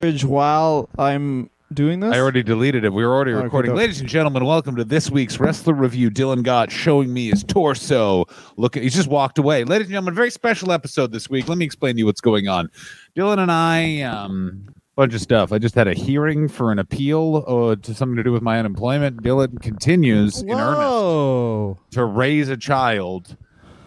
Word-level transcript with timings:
while 0.00 0.88
I'm 0.98 1.50
doing 1.74 2.00
this? 2.00 2.14
I 2.14 2.18
already 2.20 2.42
deleted 2.42 2.84
it. 2.84 2.92
We 2.92 3.04
were 3.04 3.12
already 3.14 3.32
Okay, 3.32 3.44
recording. 3.44 3.70
dope. 3.72 3.78
Ladies 3.78 4.00
and 4.00 4.08
gentlemen, 4.08 4.46
welcome 4.46 4.74
to 4.76 4.84
this 4.84 5.10
week's 5.10 5.38
wrestler 5.38 5.74
review. 5.74 6.10
Dylan 6.10 6.42
Gott 6.42 6.72
showing 6.72 7.12
me 7.12 7.28
his 7.28 7.44
torso. 7.44 8.24
Look, 8.56 8.76
he's 8.76 8.94
just 8.94 9.08
walked 9.08 9.36
away. 9.36 9.64
Ladies 9.64 9.88
and 9.88 9.92
gentlemen, 9.92 10.14
very 10.14 10.30
special 10.30 10.72
episode 10.72 11.12
this 11.12 11.28
week. 11.28 11.48
Let 11.48 11.58
me 11.58 11.66
explain 11.66 11.96
to 11.96 11.98
you 11.98 12.06
what's 12.06 12.22
going 12.22 12.48
on. 12.48 12.70
Dylan 13.14 13.38
and 13.40 13.52
I, 13.52 14.00
um, 14.00 14.66
bunch 14.96 15.12
of 15.14 15.20
stuff. 15.20 15.52
I 15.52 15.58
just 15.58 15.74
had 15.74 15.86
a 15.86 15.92
hearing 15.94 16.48
for 16.48 16.72
an 16.72 16.78
appeal 16.78 17.44
uh, 17.46 17.76
to 17.76 17.94
something 17.94 18.16
to 18.16 18.22
do 18.22 18.32
with 18.32 18.42
my 18.42 18.58
unemployment. 18.58 19.22
Dylan 19.22 19.60
continues 19.60 20.40
in 20.40 20.50
earnest 20.52 21.78
to 21.90 22.04
raise 22.06 22.48
a 22.48 22.56
child. 22.56 23.36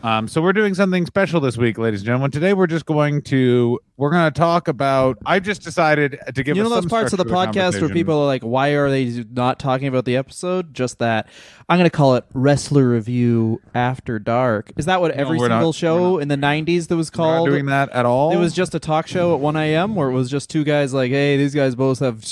Um, 0.04 0.28
so 0.28 0.42
we're 0.42 0.52
doing 0.52 0.74
something 0.74 1.06
special 1.06 1.40
this 1.40 1.56
week, 1.56 1.78
ladies 1.78 2.02
and 2.02 2.06
gentlemen. 2.08 2.30
Today 2.30 2.54
we're 2.54 2.68
just 2.68 2.86
going 2.86 3.22
to 3.24 3.80
we're 3.96 4.10
going 4.10 4.26
to 4.32 4.38
talk 4.38 4.68
about. 4.68 5.18
I 5.26 5.40
just 5.40 5.62
decided 5.64 6.20
to 6.36 6.44
give 6.44 6.58
You 6.58 6.64
know 6.64 6.70
those 6.70 6.86
parts 6.88 7.14
of 7.14 7.18
the 7.20 7.26
podcast 7.26 7.80
where 7.80 7.90
people 7.90 8.20
are 8.20 8.26
like, 8.26 8.42
why 8.42 8.70
are 8.72 8.90
they 8.90 9.24
not 9.32 9.60
talking 9.60 9.88
about 9.88 10.04
the 10.04 10.18
episode? 10.18 10.74
Just 10.74 11.00
that. 11.00 11.30
I'm 11.70 11.78
going 11.78 11.90
to 11.90 11.96
call 11.96 12.16
it 12.16 12.26
Wrestler 12.34 12.90
Review 12.90 13.62
After 13.74 14.20
Dark. 14.20 14.74
Is 14.76 14.86
that 14.88 15.00
what 15.00 15.12
every 15.12 15.38
not- 15.38 15.50
single 15.50 15.70
we're 15.70 15.74
show 15.74 16.18
in 16.18 16.28
the 16.28 16.36
90s 16.36 16.90
that 16.90 16.98
was 16.98 17.10
not 17.14 17.16
called? 17.16 17.50
doing 17.50 17.68
that 17.68 17.90
at 17.92 18.06
all. 18.06 18.34
It 18.34 18.38
was 18.38 18.52
just 18.54 18.76
a 18.76 18.80
talk 18.80 19.08
show 19.08 19.34
at 19.34 19.40
1 19.40 19.56
a.m. 19.56 19.96
where 19.96 20.10
it 20.10 20.14
was 20.14 20.30
just 20.30 20.50
two 20.50 20.66
guys 20.66 20.94
like, 20.94 21.12
hey, 21.12 21.38
these 21.38 21.56
guys 21.56 21.76
both 21.76 22.00
have 22.00 22.26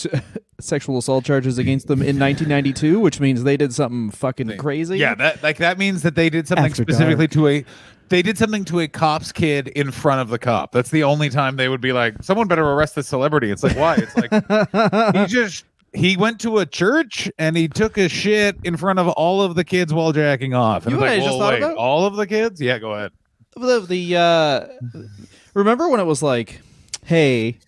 sexual 0.64 0.98
assault 0.98 1.26
charges 1.26 1.58
against 1.58 1.88
them 1.88 2.00
in 2.02 2.20
1992, 2.20 3.00
which 3.00 3.20
means 3.20 3.44
they 3.44 3.58
did 3.58 3.74
something 3.74 4.12
fucking 4.12 4.58
crazy. 4.58 4.98
Yeah, 4.98 5.16
that 5.16 5.42
like 5.44 5.58
that 5.58 5.78
means 5.78 6.04
that 6.04 6.16
they 6.16 6.30
did 6.30 6.48
something 6.48 6.66
After 6.66 6.84
specifically 6.84 7.28
to 7.30 7.48
a 7.48 7.66
they 8.10 8.22
did 8.22 8.38
something 8.38 8.66
to 8.66 8.82
a 8.82 8.88
cop's 8.90 9.32
kid 9.32 9.70
in 9.70 9.90
front 9.90 10.20
of 10.22 10.30
the 10.30 10.38
cop. 10.38 10.74
That's 10.74 10.90
the 10.92 11.04
only 11.04 11.30
time 11.30 11.56
they 11.56 11.70
would 11.70 11.80
be 11.80 11.94
like, 11.94 12.16
someone 12.22 12.48
better 12.48 12.66
arrest 12.66 12.96
this 12.96 13.08
celebrity. 13.08 13.50
It's 13.52 13.64
like, 13.64 13.78
why? 13.78 13.96
It's 13.96 14.16
like 14.18 15.16
he 15.16 15.26
just 15.28 15.64
he 15.94 16.18
went 16.18 16.40
to 16.42 16.60
a 16.60 16.66
church 16.66 17.32
and 17.38 17.56
he 17.58 17.68
took 17.68 17.98
a 17.98 18.08
shit 18.10 18.58
in 18.64 18.78
front 18.78 19.00
of 19.00 19.08
all 19.10 19.42
of 19.42 19.56
the 19.56 19.64
kids 19.64 19.94
while 19.94 20.12
jacking 20.12 20.54
off. 20.54 20.86
And 20.86 20.94
You 20.94 21.00
know 21.00 21.06
like, 21.06 21.22
I 21.22 21.24
just 21.24 21.38
thought 21.38 21.54
wait, 21.54 21.64
about? 21.64 21.78
all 21.78 22.06
of 22.06 22.16
the 22.16 22.28
kids? 22.28 22.62
Yeah, 22.62 22.80
go 22.80 22.92
ahead. 22.94 23.12
the, 23.56 23.80
the 23.82 24.18
uh 24.18 24.68
remember 25.54 25.90
when 25.90 26.00
it 26.00 26.06
was 26.06 26.22
like 26.24 26.62
hey 27.06 27.60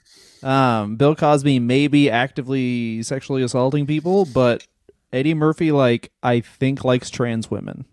um 0.43 0.95
bill 0.95 1.15
cosby 1.15 1.59
may 1.59 1.87
be 1.87 2.09
actively 2.09 3.01
sexually 3.03 3.41
assaulting 3.43 3.85
people 3.85 4.25
but 4.25 4.65
eddie 5.11 5.33
murphy 5.33 5.71
like 5.71 6.11
i 6.21 6.39
think 6.39 6.83
likes 6.83 7.09
trans 7.09 7.49
women 7.49 7.85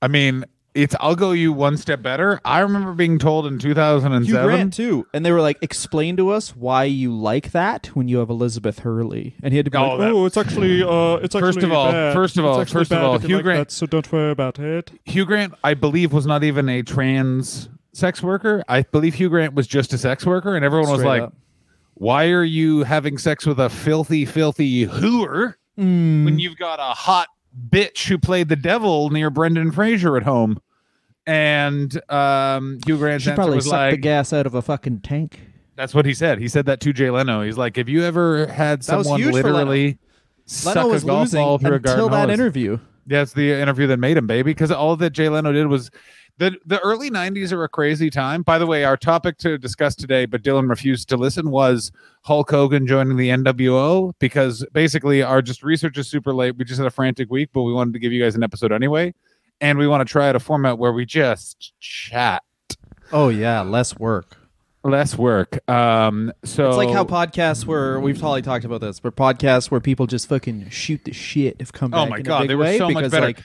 I 0.00 0.08
mean, 0.08 0.44
it's 0.74 0.96
I'll 0.98 1.14
go 1.14 1.30
you 1.30 1.52
one 1.52 1.76
step 1.76 2.02
better. 2.02 2.40
I 2.44 2.58
remember 2.58 2.92
being 2.92 3.20
told 3.20 3.46
in 3.46 3.52
Hugh 3.60 3.72
2007 3.74 4.44
Grant 4.44 4.72
too, 4.74 5.06
and 5.14 5.24
they 5.24 5.30
were 5.30 5.40
like, 5.40 5.58
"Explain 5.62 6.16
to 6.16 6.30
us 6.30 6.56
why 6.56 6.82
you 6.84 7.14
like 7.16 7.52
that 7.52 7.86
when 7.94 8.08
you 8.08 8.18
have 8.18 8.28
Elizabeth 8.28 8.80
Hurley." 8.80 9.36
And 9.44 9.52
he 9.52 9.58
had 9.58 9.66
to 9.66 9.70
be 9.70 9.78
Oh, 9.78 9.90
like, 9.90 9.98
that- 10.00 10.10
Oh, 10.10 10.26
it's 10.26 10.36
actually 10.36 10.82
uh, 10.82 11.16
it's 11.22 11.36
First 11.36 11.58
actually 11.58 11.70
of 11.70 11.76
all- 11.76 11.92
bad. 11.92 12.14
first 12.14 12.36
of 12.36 12.44
all- 12.44 12.64
first 12.64 12.90
of 12.90 13.00
all, 13.00 13.18
Hugh 13.20 13.36
like 13.36 13.44
Grant- 13.44 13.68
that, 13.68 13.72
so 13.72 13.86
don't 13.86 14.10
worry 14.10 14.32
about 14.32 14.58
it. 14.58 14.90
Hugh 15.04 15.24
Grant, 15.24 15.54
I 15.62 15.74
believe, 15.74 16.12
was 16.12 16.26
not 16.26 16.42
even 16.42 16.68
a 16.68 16.82
trans 16.82 17.68
sex 17.92 18.20
worker. 18.20 18.64
I 18.68 18.82
believe 18.82 19.14
Hugh 19.14 19.28
Grant 19.28 19.54
was 19.54 19.68
just 19.68 19.92
a 19.92 19.98
sex 19.98 20.26
worker, 20.26 20.56
and 20.56 20.64
everyone 20.64 20.90
was 20.90 21.04
like, 21.04 21.22
up. 21.22 21.34
"Why 22.02 22.30
are 22.30 22.42
you 22.42 22.82
having 22.82 23.16
sex 23.16 23.46
with 23.46 23.60
a 23.60 23.68
filthy, 23.70 24.24
filthy 24.24 24.86
hooer 24.86 25.54
Hmm. 25.76 26.24
when 26.24 26.40
you've 26.40 26.56
got 26.56 26.80
a 26.80 26.94
hot 26.94 27.28
bitch 27.70 28.08
who 28.08 28.18
played 28.18 28.48
the 28.48 28.56
devil 28.56 29.10
near 29.10 29.30
Brendan 29.30 29.70
Fraser 29.70 30.16
at 30.16 30.24
home?" 30.24 30.58
And 31.28 32.00
um, 32.10 32.78
Hugh 32.84 32.98
Grant's 32.98 33.24
"She 33.24 33.32
probably 33.32 33.54
was 33.56 33.68
sucked 33.70 33.92
the 33.92 33.96
gas 33.98 34.32
out 34.32 34.46
of 34.46 34.54
a 34.54 34.62
fucking 34.62 35.02
tank." 35.02 35.38
"That's 35.76 35.94
what 35.94 36.04
he 36.04 36.12
said." 36.14 36.40
He 36.40 36.48
said 36.48 36.66
that 36.66 36.80
to 36.80 36.92
Jay 36.92 37.10
Leno. 37.10 37.42
He's 37.42 37.56
like, 37.56 37.76
"Have 37.76 37.88
you 37.88 38.02
ever 38.02 38.46
had 38.48 38.82
someone 38.82 39.20
huge 39.20 39.36
for 39.36 39.52
Leno. 39.52 39.58
literally 39.58 39.98
suck 40.46 40.74
Leno 40.74 40.88
a 40.88 40.92
was 40.92 41.04
golf 41.04 41.20
losing 41.20 41.40
ball 41.40 41.58
through 41.58 41.74
a 41.74 41.78
garden 41.78 42.04
until 42.04 42.08
that 42.08 42.28
hose?" 42.28 42.38
interview. 42.40 42.78
That's 43.06 43.32
the 43.32 43.52
interview 43.52 43.86
that 43.86 43.98
made 43.98 44.16
him, 44.16 44.26
baby. 44.26 44.50
Because 44.50 44.72
all 44.72 44.96
that 44.96 45.10
Jay 45.10 45.28
Leno 45.28 45.52
did 45.52 45.68
was 45.68 45.90
the 46.38 46.56
the 46.64 46.78
early 46.80 47.10
'90s 47.10 47.52
are 47.52 47.62
a 47.64 47.68
crazy 47.68 48.10
time. 48.10 48.42
By 48.42 48.58
the 48.58 48.66
way, 48.66 48.84
our 48.84 48.96
topic 48.96 49.38
to 49.38 49.58
discuss 49.58 49.94
today, 49.94 50.26
but 50.26 50.42
Dylan 50.42 50.68
refused 50.68 51.08
to 51.10 51.16
listen, 51.16 51.50
was 51.50 51.92
Hulk 52.22 52.50
Hogan 52.50 52.86
joining 52.86 53.16
the 53.16 53.28
NWO 53.28 54.12
because 54.18 54.64
basically 54.72 55.22
our 55.22 55.42
just 55.42 55.62
research 55.62 55.98
is 55.98 56.08
super 56.08 56.32
late. 56.34 56.56
We 56.56 56.64
just 56.64 56.78
had 56.78 56.86
a 56.86 56.90
frantic 56.90 57.30
week, 57.30 57.50
but 57.52 57.62
we 57.62 57.72
wanted 57.72 57.92
to 57.94 57.98
give 57.98 58.12
you 58.12 58.22
guys 58.22 58.34
an 58.34 58.42
episode 58.42 58.72
anyway, 58.72 59.14
and 59.60 59.78
we 59.78 59.86
want 59.86 60.06
to 60.06 60.10
try 60.10 60.28
out 60.28 60.36
a 60.36 60.40
format 60.40 60.78
where 60.78 60.92
we 60.92 61.04
just 61.04 61.72
chat. 61.80 62.42
Oh 63.12 63.28
yeah, 63.28 63.60
less 63.60 63.98
work. 63.98 64.36
Less 64.84 65.16
work. 65.16 65.60
Um, 65.70 66.32
so 66.44 66.66
It's 66.68 66.76
like 66.76 66.90
how 66.90 67.04
podcasts 67.04 67.64
where 67.66 68.00
we've 68.00 68.18
totally 68.18 68.42
talked 68.42 68.64
about 68.64 68.80
this, 68.80 68.98
but 68.98 69.14
podcasts 69.14 69.70
where 69.70 69.80
people 69.80 70.08
just 70.08 70.28
fucking 70.28 70.70
shoot 70.70 71.04
the 71.04 71.12
shit 71.12 71.60
have 71.60 71.72
come 71.72 71.94
Oh 71.94 71.98
back 72.02 72.10
my 72.10 72.16
in 72.16 72.22
God, 72.24 72.38
a 72.38 72.40
big 72.42 72.48
they 72.48 72.54
were 72.56 72.78
so 72.78 72.90
much 72.90 73.08
better. 73.12 73.26
like, 73.26 73.38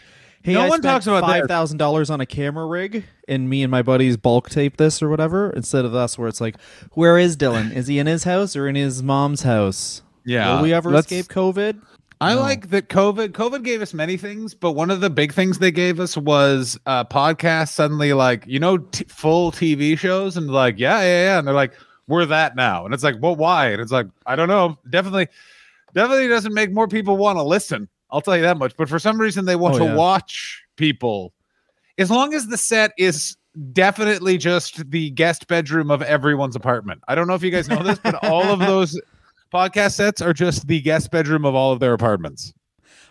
hey, 0.47 0.53
No 0.53 0.61
I 0.61 0.69
one 0.69 0.81
talks 0.81 1.05
about 1.07 1.21
five 1.23 1.45
thousand 1.47 1.77
dollars 1.77 2.09
on 2.09 2.21
a 2.21 2.25
camera 2.25 2.65
rig, 2.65 3.03
and 3.27 3.49
me 3.49 3.61
and 3.63 3.69
my 3.69 3.81
buddies 3.81 4.17
bulk 4.17 4.49
tape 4.49 4.77
this 4.77 5.01
or 5.03 5.09
whatever. 5.09 5.51
Instead 5.51 5.85
of 5.85 5.93
us, 5.93 6.17
where 6.17 6.27
it's 6.27 6.41
like, 6.41 6.59
where 6.93 7.17
is 7.17 7.37
Dylan? 7.37 7.75
Is 7.75 7.87
he 7.87 7.99
in 7.99 8.07
his 8.07 8.23
house 8.23 8.55
or 8.55 8.67
in 8.67 8.75
his 8.75 9.03
mom's 9.03 9.43
house? 9.43 10.01
Yeah, 10.25 10.55
Will 10.55 10.63
we 10.63 10.73
ever 10.73 10.89
let's- 10.91 11.11
escape 11.11 11.27
COVID? 11.33 11.79
I 12.19 12.33
No. 12.33 12.39
like 12.41 12.71
that 12.71 12.89
COVID. 12.89 13.29
COVID 13.29 13.63
gave 13.63 13.81
us 13.83 13.93
many 13.93 14.17
things, 14.17 14.55
but 14.55 14.71
one 14.71 14.89
of 14.89 15.01
the 15.01 15.09
big 15.11 15.33
things 15.33 15.59
they 15.59 15.69
gave 15.69 15.99
us 15.99 16.17
was 16.17 16.79
uh, 16.87 17.03
podcasts. 17.03 17.73
Suddenly, 17.73 18.13
like 18.13 18.43
you 18.47 18.59
know, 18.59 18.77
t- 18.79 19.05
full 19.07 19.51
TV 19.51 19.95
shows, 19.97 20.35
and 20.35 20.49
like, 20.49 20.79
yeah, 20.79 20.99
yeah, 21.01 21.23
yeah, 21.25 21.37
and 21.37 21.47
they're 21.47 21.53
like, 21.53 21.73
we're 22.07 22.25
that 22.25 22.55
now, 22.55 22.85
and 22.85 22.93
it's 22.95 23.03
like, 23.03 23.17
well, 23.21 23.35
why? 23.35 23.67
And 23.67 23.79
it's 23.81 23.91
like, 23.91 24.07
I 24.25 24.35
don't 24.35 24.47
know. 24.47 24.79
Definitely, 24.89 25.27
definitely 25.93 26.27
doesn't 26.27 26.53
make 26.55 26.71
more 26.71 26.87
people 26.87 27.17
want 27.17 27.37
to 27.37 27.43
listen. 27.43 27.87
I'll 28.09 28.21
tell 28.21 28.35
you 28.35 28.43
that 28.43 28.57
much. 28.57 28.75
But 28.77 28.89
for 28.89 28.99
some 28.99 29.19
reason, 29.19 29.45
they 29.45 29.55
want 29.55 29.75
Oh, 29.75 29.79
to 29.79 29.85
yeah. 29.85 29.95
watch 29.95 30.63
people. 30.77 31.33
As 31.97 32.09
long 32.11 32.33
as 32.33 32.47
the 32.47 32.57
set 32.57 32.91
is 32.97 33.35
definitely 33.73 34.37
just 34.37 34.89
the 34.91 35.09
guest 35.11 35.47
bedroom 35.47 35.89
of 35.91 36.01
everyone's 36.03 36.55
apartment. 36.55 37.01
I 37.07 37.15
don't 37.15 37.27
know 37.27 37.33
if 37.33 37.41
you 37.43 37.49
guys 37.51 37.67
know 37.67 37.81
this, 37.81 37.97
but 37.99 38.15
all 38.23 38.43
of 38.43 38.59
those 38.71 38.99
podcast 39.53 39.93
sets 39.93 40.21
are 40.21 40.33
just 40.33 40.67
the 40.67 40.79
guest 40.81 41.09
bedroom 41.11 41.43
of 41.45 41.55
all 41.55 41.71
of 41.71 41.79
their 41.79 41.93
apartments. 41.93 42.53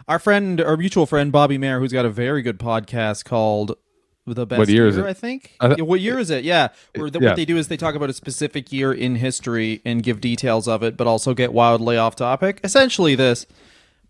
Our 0.09 0.19
friend, 0.21 0.61
our 0.61 0.77
mutual 0.77 1.05
friend 1.07 1.33
Bobby 1.33 1.59
Mayer, 1.59 1.81
who's 1.81 1.93
got 1.93 2.05
a 2.05 2.11
very 2.11 2.43
good 2.43 2.61
podcast 2.61 3.25
called 3.25 3.77
"The 4.25 4.47
Best 4.47 4.59
What 4.61 4.69
year 4.69 4.87
is 4.87 4.97
it? 4.97 5.05
I 5.05 5.13
think. 5.13 5.57
Th- 5.61 5.79
Yeah, 5.79 5.83
what 5.85 6.01
year 6.01 6.21
is 6.21 6.31
it? 6.31 6.45
Yeah, 6.45 6.65
uh, 6.65 6.69
where 7.01 7.11
the, 7.11 7.19
Yeah. 7.19 7.31
what 7.31 7.37
they 7.37 7.45
do 7.45 7.57
is 7.57 7.67
they 7.67 7.77
talk 7.77 7.97
about 7.97 8.09
a 8.09 8.13
specific 8.13 8.73
year 8.73 8.93
in 8.93 9.17
history 9.17 9.83
and 9.85 10.03
give 10.05 10.21
details 10.21 10.69
of 10.69 10.85
it, 10.85 10.97
but 10.97 11.09
also 11.09 11.35
get 11.35 11.53
wildly 11.53 11.97
off 11.97 12.15
topic. 12.15 12.61
Essentially, 12.63 13.17
this, 13.17 13.47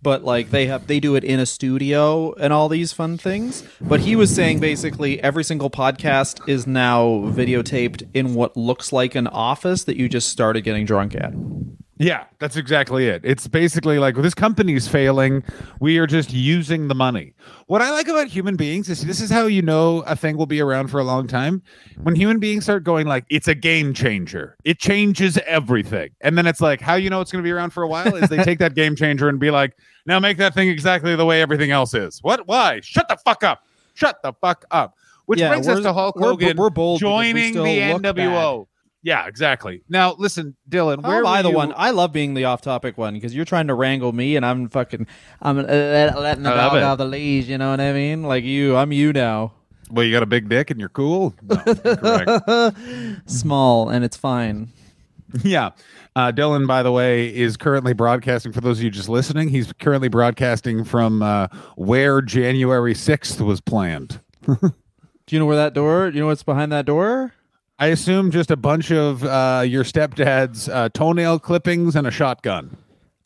but 0.06 0.22
like 0.22 0.50
they 0.53 0.69
have 0.69 0.87
they 0.87 1.00
do 1.00 1.17
it 1.17 1.25
in 1.25 1.41
a 1.41 1.47
studio 1.47 2.33
and 2.34 2.53
all 2.53 2.69
these 2.69 2.93
fun 2.93 3.19
things. 3.19 3.65
But 3.81 3.99
he 3.99 4.15
was 4.15 4.33
saying 4.33 4.61
basically 4.61 5.21
every 5.21 5.43
single 5.43 5.69
podcast 5.69 6.49
is 6.49 6.65
now 6.65 7.25
videotaped 7.34 8.06
in 8.15 8.34
what 8.37 8.56
looks 8.56 8.93
like 8.93 9.16
an 9.16 9.27
office 9.27 9.83
that 9.83 9.97
you 9.97 10.09
just 10.09 10.28
started 10.28 10.61
getting 10.61 10.87
drunk 10.87 11.16
at. 11.16 11.33
Yeah, 11.99 12.25
that's 12.39 12.57
exactly 12.57 13.07
it. 13.07 13.23
It's 13.25 13.49
basically 13.49 13.99
like 13.99 14.17
this 14.17 14.34
company's 14.34 14.87
failing. 14.87 15.43
We 15.81 15.97
are 15.97 16.07
just 16.07 16.31
using 16.31 16.89
the 16.89 16.95
money. 16.95 17.33
What 17.69 17.81
I 17.81 17.91
like 17.91 18.07
about 18.07 18.29
human 18.29 18.55
beings 18.57 18.91
is 18.91 19.07
this 19.07 19.19
is 19.21 19.31
how 19.31 19.47
you 19.47 19.62
know 19.62 20.01
a 20.03 20.15
thing 20.15 20.37
will 20.37 20.45
be 20.47 20.61
around 20.61 20.89
for 20.89 21.01
a 21.01 21.05
long 21.05 21.27
time. 21.27 21.62
When 22.03 22.15
human 22.15 22.39
beings 22.39 22.65
start 22.65 22.84
going 22.84 23.07
like 23.07 23.25
it's 23.31 23.49
a 23.49 23.55
game 23.55 23.95
changer. 23.95 24.59
It 24.65 24.79
changes 24.79 25.39
everything. 25.47 26.11
And 26.21 26.37
then 26.37 26.47
it's 26.47 26.61
like 26.61 26.83
how 26.83 26.97
you 26.97 27.09
know 27.09 27.23
it's 27.23 27.33
going 27.33 27.43
to 27.43 27.47
be 27.47 27.53
around 27.53 27.71
for 27.71 27.83
a 27.83 27.89
while 27.89 28.15
is 28.15 28.28
they 28.28 28.45
take 28.45 28.59
that 28.59 28.75
game 28.75 28.95
changer 28.95 29.31
and 29.31 29.41
be 29.41 29.51
like, 29.51 29.75
"Now 30.05 30.19
make 30.21 30.37
that 30.37 30.53
thing 30.53 30.69
exactly 30.69 31.17
the 31.17 31.25
way 31.25 31.41
everything 31.41 31.71
else 31.71 31.95
is." 31.95 32.19
What? 32.23 32.47
Why? 32.47 32.81
Shut 32.83 33.09
the 33.09 33.17
fuck 33.25 33.43
up. 33.43 33.63
Shut 33.95 34.23
the 34.23 34.34
fuck 34.34 34.67
up. 34.71 34.95
Which 35.25 35.41
Yeah, 35.41 35.49
brings 35.49 35.67
us 35.67 35.81
to 35.81 35.93
Hulk 35.95 36.17
we're- 36.17 36.28
Hogan 36.28 36.57
we're 36.59 36.69
bold 36.71 37.01
we 37.03 37.09
joining 37.09 37.55
the 37.55 37.81
NWO. 37.81 38.67
Yeah, 39.06 39.27
exactly. 39.28 39.83
Now 39.89 40.17
listen, 40.19 40.56
Dylan, 40.69 41.00
where 41.00 41.12
Where 41.12 41.19
am 41.21 41.27
I 41.27 41.43
the 41.43 41.50
you- 41.50 41.55
one? 41.55 41.72
I 41.77 41.91
love 41.91 42.12
being 42.12 42.34
the 42.34 42.44
off-topic 42.47 42.98
one 42.98 43.15
because 43.15 43.33
you're 43.36 43.45
trying 43.45 43.69
to 43.69 43.75
wrangle 43.75 44.13
me, 44.13 44.34
and 44.34 44.45
I'm 44.45 44.69
fucking, 44.69 45.07
I'm 45.41 45.59
uh, 45.60 45.63
letting 45.63 46.42
the 46.42 46.51
I 46.53 46.57
dog 46.57 46.77
it. 46.77 46.83
out 46.83 46.98
the 46.98 47.04
leash. 47.04 47.47
You 47.47 47.57
know 47.59 47.71
what 47.71 47.81
I 47.81 47.92
mean? 47.92 48.25
Like 48.25 48.42
you, 48.42 48.75
I'm 48.77 48.91
you 48.91 49.13
now. 49.13 49.53
Well, 49.92 50.04
you 50.04 50.10
got 50.13 50.25
a 50.25 50.27
big 50.27 50.48
dick 50.48 50.72
and 50.72 50.81
you're 50.81 50.89
cool. 50.89 51.34
No, 51.41 51.57
correct. 51.57 52.77
Small, 53.31 53.89
and 53.91 54.04
it's 54.04 54.16
fine. 54.16 54.71
yeah. 55.45 55.71
Uh, 56.16 56.33
Dylan, 56.33 56.66
by 56.66 56.83
the 56.83 56.91
way, 56.91 57.33
is 57.33 57.57
currently 57.57 57.92
broadcasting. 57.92 58.51
For 58.51 58.60
those 58.60 58.78
of 58.78 58.84
you 58.84 58.91
just 58.91 59.09
listening, 59.09 59.51
he's 59.51 59.72
currently 59.75 60.09
broadcasting 60.09 60.83
from 60.83 61.22
uh, 61.22 61.47
where 61.77 62.21
January 62.22 62.95
6th 62.95 63.41
was 63.41 63.60
planned. 63.60 64.19
Do 64.47 64.72
you 65.31 65.39
know 65.39 65.47
where 65.47 65.57
that 65.57 65.75
door? 65.75 66.10
Do 66.10 66.16
you 66.16 66.22
know 66.22 66.27
what's 66.28 66.42
behind 66.42 66.72
that 66.72 66.86
door? 66.86 67.33
I 67.78 67.89
assume 67.89 68.31
just 68.31 68.51
a 68.51 68.57
bunch 68.57 68.91
of 68.91 69.23
uh, 69.23 69.63
your 69.67 69.84
stepdad's 69.84 70.69
uh, 70.69 70.89
toenail 70.91 71.39
clippings 71.41 71.95
and 71.95 72.07
a 72.07 72.11
shotgun. 72.11 72.78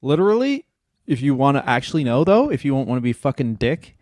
Literally, 0.02 0.66
if 1.06 1.22
you 1.22 1.34
want 1.34 1.56
to 1.56 1.68
actually 1.68 2.02
know, 2.04 2.24
though, 2.24 2.50
if 2.50 2.64
you 2.64 2.74
won't 2.74 2.88
want 2.88 2.98
to 2.98 3.02
be 3.02 3.12
fucking 3.12 3.54
dick, 3.56 3.96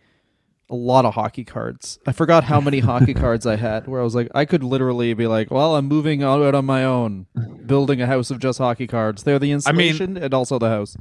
a 0.69 0.75
lot 0.75 1.05
of 1.05 1.13
hockey 1.15 1.43
cards. 1.43 1.99
I 2.07 2.11
forgot 2.13 2.43
how 2.45 2.59
many 2.61 2.79
hockey 2.79 3.13
cards 3.25 3.45
I 3.45 3.57
had. 3.57 3.87
Where 3.87 4.01
I 4.01 4.03
was 4.03 4.15
like, 4.15 4.29
I 4.33 4.45
could 4.45 4.63
literally 4.63 5.13
be 5.13 5.27
like, 5.27 5.51
"Well, 5.51 5.75
I'm 5.75 5.85
moving 5.87 6.23
out 6.23 6.55
on 6.55 6.65
my 6.65 6.83
own, 6.83 7.27
building 7.65 8.01
a 8.01 8.07
house 8.07 8.31
of 8.31 8.39
just 8.39 8.57
hockey 8.59 8.87
cards. 8.87 9.23
They're 9.23 9.39
the 9.39 9.53
I 9.65 9.71
mean- 9.71 10.17
and 10.17 10.33
also 10.33 10.57
the 10.57 10.69
house." 10.69 10.97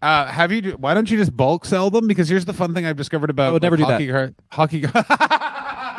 Uh, 0.00 0.26
have 0.26 0.52
you? 0.52 0.72
Why 0.72 0.94
don't 0.94 1.10
you 1.10 1.16
just 1.16 1.36
bulk 1.36 1.64
sell 1.64 1.90
them? 1.90 2.06
Because 2.06 2.28
here's 2.28 2.44
the 2.44 2.52
fun 2.52 2.72
thing 2.74 2.86
I've 2.86 2.96
discovered 2.96 3.30
about 3.30 3.48
I 3.48 3.52
would 3.52 3.62
never 3.62 3.76
do 3.76 3.84
that. 3.84 3.92
hockey 4.00 4.08
card- 4.08 4.34
hockey. 4.52 4.84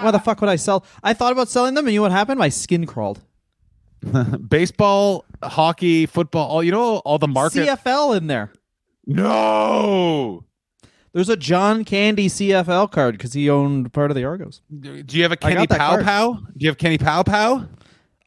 Why 0.02 0.12
the 0.12 0.20
fuck 0.20 0.42
would 0.42 0.50
I 0.50 0.56
sell? 0.56 0.86
I 1.04 1.14
thought 1.14 1.32
about 1.32 1.50
selling 1.50 1.74
them, 1.74 1.86
and 1.86 1.94
you 1.94 2.00
know 2.00 2.04
what 2.04 2.12
happened? 2.12 2.40
My 2.40 2.50
skin 2.50 2.86
crawled. 2.86 3.22
baseball, 4.48 5.26
hockey, 5.44 6.06
football. 6.06 6.48
All 6.48 6.64
you 6.64 6.72
know, 6.72 6.98
all 7.00 7.18
the 7.18 7.28
market. 7.28 7.68
CFL 7.68 8.18
in 8.18 8.28
there. 8.28 8.52
no. 9.06 10.46
There's 11.12 11.28
a 11.30 11.36
John 11.36 11.84
Candy 11.86 12.28
CFL 12.30 12.92
card 12.92 13.18
because 13.18 13.34
he 13.34 13.50
owned 13.50 13.92
part 13.94 14.12
of 14.12 14.16
the 14.16 14.24
Argos. 14.26 14.62
Do 14.80 15.04
you 15.18 15.24
have 15.24 15.32
a 15.32 15.36
Kenny 15.38 15.66
Pow 15.66 15.78
card. 15.90 16.06
Pow? 16.06 16.34
Do 16.34 16.40
you 16.58 16.68
have 16.70 16.78
Kenny 16.78 17.00
Pow 17.00 17.24
Pow? 17.24 17.68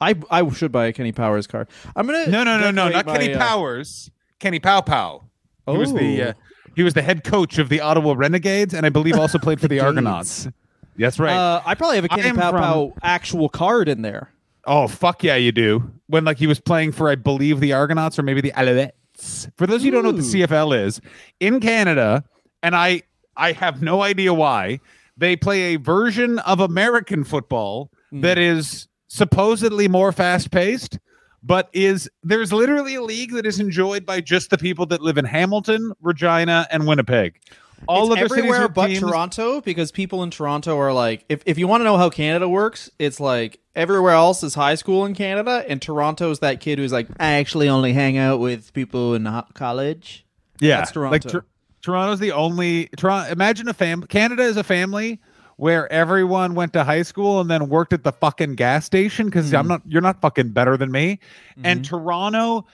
I 0.00 0.16
I 0.32 0.48
should 0.50 0.72
buy 0.72 0.86
a 0.86 0.92
Kenny 0.92 1.12
Powers 1.12 1.46
card. 1.46 1.68
I'm 1.94 2.06
gonna 2.06 2.26
No, 2.26 2.42
no, 2.42 2.58
no, 2.58 2.72
no, 2.72 2.88
not 2.88 3.06
my, 3.06 3.18
Kenny 3.18 3.34
uh, 3.34 3.38
Powers. 3.38 4.10
Kenny 4.40 4.58
Pow 4.58 4.80
Pow. 4.80 5.28
He 5.70 5.76
was 5.76 5.92
the 5.92 6.22
Oh. 6.22 6.28
uh, 6.30 6.32
he 6.74 6.82
was 6.82 6.94
the 6.94 7.02
head 7.02 7.22
coach 7.22 7.58
of 7.58 7.68
the 7.68 7.80
Ottawa 7.80 8.14
Renegades, 8.16 8.74
and 8.74 8.84
I 8.84 8.88
believe 8.88 9.16
also 9.16 9.38
played 9.38 9.60
for 9.60 9.68
the. 9.68 9.78
Argonauts. 9.86 10.48
That's 10.96 11.18
right. 11.18 11.34
Uh, 11.34 11.62
I 11.64 11.74
probably 11.74 11.96
have 11.96 12.04
a 12.04 12.08
Kenny 12.08 12.32
Pow 12.32 12.50
from- 12.50 12.60
Pow 12.62 12.94
actual 13.02 13.48
card 13.48 13.88
in 13.88 14.02
there. 14.02 14.30
oh 14.66 14.86
fuck 14.88 15.22
yeah, 15.24 15.36
you 15.36 15.52
do. 15.52 15.90
When 16.06 16.24
like 16.24 16.38
he 16.38 16.46
was 16.46 16.60
playing 16.60 16.92
for, 16.92 17.08
I 17.08 17.14
believe 17.14 17.60
the 17.60 17.72
Argonauts 17.72 18.18
or 18.18 18.22
maybe 18.22 18.40
the 18.40 18.52
Alouettes. 18.52 19.50
For 19.56 19.66
those 19.66 19.80
of 19.82 19.86
you 19.86 19.92
who 19.92 19.96
don't 19.96 20.04
know 20.04 20.10
what 20.10 20.16
the 20.16 20.40
CFL 20.42 20.84
is, 20.86 21.00
in 21.40 21.60
Canada, 21.60 22.24
and 22.62 22.74
I 22.76 23.02
I 23.36 23.52
have 23.52 23.80
no 23.82 24.02
idea 24.02 24.32
why 24.34 24.80
they 25.16 25.36
play 25.36 25.74
a 25.74 25.76
version 25.76 26.38
of 26.40 26.60
American 26.60 27.24
football 27.24 27.90
Hmm. 28.10 28.20
that 28.20 28.36
is 28.38 28.88
supposedly 29.08 29.88
more 29.88 30.12
fast 30.12 30.50
paced. 30.50 30.98
But 31.44 31.68
is 31.72 32.08
there's 32.22 32.52
literally 32.52 32.94
a 32.94 33.02
league 33.02 33.32
that 33.32 33.44
is 33.46 33.58
enjoyed 33.58 34.06
by 34.06 34.20
just 34.20 34.50
the 34.50 34.58
people 34.58 34.86
that 34.86 35.00
live 35.00 35.18
in 35.18 35.24
Hamilton, 35.24 35.92
Regina, 36.00 36.68
and 36.70 36.86
Winnipeg. 36.86 37.40
All 37.88 38.12
it's 38.12 38.20
other 38.20 38.28
cities 38.28 38.68
but 38.74 38.86
teams- 38.88 39.00
Toronto 39.00 39.60
because 39.60 39.90
people 39.90 40.22
in 40.22 40.30
Toronto 40.30 40.78
are 40.78 40.92
like, 40.92 41.24
if, 41.28 41.42
if 41.46 41.58
you 41.58 41.66
want 41.68 41.80
to 41.80 41.84
know 41.84 41.96
how 41.96 42.10
Canada 42.10 42.48
works, 42.48 42.90
it's 42.98 43.18
like 43.20 43.58
everywhere 43.74 44.12
else 44.12 44.42
is 44.42 44.54
high 44.54 44.74
school 44.76 45.04
in 45.04 45.14
Canada, 45.14 45.64
and 45.68 45.80
Toronto's 45.82 46.38
that 46.40 46.60
kid 46.60 46.78
who's 46.78 46.92
like, 46.92 47.08
I 47.18 47.32
actually 47.34 47.68
only 47.68 47.92
hang 47.92 48.16
out 48.18 48.40
with 48.40 48.72
people 48.72 49.14
in 49.14 49.28
college. 49.54 50.24
Yeah, 50.60 50.78
That's 50.78 50.92
Toronto. 50.92 51.12
Like 51.12 51.22
Tor- 51.22 51.46
Toronto's 51.82 52.20
the 52.20 52.32
only. 52.32 52.88
Toronto. 52.96 53.32
Imagine 53.32 53.68
a 53.68 53.74
fam. 53.74 54.02
Canada 54.04 54.42
is 54.44 54.56
a 54.56 54.62
family 54.62 55.20
where 55.56 55.90
everyone 55.92 56.54
went 56.54 56.72
to 56.74 56.84
high 56.84 57.02
school 57.02 57.40
and 57.40 57.50
then 57.50 57.68
worked 57.68 57.92
at 57.92 58.04
the 58.04 58.12
fucking 58.12 58.54
gas 58.54 58.84
station 58.84 59.26
because 59.26 59.50
Hmm. 59.50 59.56
I'm 59.56 59.68
not. 59.68 59.82
You're 59.86 60.02
not 60.02 60.20
fucking 60.20 60.50
better 60.50 60.76
than 60.76 60.92
me. 60.92 61.18
Mm-hmm. 61.52 61.66
And 61.66 61.84
Toronto 61.84 62.66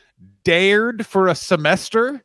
dared 0.45 1.07
for 1.07 1.29
a 1.29 1.35
semester 1.35 2.23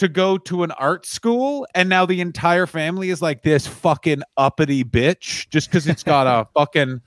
to 0.00 0.08
go 0.08 0.36
to 0.36 0.62
an 0.64 0.70
art 0.72 1.06
school, 1.06 1.66
and 1.74 1.88
now 1.88 2.04
the 2.04 2.20
entire 2.20 2.66
family 2.66 3.08
is 3.10 3.22
like 3.22 3.42
this 3.42 3.66
fucking 3.66 4.22
uppity 4.36 4.84
bitch 4.84 5.48
just 5.50 5.70
because 5.70 5.86
it's 5.86 6.02
got 6.02 6.26
a 6.26 6.48
fucking. 6.54 7.00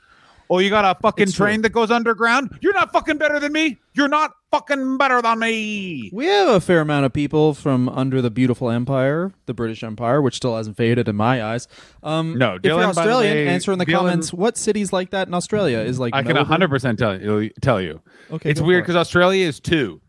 Oh, 0.50 0.60
you 0.60 0.70
got 0.70 0.86
a 0.86 1.00
fucking 1.02 1.24
It's 1.24 1.34
true. 1.34 1.46
train 1.48 1.62
that 1.64 1.70
goes 1.72 1.90
underground? 1.90 2.60
You're 2.62 2.74
not 2.74 2.92
fucking 2.92 3.18
better 3.18 3.40
than 3.40 3.54
me. 3.54 3.78
You're 3.94 4.10
not 4.10 4.34
fucking 4.52 4.98
better 4.98 5.20
than 5.20 5.40
me. 5.40 6.12
We 6.14 6.26
have 6.28 6.50
a 6.50 6.60
fair 6.60 6.82
amount 6.82 7.06
of 7.06 7.14
people 7.14 7.56
from 7.56 7.90
under 7.90 8.22
the 8.22 8.30
beautiful 8.30 8.70
empire, 8.70 9.32
the 9.48 9.54
British 9.56 9.84
Empire, 9.84 10.22
which 10.22 10.36
still 10.36 10.56
hasn't 10.56 10.78
faded 10.78 11.08
in 11.08 11.16
my 11.16 11.42
eyes. 11.44 11.68
Um, 12.04 12.38
No, 12.38 12.56
if 12.56 12.62
you're 12.66 12.74
Dylan, 12.78 12.94
by 12.94 12.94
the 12.94 13.00
Australian, 13.00 13.34
way, 13.38 13.48
answer 13.48 13.72
in 13.72 13.80
the 13.80 13.86
Dylan- 13.86 13.94
comments 13.98 14.34
what 14.34 14.58
cities 14.58 14.94
like 14.94 15.10
that 15.12 15.28
in 15.28 15.34
Australia 15.34 15.80
is 15.80 15.98
like. 15.98 16.14
I 16.14 16.22
can 16.22 16.36
100% 16.36 16.98
tell 16.98 17.20
you. 17.20 17.50
Tell 17.62 17.82
you. 17.82 18.02
Okay, 18.30 18.52
it's 18.52 18.62
weird 18.62 18.80
it. 18.80 18.84
because 18.84 18.98
Australia 18.98 19.48
is 19.48 19.60
two. 19.60 20.02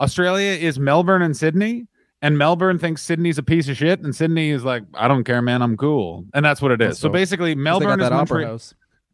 Australia 0.00 0.50
is 0.52 0.78
Melbourne 0.78 1.22
and 1.22 1.36
Sydney, 1.36 1.86
and 2.22 2.38
Melbourne 2.38 2.78
thinks 2.78 3.02
Sydney's 3.02 3.36
a 3.36 3.42
piece 3.42 3.68
of 3.68 3.76
shit, 3.76 4.00
and 4.00 4.14
Sydney 4.16 4.50
is 4.50 4.64
like, 4.64 4.84
I 4.94 5.08
don't 5.08 5.24
care, 5.24 5.42
man, 5.42 5.60
I'm 5.60 5.76
cool, 5.76 6.24
and 6.32 6.44
that's 6.44 6.62
what 6.62 6.70
it 6.72 6.80
is. 6.80 6.88
That's 6.90 7.00
so 7.00 7.08
dope. 7.08 7.14
basically, 7.14 7.54
Melbourne 7.54 8.00
is 8.00 8.08
Montreal. 8.10 8.58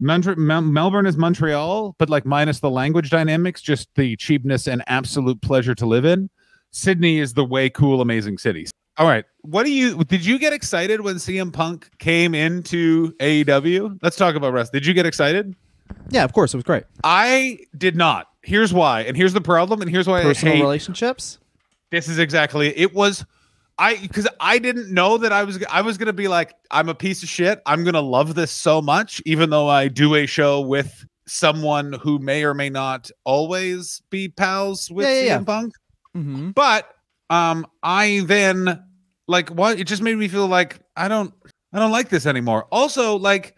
Montre- 0.00 0.36
Mel- 0.36 0.62
Melbourne 0.62 1.06
is 1.06 1.16
Montreal, 1.16 1.96
but 1.98 2.08
like 2.08 2.24
minus 2.24 2.60
the 2.60 2.70
language 2.70 3.10
dynamics, 3.10 3.60
just 3.60 3.88
the 3.96 4.14
cheapness 4.16 4.68
and 4.68 4.84
absolute 4.86 5.40
pleasure 5.42 5.74
to 5.74 5.86
live 5.86 6.04
in. 6.04 6.30
Sydney 6.70 7.18
is 7.18 7.34
the 7.34 7.44
way 7.44 7.68
cool, 7.68 8.00
amazing 8.00 8.38
cities. 8.38 8.70
All 8.98 9.06
right, 9.06 9.24
what 9.42 9.64
do 9.64 9.72
you? 9.72 10.04
Did 10.04 10.24
you 10.24 10.38
get 10.38 10.52
excited 10.52 11.00
when 11.00 11.16
CM 11.16 11.52
Punk 11.52 11.88
came 11.98 12.34
into 12.34 13.12
AEW? 13.20 13.98
Let's 14.02 14.16
talk 14.16 14.34
about 14.34 14.52
rest. 14.52 14.72
Did 14.72 14.84
you 14.86 14.92
get 14.92 15.06
excited? 15.06 15.54
Yeah, 16.10 16.24
of 16.24 16.32
course, 16.32 16.52
it 16.52 16.56
was 16.56 16.64
great. 16.64 16.84
I 17.04 17.58
did 17.76 17.96
not. 17.96 18.26
Here's 18.42 18.72
why, 18.72 19.02
and 19.02 19.16
here's 19.16 19.32
the 19.32 19.40
problem, 19.40 19.80
and 19.82 19.90
here's 19.90 20.06
why 20.06 20.22
Personal 20.22 20.52
I 20.54 20.56
hate. 20.58 20.62
relationships. 20.62 21.38
This 21.90 22.08
is 22.08 22.18
exactly 22.18 22.76
it. 22.76 22.94
Was 22.94 23.24
I 23.78 23.96
because 23.96 24.28
I 24.40 24.58
didn't 24.58 24.92
know 24.92 25.18
that 25.18 25.32
I 25.32 25.44
was 25.44 25.62
I 25.70 25.82
was 25.82 25.98
gonna 25.98 26.12
be 26.12 26.28
like 26.28 26.54
I'm 26.70 26.88
a 26.88 26.94
piece 26.94 27.22
of 27.22 27.28
shit. 27.28 27.60
I'm 27.66 27.84
gonna 27.84 28.00
love 28.00 28.34
this 28.34 28.50
so 28.50 28.82
much, 28.82 29.22
even 29.24 29.50
though 29.50 29.68
I 29.68 29.88
do 29.88 30.14
a 30.14 30.26
show 30.26 30.60
with 30.60 31.06
someone 31.26 31.92
who 31.92 32.18
may 32.18 32.44
or 32.44 32.54
may 32.54 32.70
not 32.70 33.10
always 33.24 34.02
be 34.10 34.28
pals 34.28 34.90
with 34.90 35.06
Yeah, 35.06 35.12
yeah, 35.12 35.22
CM 35.22 35.40
yeah. 35.40 35.44
Punk. 35.44 35.74
Mm-hmm. 36.16 36.50
But 36.50 36.88
um, 37.30 37.66
I 37.82 38.22
then 38.26 38.82
like 39.28 39.50
what 39.50 39.78
it 39.78 39.86
just 39.86 40.02
made 40.02 40.16
me 40.16 40.28
feel 40.28 40.46
like 40.46 40.80
I 40.96 41.08
don't 41.08 41.32
I 41.72 41.78
don't 41.78 41.92
like 41.92 42.08
this 42.08 42.26
anymore. 42.26 42.66
Also, 42.72 43.16
like 43.16 43.54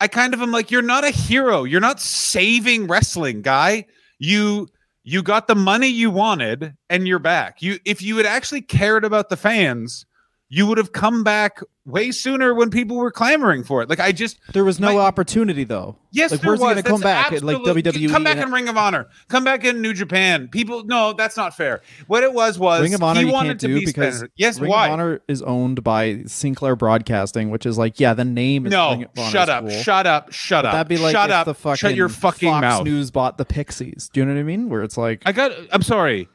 I 0.00 0.08
kind 0.08 0.34
of 0.34 0.42
am 0.42 0.52
like 0.52 0.70
you're 0.70 0.82
not 0.82 1.04
a 1.04 1.10
hero. 1.10 1.64
You're 1.64 1.80
not 1.80 2.00
saving 2.00 2.86
wrestling, 2.86 3.42
guy. 3.42 3.86
You 4.18 4.68
you 5.04 5.22
got 5.22 5.46
the 5.46 5.54
money 5.54 5.88
you 5.88 6.10
wanted 6.10 6.74
and 6.88 7.06
you're 7.06 7.18
back. 7.18 7.62
You 7.62 7.78
if 7.84 8.02
you 8.02 8.16
had 8.16 8.26
actually 8.26 8.62
cared 8.62 9.04
about 9.04 9.28
the 9.28 9.36
fans, 9.36 10.06
you 10.54 10.66
would 10.68 10.78
have 10.78 10.92
come 10.92 11.24
back 11.24 11.60
way 11.84 12.12
sooner 12.12 12.54
when 12.54 12.70
people 12.70 12.96
were 12.96 13.10
clamoring 13.10 13.64
for 13.64 13.82
it. 13.82 13.88
Like 13.90 13.98
I 13.98 14.12
just 14.12 14.38
There 14.52 14.64
was 14.64 14.78
no 14.78 14.94
My- 14.94 15.00
opportunity 15.00 15.64
though. 15.64 15.96
Yes, 16.12 16.30
like 16.30 16.42
there 16.42 16.50
where's 16.50 16.60
he 16.60 16.66
gonna 16.66 16.82
come 16.84 17.00
back? 17.00 17.32
at, 17.32 17.42
Like 17.42 17.56
WWE. 17.56 18.08
Come 18.08 18.22
back 18.22 18.36
in 18.38 18.52
Ring 18.52 18.68
of 18.68 18.76
Honor. 18.76 19.08
Come 19.28 19.42
back 19.42 19.64
in 19.64 19.82
New 19.82 19.92
Japan. 19.92 20.46
People, 20.46 20.84
no, 20.84 21.12
that's 21.12 21.36
not 21.36 21.56
fair. 21.56 21.82
What 22.06 22.22
it 22.22 22.32
was 22.32 22.56
was 22.56 22.82
Ring 22.82 22.94
of 22.94 23.02
Honor 23.02 23.20
he 23.20 23.26
you 23.26 23.32
wanted 23.32 23.48
can't 23.48 23.60
to 23.62 23.66
do 23.66 23.74
be 23.80 23.86
because 23.86 24.18
Spencer. 24.18 24.30
Yes, 24.36 24.60
Ring 24.60 24.70
why? 24.70 24.86
of 24.86 24.92
Honor 24.92 25.20
is 25.26 25.42
owned 25.42 25.82
by 25.82 26.22
Sinclair 26.26 26.76
Broadcasting, 26.76 27.50
which 27.50 27.66
is 27.66 27.76
like, 27.76 27.98
yeah, 27.98 28.14
the 28.14 28.24
name 28.24 28.66
is 28.66 28.72
Ring 28.72 29.06
no, 29.16 29.22
of 29.24 29.30
shut 29.32 29.48
up, 29.48 29.64
cool. 29.68 29.82
shut 29.82 30.06
up, 30.06 30.32
shut 30.32 30.64
up. 30.64 30.72
That'd 30.72 30.88
be 30.88 30.98
like 30.98 31.12
shut 31.12 31.32
up. 31.32 31.46
the 31.46 31.54
fucking 31.54 31.76
shut 31.78 31.96
your 31.96 32.08
fucking 32.08 32.48
Fox 32.48 32.60
mouth. 32.62 32.84
News 32.84 33.10
bought 33.10 33.38
the 33.38 33.44
Pixies. 33.44 34.08
Do 34.12 34.20
you 34.20 34.26
know 34.26 34.34
what 34.34 34.38
I 34.38 34.44
mean? 34.44 34.68
Where 34.68 34.82
it's 34.84 34.96
like, 34.96 35.22
I 35.26 35.32
got. 35.32 35.50
I'm 35.72 35.82
sorry. 35.82 36.28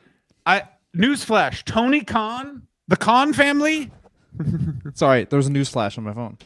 I 0.46 0.64
newsflash. 0.96 1.64
Tony 1.64 2.02
Khan, 2.02 2.64
the 2.90 2.98
Khan 2.98 3.32
family. 3.34 3.92
sorry, 4.94 5.26
there 5.26 5.38
was 5.38 5.48
a 5.48 5.52
news 5.52 5.70
flash 5.70 5.98
on 5.98 6.04
my 6.04 6.14
phone. 6.14 6.38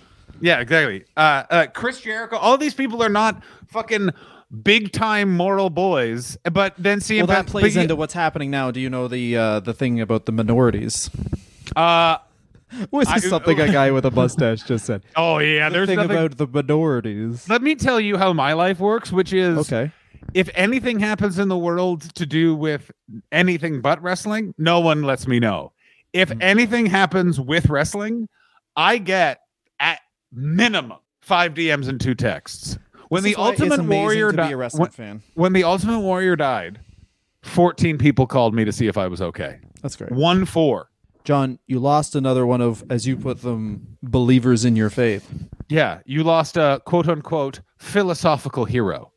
Yeah, 0.41 0.59
exactly. 0.59 1.05
Uh, 1.15 1.43
uh, 1.49 1.67
Chris 1.73 2.01
Jericho. 2.01 2.37
All 2.37 2.57
these 2.57 2.73
people 2.73 3.01
are 3.03 3.09
not 3.09 3.43
fucking 3.67 4.09
big 4.63 4.91
time 4.91 5.35
moral 5.35 5.69
boys. 5.69 6.37
But 6.51 6.73
then 6.77 7.01
see, 7.01 7.17
Well, 7.17 7.27
that 7.27 7.47
plays 7.47 7.75
into 7.77 7.95
what's 7.95 8.13
happening 8.13 8.49
now. 8.51 8.71
Do 8.71 8.79
you 8.79 8.89
know 8.89 9.07
the 9.07 9.37
uh, 9.37 9.59
the 9.59 9.73
thing 9.73 10.01
about 10.01 10.25
the 10.25 10.31
minorities? 10.31 11.09
Uh, 11.75 12.17
Was 12.91 13.07
I- 13.07 13.19
something 13.19 13.59
a 13.59 13.71
guy 13.71 13.91
with 13.91 14.05
a 14.05 14.11
mustache 14.11 14.63
just 14.63 14.85
said? 14.85 15.03
oh 15.15 15.37
yeah, 15.39 15.69
The 15.69 15.73
there's 15.75 15.87
thing 15.89 15.97
nothing. 15.97 16.11
about 16.17 16.37
the 16.37 16.47
minorities. 16.47 17.47
Let 17.47 17.61
me 17.61 17.75
tell 17.75 17.99
you 17.99 18.17
how 18.17 18.33
my 18.33 18.53
life 18.53 18.79
works, 18.79 19.11
which 19.11 19.31
is 19.33 19.57
Okay. 19.59 19.91
if 20.33 20.49
anything 20.55 20.99
happens 20.99 21.37
in 21.37 21.49
the 21.49 21.57
world 21.57 22.13
to 22.15 22.25
do 22.25 22.55
with 22.55 22.89
anything 23.31 23.81
but 23.81 24.01
wrestling, 24.01 24.55
no 24.57 24.79
one 24.79 25.03
lets 25.03 25.27
me 25.27 25.39
know. 25.39 25.71
If 26.13 26.29
Hmm. 26.29 26.41
anything 26.41 26.85
happens 26.85 27.39
with 27.39 27.69
wrestling, 27.69 28.27
I 28.75 28.97
get 28.99 29.39
at 29.79 29.99
minimum 30.31 30.99
five 31.21 31.53
DMs 31.53 31.87
and 31.87 31.99
two 31.99 32.15
texts. 32.15 32.77
When 33.09 33.21
This 33.23 33.29
the 33.29 33.31
is 33.31 33.37
why 33.37 33.51
it's 33.51 33.61
Ultimate 33.61 33.85
Warrior 33.85 34.31
to 34.31 34.37
be 34.37 34.43
di- 34.43 34.51
a 34.53 34.57
wrestling 34.57 34.81
when, 34.81 34.89
fan. 34.91 35.21
when 35.35 35.53
the 35.53 35.63
Ultimate 35.63 35.99
Warrior 35.99 36.35
died, 36.35 36.79
14 37.43 37.97
people 37.97 38.25
called 38.27 38.53
me 38.55 38.65
to 38.65 38.71
see 38.71 38.87
if 38.87 38.97
I 38.97 39.07
was 39.07 39.21
okay. 39.21 39.59
That's 39.81 39.95
great. 39.95 40.11
One 40.11 40.45
four. 40.45 40.89
John, 41.23 41.57
you 41.67 41.79
lost 41.79 42.15
another 42.15 42.45
one 42.45 42.59
of, 42.59 42.83
as 42.89 43.07
you 43.07 43.15
put 43.15 43.41
them, 43.43 43.97
believers 44.03 44.65
in 44.65 44.75
your 44.75 44.89
faith. 44.89 45.31
Yeah, 45.69 45.99
you 46.05 46.21
lost 46.23 46.57
a 46.57 46.81
quote 46.85 47.07
unquote 47.07 47.61
philosophical 47.77 48.65
hero. 48.65 49.12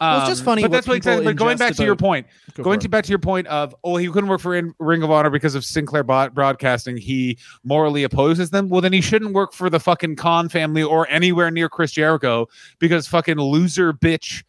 Well, 0.00 0.18
it's 0.18 0.24
um, 0.24 0.30
just 0.30 0.44
funny 0.44 0.62
But 0.62 0.70
what 0.70 0.76
that's 0.76 0.86
what 0.86 0.94
people 0.94 1.10
exactly. 1.12 1.24
But 1.26 1.36
going 1.36 1.58
back 1.58 1.74
to 1.74 1.84
your 1.84 1.96
point, 1.96 2.26
Go 2.54 2.62
going 2.62 2.80
to 2.80 2.88
back 2.88 3.04
to 3.04 3.10
your 3.10 3.18
point 3.18 3.46
of 3.48 3.74
oh 3.84 3.96
he 3.96 4.08
couldn't 4.08 4.28
work 4.28 4.40
for 4.40 4.54
in, 4.54 4.74
Ring 4.78 5.02
of 5.02 5.10
Honor 5.10 5.30
because 5.30 5.54
of 5.54 5.64
Sinclair 5.64 6.02
Bot 6.02 6.34
Broadcasting. 6.34 6.96
He 6.96 7.38
morally 7.64 8.04
opposes 8.04 8.50
them. 8.50 8.68
Well, 8.68 8.80
then 8.80 8.92
he 8.92 9.00
shouldn't 9.00 9.32
work 9.32 9.52
for 9.52 9.70
the 9.70 9.80
fucking 9.80 10.16
Khan 10.16 10.48
family 10.48 10.82
or 10.82 11.08
anywhere 11.08 11.50
near 11.50 11.68
Chris 11.68 11.92
Jericho 11.92 12.48
because 12.78 13.06
fucking 13.06 13.36
loser 13.36 13.92
bitch 13.92 14.42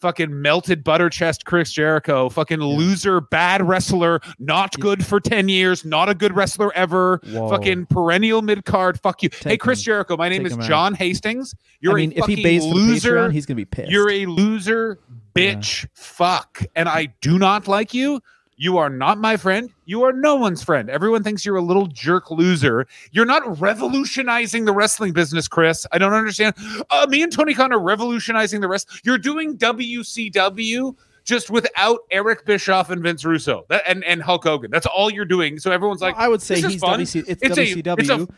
fucking 0.00 0.40
melted 0.40 0.84
butter 0.84 1.10
chest 1.10 1.44
Chris 1.44 1.72
Jericho, 1.72 2.28
fucking 2.28 2.60
loser, 2.60 3.20
bad 3.20 3.66
wrestler, 3.66 4.20
not 4.38 4.78
good 4.80 5.04
for 5.04 5.20
10 5.20 5.48
years, 5.48 5.84
not 5.84 6.08
a 6.08 6.14
good 6.14 6.34
wrestler 6.34 6.72
ever, 6.74 7.20
Whoa. 7.26 7.48
fucking 7.48 7.86
perennial 7.86 8.42
mid 8.42 8.64
card. 8.64 9.00
Fuck 9.00 9.22
you. 9.22 9.30
hey, 9.42 9.56
Chris 9.56 9.80
him. 9.80 9.84
Jericho, 9.84 10.16
my 10.16 10.28
name 10.28 10.42
Take 10.42 10.48
is 10.48 10.52
him 10.54 10.60
out. 10.60 10.68
John 10.68 10.94
Hastings. 10.94 11.54
You're 11.80 11.94
I 11.94 11.96
mean, 11.96 12.12
a 12.12 12.14
if 12.14 12.20
fucking 12.20 12.36
he 12.36 12.58
the 12.58 12.60
loser. 12.64 13.16
Patreon, 13.16 13.32
he's 13.32 13.46
gonna 13.46 13.56
be 13.56 13.64
pissed. 13.64 13.90
You're 13.90 14.10
a 14.10 14.26
loser, 14.26 14.98
bitch, 15.34 15.86
fuck, 15.94 16.62
and 16.74 16.88
I 16.88 17.14
do 17.20 17.38
not 17.38 17.68
like 17.68 17.94
you. 17.94 18.20
You 18.60 18.76
are 18.78 18.90
not 18.90 19.18
my 19.18 19.36
friend. 19.36 19.70
You 19.84 20.02
are 20.02 20.12
no 20.12 20.34
one's 20.34 20.64
friend. 20.64 20.90
Everyone 20.90 21.22
thinks 21.22 21.46
you're 21.46 21.56
a 21.56 21.62
little 21.62 21.86
jerk 21.86 22.30
loser. 22.32 22.88
You're 23.12 23.24
not 23.24 23.60
revolutionizing 23.60 24.64
the 24.64 24.72
wrestling 24.72 25.12
business, 25.12 25.46
Chris. 25.46 25.86
I 25.92 25.98
don't 25.98 26.12
understand. 26.12 26.56
Uh, 26.90 27.06
me 27.08 27.22
and 27.22 27.32
Tony 27.32 27.54
Khan 27.54 27.72
are 27.72 27.78
revolutionizing 27.78 28.60
the 28.60 28.66
rest. 28.66 29.00
You're 29.04 29.16
doing 29.16 29.56
WCW 29.56 30.96
just 31.24 31.50
without 31.50 32.00
Eric 32.10 32.44
Bischoff 32.46 32.90
and 32.90 33.00
Vince 33.02 33.24
Russo 33.24 33.64
that, 33.68 33.82
and, 33.86 34.02
and 34.04 34.20
Hulk 34.22 34.42
Hogan. 34.44 34.70
That's 34.72 34.86
all 34.86 35.08
you're 35.10 35.24
doing. 35.24 35.58
So 35.60 35.70
everyone's 35.70 36.00
like, 36.00 36.16
I 36.16 36.26
would 36.26 36.42
say 36.42 36.60
he's 36.60 36.80
fun. 36.80 37.00
WC, 37.00 37.24
it's, 37.28 37.42
It's 37.42 37.58
a- 37.58 37.60
WCW, 37.82 37.98
it's 38.00 38.08
a- 38.08 38.28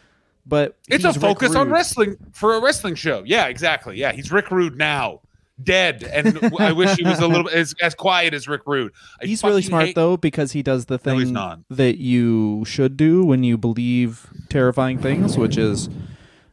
but 0.47 0.77
It's 0.89 1.05
a 1.05 1.12
focus 1.12 1.55
on 1.55 1.71
wrestling 1.71 2.17
for 2.33 2.57
a 2.57 2.61
wrestling 2.61 2.95
show. 2.95 3.23
Yeah, 3.25 3.47
exactly. 3.47 3.97
Yeah, 3.97 4.12
he's 4.12 4.33
Rick 4.33 4.50
Rude 4.50 4.77
now, 4.77 5.21
dead, 5.62 6.02
and 6.02 6.38
I 6.59 6.73
wish 6.73 6.97
he 6.97 7.05
was 7.05 7.19
a 7.21 7.26
little 7.29 7.49
as 7.49 7.75
as 7.81 7.95
quiet 7.95 8.35
as 8.35 8.49
Rick 8.49 8.62
Rude. 8.67 8.93
I 9.23 9.26
He's 9.26 9.43
really 9.45 9.62
smart 9.62 9.87
hate- 9.87 9.95
though 9.95 10.17
because 10.17 10.52
he 10.52 10.62
does 10.62 10.87
the 10.87 10.99
thing 10.99 11.33
not. 11.33 11.61
that 11.71 11.99
you 11.99 12.64
should 12.67 12.97
do 12.97 13.25
when 13.25 13.45
you 13.45 13.57
believe 13.59 14.26
terrifying 14.49 14.99
things, 14.99 15.37
which 15.38 15.57
is 15.57 15.88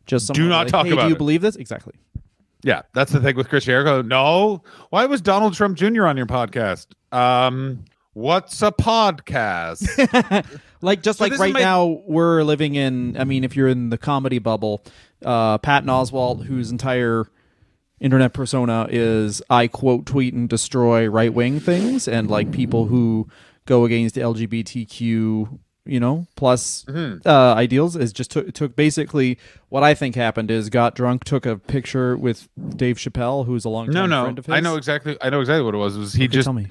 just 0.06 0.34
Do 0.34 0.48
not 0.48 0.66
like, 0.66 0.68
talk 0.68 0.86
hey, 0.86 0.94
about 0.94 1.04
Do 1.04 1.08
you 1.10 1.16
it." 1.16 1.18
believe 1.18 1.42
this? 1.42 1.56
Exactly. 1.56 1.94
Yeah, 2.64 2.82
that's 2.94 3.12
the 3.12 3.20
thing 3.20 3.36
with 3.36 3.50
Chris 3.50 3.66
Jericho. 3.66 4.02
No, 4.02 4.64
why 4.90 5.06
was 5.06 5.22
Donald 5.22 5.54
Trump 5.54 5.78
Jr. 5.78 6.06
on 6.08 6.18
your 6.18 6.26
podcast? 6.26 6.88
Um, 7.12 7.86
what's 8.14 8.62
a 8.62 8.72
podcast? 8.72 9.88
Like 10.80 11.02
just 11.02 11.18
So 11.18 11.26
like 11.26 11.40
right 11.40 11.54
my- 11.54 11.60
now 11.60 12.04
we're 12.06 12.44
living 12.44 12.76
in. 12.76 13.18
I 13.18 13.24
mean, 13.24 13.44
if 13.44 13.56
you're 13.56 13.68
in 13.68 13.90
the 13.90 13.98
comedy 13.98 14.38
bubble, 14.38 14.84
uh, 15.26 15.58
Patton 15.58 15.90
Oswalt, 15.90 16.46
whose 16.46 16.70
entire 16.70 17.26
internet 18.00 18.34
persona 18.34 18.88
is 18.90 19.42
I 19.50 19.68
quote 19.68 20.06
tweet 20.06 20.34
and 20.34 20.48
destroy 20.48 21.08
right 21.08 21.34
wing 21.34 21.60
things 21.60 22.08
and 22.08 22.30
like 22.30 22.52
people 22.52 22.86
who 22.86 23.28
go 23.66 23.86
against 23.86 24.16
LGBTQ, 24.16 25.60
you 25.86 26.00
know, 26.00 26.28
plus 26.36 26.84
Mm-hmm. 26.88 27.28
uh, 27.28 27.54
ideals 27.56 27.96
is 27.96 28.14
just 28.14 28.32
took 28.32 28.54
took 28.54 28.76
basically 28.76 29.38
what 29.70 29.84
I 29.84 29.94
think 29.94 30.16
happened 30.16 30.52
is 30.52 30.70
got 30.70 30.96
drunk, 30.96 31.24
took 31.24 31.46
a 31.46 31.58
picture 31.58 32.18
with 32.18 32.48
Dave 32.76 32.98
Chappelle, 32.98 33.46
who's 33.46 33.66
a 33.66 33.70
long 33.70 33.90
no, 33.90 34.06
no, 34.06 34.24
friend 34.24 34.40
of 34.40 34.46
his. 34.46 34.54
I 34.54 34.60
know 34.60 34.76
exactly. 34.76 35.18
I 35.22 35.30
know 35.30 35.40
exactly 35.40 35.64
what 35.64 35.74
it 35.74 35.78
was. 35.78 35.96
It 35.96 36.00
was 36.00 36.14
he 36.14 36.24
Okay, 36.26 36.34
just 36.34 36.46
tell 36.46 36.54
me. 36.54 36.68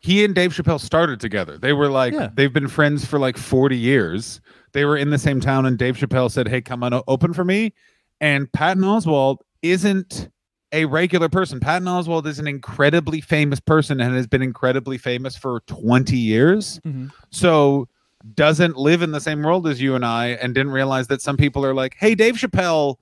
he 0.00 0.24
and 0.24 0.34
Dave 0.34 0.52
Chappelle 0.52 0.80
started 0.80 1.20
together. 1.20 1.58
They 1.58 1.72
were 1.72 1.88
like 1.88 2.12
Yeah. 2.12 2.28
they've 2.32 2.52
been 2.52 2.68
friends 2.68 3.04
for 3.04 3.18
like 3.18 3.36
40 3.36 3.76
years. 3.76 4.40
They 4.72 4.84
were 4.84 4.96
in 4.96 5.10
the 5.10 5.18
same 5.18 5.40
town 5.40 5.64
and 5.66 5.78
Dave 5.78 5.96
Chappelle 5.96 6.30
said, 6.30 6.48
"Hey, 6.48 6.60
come 6.60 6.82
on 6.84 6.92
open 7.08 7.32
for 7.32 7.44
me." 7.44 7.72
And 8.20 8.52
Patton 8.52 8.82
Oswalt 8.82 9.38
isn't 9.62 10.28
a 10.72 10.84
regular 10.84 11.28
person. 11.28 11.60
Patton 11.60 11.88
Oswalt 11.88 12.26
is 12.26 12.38
an 12.38 12.46
incredibly 12.46 13.20
famous 13.20 13.60
person 13.60 14.00
and 14.00 14.14
has 14.14 14.26
been 14.26 14.42
incredibly 14.42 14.98
famous 14.98 15.36
for 15.36 15.60
20 15.66 16.16
years. 16.16 16.80
Mhm. 16.86 17.10
So 17.30 17.88
doesn't 18.34 18.76
live 18.76 19.00
in 19.00 19.12
the 19.12 19.20
same 19.20 19.42
world 19.42 19.66
as 19.66 19.80
you 19.80 19.94
and 19.94 20.04
I 20.04 20.28
and 20.42 20.54
didn't 20.54 20.72
realize 20.72 21.06
that 21.08 21.22
some 21.22 21.36
people 21.36 21.64
are 21.64 21.72
like, 21.74 21.96
"Hey, 21.98 22.14
Dave 22.14 22.34
Chappelle 22.36 22.96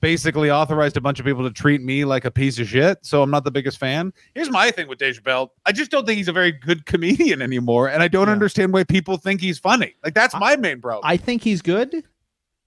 basically 0.00 0.50
authorized 0.50 0.96
a 0.96 1.00
bunch 1.00 1.18
of 1.20 1.26
people 1.26 1.42
to 1.42 1.50
treat 1.50 1.82
me 1.82 2.04
like 2.04 2.24
a 2.24 2.30
piece 2.30 2.58
of 2.58 2.66
shit, 2.68 2.98
so 3.02 3.22
I'm 3.22 3.30
not 3.30 3.44
the 3.44 3.50
biggest 3.50 3.76
fan. 3.78 4.12
Here's 4.34 4.50
my 4.50 4.70
thing 4.70 4.86
with 4.88 4.98
Dave 4.98 5.20
Chappelle. 5.20 5.48
I 5.66 5.72
just 5.72 5.90
don't 5.90 6.06
think 6.06 6.16
he's 6.16 6.28
a 6.28 6.32
very 6.32 6.52
good 6.52 6.86
comedian 6.86 7.42
anymore, 7.42 7.88
and 7.88 8.02
I 8.02 8.08
don't 8.08 8.28
Yeah. 8.28 8.32
understand 8.32 8.72
why 8.72 8.84
people 8.84 9.16
think 9.18 9.40
he's 9.40 9.58
funny. 9.58 9.94
Like 10.04 10.14
that's 10.14 10.34
my 10.38 10.56
main 10.56 10.80
problem. 10.80 11.02
I 11.04 11.16
think 11.16 11.42
he's 11.42 11.60
good, 11.60 12.04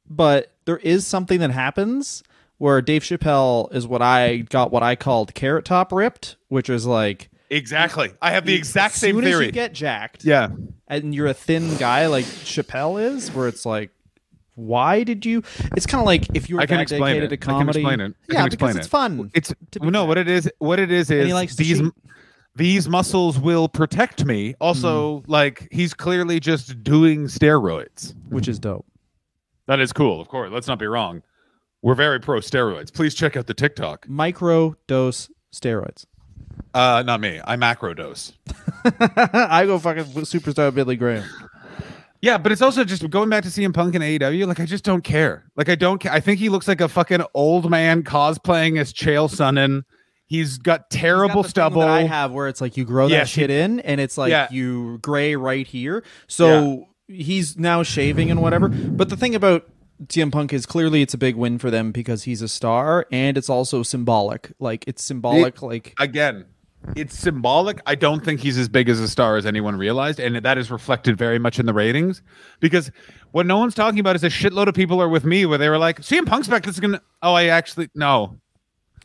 but 0.10 0.52
there 0.66 0.78
is 0.78 1.08
something 1.08 1.40
that 1.40 1.52
happens 1.52 2.24
where 2.64 2.82
Dave 2.82 3.02
Chappelle 3.02 3.74
is 3.76 3.86
what 3.86 4.02
I 4.02 4.38
got 4.38 4.72
what 4.72 4.84
I 4.84 4.96
called 4.96 5.34
carrot 5.34 5.66
top 5.66 5.92
ripped, 5.92 6.38
which 6.48 6.70
is 6.70 6.86
like 6.86 7.30
exactly. 7.50 8.12
I 8.22 8.32
have 8.32 8.46
the 8.46 8.56
exact 8.56 8.96
same 8.96 9.20
theory. 9.22 9.44
As 9.44 9.48
you 9.48 9.52
get 9.52 9.74
jacked, 9.74 10.24
yeah. 10.24 10.48
and 10.88 11.14
you're 11.14 11.28
a 11.28 11.34
thin 11.34 11.76
guy 11.76 12.08
like 12.08 12.24
Chappelle 12.24 13.04
is, 13.04 13.30
where 13.34 13.50
it's 13.50 13.66
like, 13.66 13.92
why 14.56 15.04
did 15.04 15.26
you? 15.26 15.44
It's 15.76 15.86
kind 15.86 16.00
of 16.00 16.06
like 16.06 16.34
if 16.34 16.50
you 16.50 16.56
were 16.56 16.62
I 16.62 16.66
can 16.66 16.80
explain 16.80 17.02
dedicated 17.02 17.34
it. 17.34 17.42
to 17.42 17.44
I 17.44 17.52
can 17.52 17.60
comedy. 17.60 17.80
explain 17.82 18.00
it. 18.00 18.14
I 18.30 18.34
yeah, 18.34 18.40
can 18.44 18.50
because 18.52 18.54
explain 18.54 18.78
it's 18.78 18.88
fun. 18.88 19.32
It's 19.34 19.54
no, 19.82 20.06
what 20.06 20.18
it 20.18 20.30
is. 20.30 20.50
What 20.60 20.80
it 20.80 20.90
is 20.90 21.10
he 21.10 21.18
is 21.18 21.34
likes 21.34 21.58
these 21.58 21.82
these 22.56 22.88
muscles 22.88 23.40
will 23.40 23.68
protect 23.68 24.24
me. 24.24 24.56
Also, 24.62 25.20
Hmm. 25.20 25.32
like 25.32 25.68
he's 25.70 25.94
clearly 25.94 26.40
just 26.40 26.82
doing 26.82 27.26
steroids. 27.26 28.14
which 28.30 28.48
is 28.48 28.58
dope. 28.58 28.86
That 29.68 29.82
is 29.82 29.92
cool, 29.92 30.22
of 30.22 30.30
course. 30.30 30.50
Let's 30.50 30.68
not 30.70 30.80
be 30.80 30.88
wrong. 30.88 31.24
We're 31.84 31.96
very 31.96 32.20
pro 32.20 32.40
steroids. 32.40 32.92
Please 32.92 33.14
check 33.14 33.38
out 33.38 33.46
the 33.46 33.54
TikTok. 33.54 34.08
Micro 34.10 34.76
dose 34.88 35.30
steroids. 35.54 36.06
Uh, 36.74 37.04
not 37.06 37.20
me. 37.22 37.40
I 37.46 37.56
macro 37.58 37.94
dose. 37.94 38.34
I 38.86 39.66
go 39.68 39.78
fucking 39.78 40.06
superstar 40.24 40.74
Billy 40.74 40.96
Graham. 40.96 41.24
Yeah, 42.22 42.38
but 42.38 42.52
it's 42.54 42.62
also 42.62 42.84
just 42.86 43.08
going 43.10 43.30
back 43.30 43.44
to 43.44 43.50
CM 43.50 43.74
Punk 43.74 43.96
and 43.96 44.04
AEW. 44.04 44.48
Like, 44.48 44.60
I 44.62 44.66
just 44.66 44.86
don't 44.86 45.04
care. 45.04 45.44
Like, 45.58 45.68
I 45.68 45.76
don't 45.76 46.00
care. 46.00 46.12
I 46.14 46.22
think 46.22 46.40
he 46.40 46.48
looks 46.50 46.68
like 46.70 46.80
a 46.80 46.88
fucking 46.88 47.22
old 47.34 47.70
man 47.70 48.02
cosplaying 48.04 48.80
as 48.80 48.94
Chael 48.94 49.30
Sonnen. 49.30 49.84
He's 50.26 50.58
got 50.58 50.58
He's 50.58 50.58
got 50.58 50.90
terrible 50.90 51.42
the 51.44 51.48
thing 51.48 51.50
stubble. 51.50 51.82
that 51.82 51.90
I 51.90 52.04
have 52.04 52.32
where 52.32 52.48
it's 52.48 52.62
like 52.62 52.78
you 52.78 52.86
grow 52.86 53.10
that 53.10 53.14
Yes, 53.14 53.34
he- 53.36 53.42
shit 53.42 53.50
in 53.52 53.82
and 53.82 54.00
it's 54.00 54.18
like 54.18 54.32
Yeah. 54.32 54.48
you 54.52 55.00
gray 55.00 55.36
right 55.36 55.68
here. 55.68 56.04
So 56.28 56.88
he's 57.10 57.58
now 57.60 57.84
shaving 57.84 58.32
and 58.32 58.42
whatever. 58.42 58.70
But 58.70 59.10
the 59.10 59.18
thing 59.18 59.36
about 59.36 59.68
CM 60.08 60.32
Punk 60.32 60.54
is 60.54 60.66
clearly 60.66 61.02
it's 61.02 61.14
a 61.14 61.18
big 61.18 61.36
win 61.36 61.58
for 61.58 61.70
them 61.72 61.92
because 61.92 62.24
he's 62.24 62.42
a 62.42 62.48
star 62.48 63.06
and 63.12 63.38
it's 63.38 63.50
also 63.50 63.84
symbolic. 63.84 64.52
Like 64.60 64.84
it's 64.88 65.04
symbolic 65.04 65.62
like 65.62 65.94
Again, 66.00 66.46
it's 66.96 67.18
symbolic. 67.18 67.80
I 67.86 67.96
don't 67.96 68.24
think 68.24 68.42
he's 68.42 68.58
as 68.58 68.68
big 68.70 68.90
as 68.90 69.00
a 69.00 69.08
star 69.08 69.38
as 69.38 69.46
anyone 69.46 69.78
realized, 69.78 70.20
and 70.20 70.36
that 70.36 70.58
is 70.58 70.70
reflected 70.70 71.18
very 71.18 71.40
much 71.40 71.60
in 71.60 71.66
the 71.66 71.74
ratings. 71.74 72.22
Because 72.60 72.92
what 73.32 73.46
no 73.46 73.58
one's 73.58 73.76
talking 73.76 74.00
about 74.00 74.16
is 74.16 74.24
a 74.24 74.30
shitload 74.30 74.68
of 74.68 74.76
people 74.76 75.02
are 75.02 75.10
with 75.10 75.24
me 75.24 75.46
where 75.46 75.58
they 75.58 75.70
were 75.70 75.78
like, 75.78 76.02
"CM 76.02 76.26
Punk's 76.26 76.48
back. 76.48 76.64
This 76.64 76.76
is 76.76 76.80
gonna." 76.80 77.02
Oh, 77.22 77.34
I 77.34 77.46
actually 77.46 77.90
no. 77.96 78.40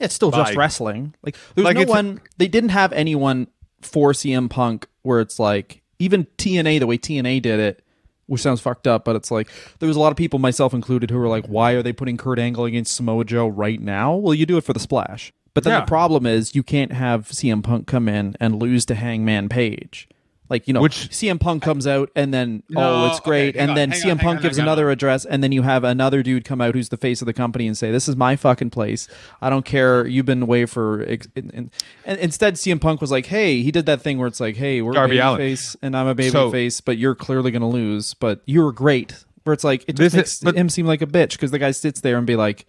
it's 0.00 0.14
still 0.14 0.30
just 0.30 0.56
wrestling. 0.56 1.14
Like 1.22 1.36
there's 1.54 1.64
Like, 1.64 1.76
no 1.76 1.84
one 1.84 2.20
they 2.38 2.48
didn't 2.48 2.70
have 2.70 2.92
anyone 2.92 3.48
for 3.80 4.12
CM 4.12 4.50
Punk 4.50 4.88
where 5.02 5.20
it's 5.20 5.38
like 5.38 5.82
even 5.98 6.26
TNA 6.36 6.80
the 6.80 6.86
way 6.86 6.98
TNA 6.98 7.42
did 7.42 7.60
it 7.60 7.82
which 8.28 8.40
sounds 8.40 8.60
fucked 8.60 8.86
up, 8.86 9.04
but 9.04 9.16
it's 9.16 9.30
like 9.32 9.48
there 9.80 9.88
was 9.88 9.96
a 9.96 10.00
lot 10.00 10.12
of 10.12 10.16
people, 10.16 10.38
myself 10.38 10.72
included, 10.72 11.10
who 11.10 11.18
were 11.18 11.28
like, 11.28 11.46
"Why 11.46 11.72
are 11.72 11.82
they 11.82 11.92
putting 11.92 12.16
Kurt 12.16 12.38
Angle 12.38 12.64
against 12.64 12.94
Samoa 12.94 13.24
Joe 13.24 13.48
right 13.48 13.80
now?" 13.80 14.14
Well, 14.14 14.34
you 14.34 14.46
do 14.46 14.56
it 14.56 14.64
for 14.64 14.72
the 14.72 14.80
splash, 14.80 15.32
but 15.54 15.64
then 15.64 15.72
Yeah. 15.72 15.80
the 15.80 15.86
problem 15.86 16.26
is 16.26 16.54
you 16.54 16.62
can't 16.62 16.92
have 16.92 17.28
CM 17.32 17.62
Punk 17.62 17.86
come 17.86 18.08
in 18.08 18.36
and 18.38 18.60
lose 18.62 18.84
to 18.86 18.94
Hangman 18.94 19.48
Page. 19.48 20.08
Like 20.50 20.66
you 20.66 20.72
know, 20.74 20.80
Which- 20.80 21.10
CM 21.10 21.38
Punk 21.38 21.62
comes 21.62 21.86
out 21.86 22.10
and 22.16 22.32
then 22.32 22.62
oh, 22.70 22.80
No, 22.80 23.04
oh, 23.04 23.06
it's 23.08 23.20
great, 23.20 23.50
okay, 23.50 23.58
and 23.58 23.70
on, 23.72 23.76
then 23.76 23.90
CM 23.92 24.12
on, 24.12 24.18
Punk 24.18 24.36
on, 24.38 24.42
gives 24.42 24.56
another 24.58 24.90
address, 24.90 25.24
and 25.26 25.42
then 25.42 25.52
you 25.52 25.62
have 25.62 25.84
another 25.84 26.22
dude 26.22 26.44
come 26.44 26.60
out 26.60 26.74
who's 26.74 26.88
the 26.88 26.96
face 26.96 27.20
of 27.20 27.26
the 27.26 27.34
company 27.34 27.66
and 27.66 27.76
say, 27.76 27.90
"This 27.90 28.08
is 28.08 28.16
my 28.16 28.34
fucking 28.34 28.70
place. 28.70 29.08
I 29.42 29.50
don't 29.50 29.64
care. 29.64 30.06
You've 30.06 30.24
been 30.26 30.42
away 30.42 30.64
for." 30.64 31.04
Ex-, 31.06 31.28
and, 31.36 31.70
and, 32.06 32.18
instead, 32.18 32.54
CM 32.54 32.80
Punk 32.80 33.00
was 33.00 33.10
like, 33.10 33.26
"Hey," 33.26 33.62
he 33.62 33.70
did 33.70 33.84
that 33.86 34.00
thing 34.00 34.16
where 34.18 34.26
it's 34.28 34.40
like, 34.40 34.56
"Hey, 34.56 34.80
we're 34.80 34.92
Darby 34.92 35.18
baby 35.18 35.36
face, 35.36 35.76
and 35.82 35.94
I'm 35.96 36.06
a 36.06 36.14
baby 36.14 36.30
So- 36.30 36.50
face, 36.50 36.80
but 36.80 36.96
you're 36.96 37.14
clearly 37.14 37.50
gonna 37.50 37.68
lose. 37.68 38.14
But 38.14 38.40
you 38.46 38.62
were 38.62 38.72
great." 38.72 39.24
Where 39.44 39.52
it's 39.54 39.64
like 39.64 39.84
it 39.86 39.96
just 39.96 40.14
is- 40.14 40.16
makes 40.16 40.40
but- 40.40 40.56
him 40.56 40.68
seem 40.68 40.86
like 40.86 41.02
a 41.02 41.06
bitch 41.06 41.32
because 41.32 41.50
the 41.50 41.58
guy 41.58 41.70
sits 41.72 42.00
there 42.00 42.16
and 42.18 42.26
be 42.26 42.36
like, 42.36 42.66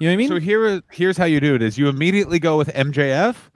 "You 0.00 0.06
know 0.06 0.10
what 0.10 0.14
I 0.14 0.16
mean?" 0.16 0.28
So 0.28 0.38
here, 0.40 0.82
here's 0.90 1.16
how 1.18 1.24
you 1.26 1.40
do 1.40 1.54
it: 1.54 1.62
is 1.62 1.76
you 1.78 1.88
immediately 1.88 2.38
go 2.38 2.56
with 2.58 2.68
MJF, 2.74 3.50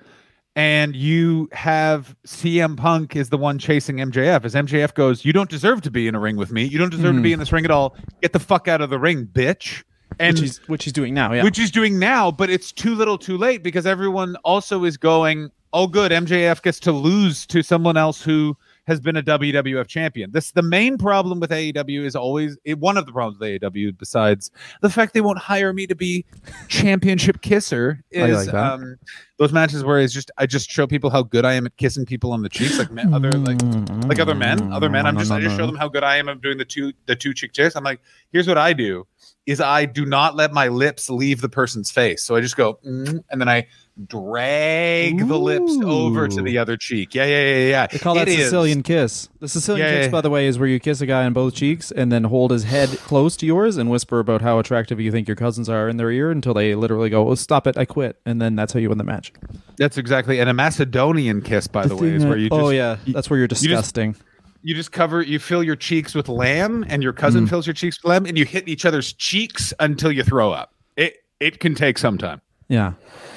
and 0.54 0.94
you 0.94 1.49
have 1.52 2.14
CM 2.26 2.76
Punk 2.76 3.16
is 3.16 3.30
the 3.30 3.38
one 3.38 3.59
chasing 3.59 3.97
MJF. 3.97 4.44
As 4.44 4.54
MJF 4.54 4.94
goes, 4.94 5.25
"You 5.25 5.32
don't 5.32 5.49
deserve 5.49 5.80
to 5.82 5.90
be 5.90 6.06
in 6.09 6.14
a 6.14 6.21
ring 6.21 6.37
with 6.37 6.52
me. 6.52 6.64
You 6.64 6.78
don't 6.78 6.90
deserve 6.90 7.14
to 7.16 7.23
be 7.23 7.32
in 7.32 7.38
this 7.38 7.52
ring 7.52 7.64
at 7.64 7.71
all. 7.71 7.97
Get 8.21 8.32
the 8.32 8.40
fuck 8.40 8.68
out 8.68 8.80
of 8.80 8.90
the 8.90 8.99
ring, 8.99 9.26
bitch." 9.26 9.82
And 10.18 10.35
which 10.35 10.40
he's 10.40 10.59
which 10.68 10.85
he's 10.85 10.92
doing 10.92 11.14
now. 11.14 11.32
Yeah, 11.32 11.42
which 11.42 11.56
he's 11.56 11.71
doing 11.71 11.99
now, 11.99 12.30
but 12.30 12.50
it's 12.50 12.71
too 12.71 12.94
little, 12.94 13.16
too 13.16 13.38
late 13.38 13.62
because 13.62 13.87
everyone 13.87 14.37
also 14.44 14.85
is 14.85 14.99
going, 14.99 15.50
"Oh, 15.73 15.87
good, 15.87 16.12
MJF 16.12 16.61
gets 16.62 16.78
to 16.80 16.92
lose 16.92 17.47
to 17.47 17.62
someone 17.62 17.97
else 17.97 18.23
who 18.23 18.54
has 18.87 19.00
been 19.00 19.16
a 19.16 19.23
WWF 19.23 19.87
champion." 19.87 20.30
This 20.32 20.50
the 20.50 20.61
main 20.61 20.99
problem 20.99 21.40
with 21.40 21.50
AEW 21.50 22.04
is 22.04 22.14
always 22.14 22.59
it, 22.66 22.78
one 22.78 22.99
of 22.99 23.06
the 23.06 23.12
problems 23.12 23.38
with 23.40 23.49
AEW, 23.49 23.97
besides 23.99 24.50
the 24.82 24.90
fact 24.90 25.14
they 25.14 25.23
won't 25.23 25.38
hire 25.38 25.73
me 25.73 25.87
to 25.87 25.94
be 25.94 26.26
championship 26.68 27.40
kisser, 27.40 28.04
I 28.14 28.18
is 28.18 28.37
like 28.37 28.47
that. 28.52 28.73
um, 28.75 28.99
those 29.42 29.52
matches 29.52 29.82
where 29.82 29.99
it's 29.99 30.14
just 30.14 30.30
I 30.38 30.46
just 30.46 30.70
show 30.70 30.87
people 30.87 31.11
how 31.11 31.22
good 31.22 31.44
I 31.44 31.54
am 31.54 31.66
at 31.66 31.76
kissing 31.76 32.06
people 32.06 32.32
on 32.32 32.42
the 32.42 32.49
cheeks, 32.49 32.78
like 32.78 32.92
men, 32.92 33.12
other 33.12 33.32
like 33.32 33.61
like 34.06 34.20
other 34.20 34.37
men, 34.37 34.72
other 34.72 34.88
men. 34.88 35.04
I'm 35.04 35.18
just 35.18 35.32
I 35.32 35.40
just 35.40 35.56
show 35.56 35.66
them 35.66 35.75
how 35.75 35.88
good 35.88 36.04
I 36.04 36.16
am 36.18 36.28
at 36.28 36.40
doing 36.40 36.58
the 36.58 36.64
two 36.64 36.92
the 37.06 37.16
two 37.16 37.34
cheek 37.34 37.52
kiss. 37.52 37.75
I'm 37.75 37.82
like, 37.82 38.00
here's 38.30 38.46
what 38.46 38.56
I 38.56 38.72
do: 38.72 39.04
is 39.46 39.61
I 39.61 39.84
do 39.84 40.06
not 40.06 40.37
let 40.37 40.52
my 40.52 40.68
lips 40.68 41.11
leave 41.11 41.40
the 41.40 41.49
person's 41.49 41.90
face, 41.90 42.22
so 42.22 42.37
I 42.37 42.40
just 42.40 42.56
go 42.56 42.78
mm, 42.87 43.22
and 43.30 43.40
then 43.40 43.49
I 43.49 43.66
drag 44.06 45.26
the 45.28 45.38
lips 45.38 45.76
over 45.84 46.28
to 46.28 46.42
the 46.42 46.58
other 46.58 46.76
cheek. 46.76 47.14
Yeah, 47.14 47.25
yeah, 47.26 47.42
yeah, 47.42 47.68
yeah. 47.68 47.87
They 47.88 47.99
call 47.99 48.14
that 48.14 48.28
It 48.28 48.38
is. 48.38 48.44
Sicilian 48.44 48.82
kiss. 48.82 49.28
The 49.40 49.49
Sicilian 49.49 49.87
Yeah, 49.87 49.94
kiss, 49.96 50.06
yeah. 50.06 50.11
by 50.12 50.20
the 50.20 50.30
way, 50.30 50.46
is 50.46 50.58
where 50.58 50.68
you 50.68 50.80
kiss 50.80 51.00
a 51.00 51.06
guy 51.06 51.25
on 51.25 51.32
both 51.32 51.54
cheeks 51.54 51.90
and 51.90 52.11
then 52.11 52.25
hold 52.25 52.52
his 52.52 52.64
head 52.64 52.88
close 53.00 53.37
to 53.38 53.46
yours 53.46 53.76
and 53.76 53.90
whisper 53.90 54.18
about 54.18 54.40
how 54.40 54.58
attractive 54.58 55.00
you 55.00 55.11
think 55.11 55.28
your 55.28 55.37
cousins 55.37 55.68
are 55.68 55.88
in 55.88 55.96
their 55.99 56.11
ear 56.11 56.30
until 56.30 56.54
they 56.54 56.75
literally 56.75 57.11
go, 57.11 57.28
"Oh, 57.28 57.34
stop 57.34 57.66
it, 57.66 57.76
I 57.76 57.84
quit," 57.84 58.18
and 58.25 58.40
then 58.40 58.56
that's 58.56 58.72
how 58.72 58.80
you 58.80 58.88
win 58.88 58.99
the 58.99 59.04
match. 59.04 59.31
That's 59.76 59.98
exactly. 59.98 60.38
And 60.38 60.48
a 60.50 60.54
Macedonian 60.54 61.40
kiss, 61.42 61.66
by 61.66 61.86
the, 61.86 61.96
way, 61.96 62.10
is 62.10 62.24
where 62.24 62.36
you 62.36 62.48
just 62.50 62.60
oh 62.60 62.68
yeah, 62.70 62.96
that's 63.08 63.28
where 63.30 63.38
you're 63.38 63.48
just- 63.48 63.62
disgusting. 63.62 64.14
you 64.62 64.74
just 64.74 64.92
cover 64.92 65.22
you 65.22 65.38
fill 65.38 65.62
your 65.62 65.74
cheeks 65.76 66.14
with 66.14 66.28
lamb 66.28 66.84
and 66.88 67.02
your 67.02 67.12
Mm. 67.12 67.16
cousin 67.16 67.46
fills 67.46 67.66
your 67.66 67.74
cheeks 67.74 67.98
with 68.02 68.08
lamb 68.08 68.26
and 68.26 68.38
you 68.38 68.44
hit 68.44 68.68
each 68.68 68.84
other's 68.84 69.12
cheeks 69.12 69.72
until 69.80 70.12
you 70.12 70.22
throw 70.22 70.52
up 70.52 70.72
it 70.96 71.16
it 71.40 71.58
can 71.58 71.74
take 71.74 71.98
some 71.98 72.16
time 72.18 72.40
yeah, 72.68 72.92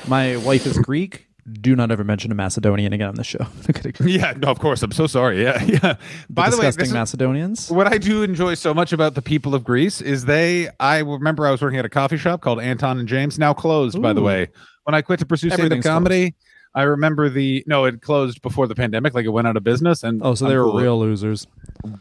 my 0.08 0.38
wife 0.38 0.66
is 0.68 0.78
Greek. 0.78 1.25
Do 1.52 1.76
not 1.76 1.92
ever 1.92 2.04
mention 2.04 2.32
a 2.32 2.36
Macedonian 2.36 2.92
again 2.92 3.08
on 3.10 3.16
the 3.16 3.24
show. 3.24 3.46
yeah 4.06 4.34
no 4.38 4.48
of 4.50 4.60
course 4.60 4.82
i'm 4.84 4.92
so 4.92 5.06
sorry 5.08 5.42
yeah 5.44 5.62
yeah 5.66 5.96
by 6.30 6.50
the 6.50 6.58
way 6.58 6.66
disgusting 6.66 6.86
is, 6.86 6.94
Macedonians. 6.94 7.70
what 7.72 7.88
i 7.88 7.98
do 7.98 8.24
enjoy 8.24 8.54
so 8.56 8.74
much 8.74 8.92
about 8.94 9.14
the 9.16 9.22
people 9.22 9.54
of 9.54 9.64
greece 9.64 10.02
is 10.02 10.26
they 10.26 10.70
i 10.80 11.00
remember 11.00 11.46
i 11.48 11.52
was 11.52 11.62
working 11.62 11.78
at 11.80 11.86
a 11.86 11.90
coffee 11.90 12.18
shop 12.18 12.42
called 12.42 12.60
anton 12.60 12.98
and 13.00 13.08
james 13.08 13.38
now 13.38 13.54
closed 13.54 14.02
by 14.02 14.12
the 14.14 14.22
way 14.22 14.48
when 14.84 14.96
i 14.96 15.02
quit 15.02 15.20
to 15.20 15.26
pursue 15.26 15.50
stand-up 15.50 15.82
comedy 15.84 16.34
i 16.74 16.84
remember 16.84 17.30
the 17.30 17.64
no 17.68 17.86
it 17.86 18.02
closed 18.02 18.42
before 18.42 18.68
the 18.68 18.76
pandemic 18.76 19.14
like 19.14 19.26
it 19.26 19.30
went 19.30 19.48
out 19.48 19.56
of 19.58 19.64
business 19.64 20.04
and 20.04 20.22
Oh, 20.24 20.34
so 20.36 20.48
they 20.48 20.58
were 20.58 20.80
real 20.80 21.00
losers. 21.00 21.46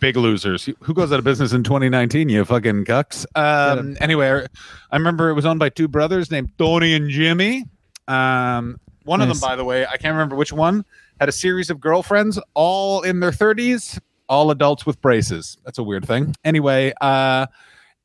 big 0.01 0.17
losers. 0.17 0.69
Who 0.81 0.95
goes 0.95 1.13
out 1.13 1.19
of 1.19 1.25
business 1.25 1.53
in 1.53 1.63
2019? 1.65 2.29
You 2.29 2.45
fucking 2.45 2.85
cucks. 2.87 3.27
Um, 3.37 3.97
anyway, 4.01 4.47
I 4.91 4.97
remember 4.97 5.29
it 5.31 5.35
was 5.35 5.45
owned 5.47 5.59
by 5.61 5.69
two 5.69 5.87
brothers 5.89 6.31
named 6.31 6.51
Tony 6.59 6.95
and 6.95 7.09
Jimmy. 7.11 7.65
Um, 8.09 8.79
one 9.05 9.21
of 9.21 9.29
them, 9.29 9.39
by 9.41 9.57
the 9.57 9.65
way, 9.65 9.87
I 9.87 9.97
can't 9.97 10.13
remember 10.13 10.37
which 10.37 10.53
one, 10.53 10.85
had 11.21 11.29
a 11.29 11.33
series 11.33 11.71
of 11.71 11.81
girlfriends, 11.81 12.39
all 12.55 13.03
in 13.03 13.21
their 13.21 13.31
30s, 13.31 13.99
all 14.29 14.51
adults 14.51 14.87
with 14.87 15.01
braces. 15.01 15.59
That's 15.65 15.79
a 15.79 15.83
weird 15.83 16.07
thing. 16.07 16.35
Anyway, 16.45 16.93
uh, 17.01 17.47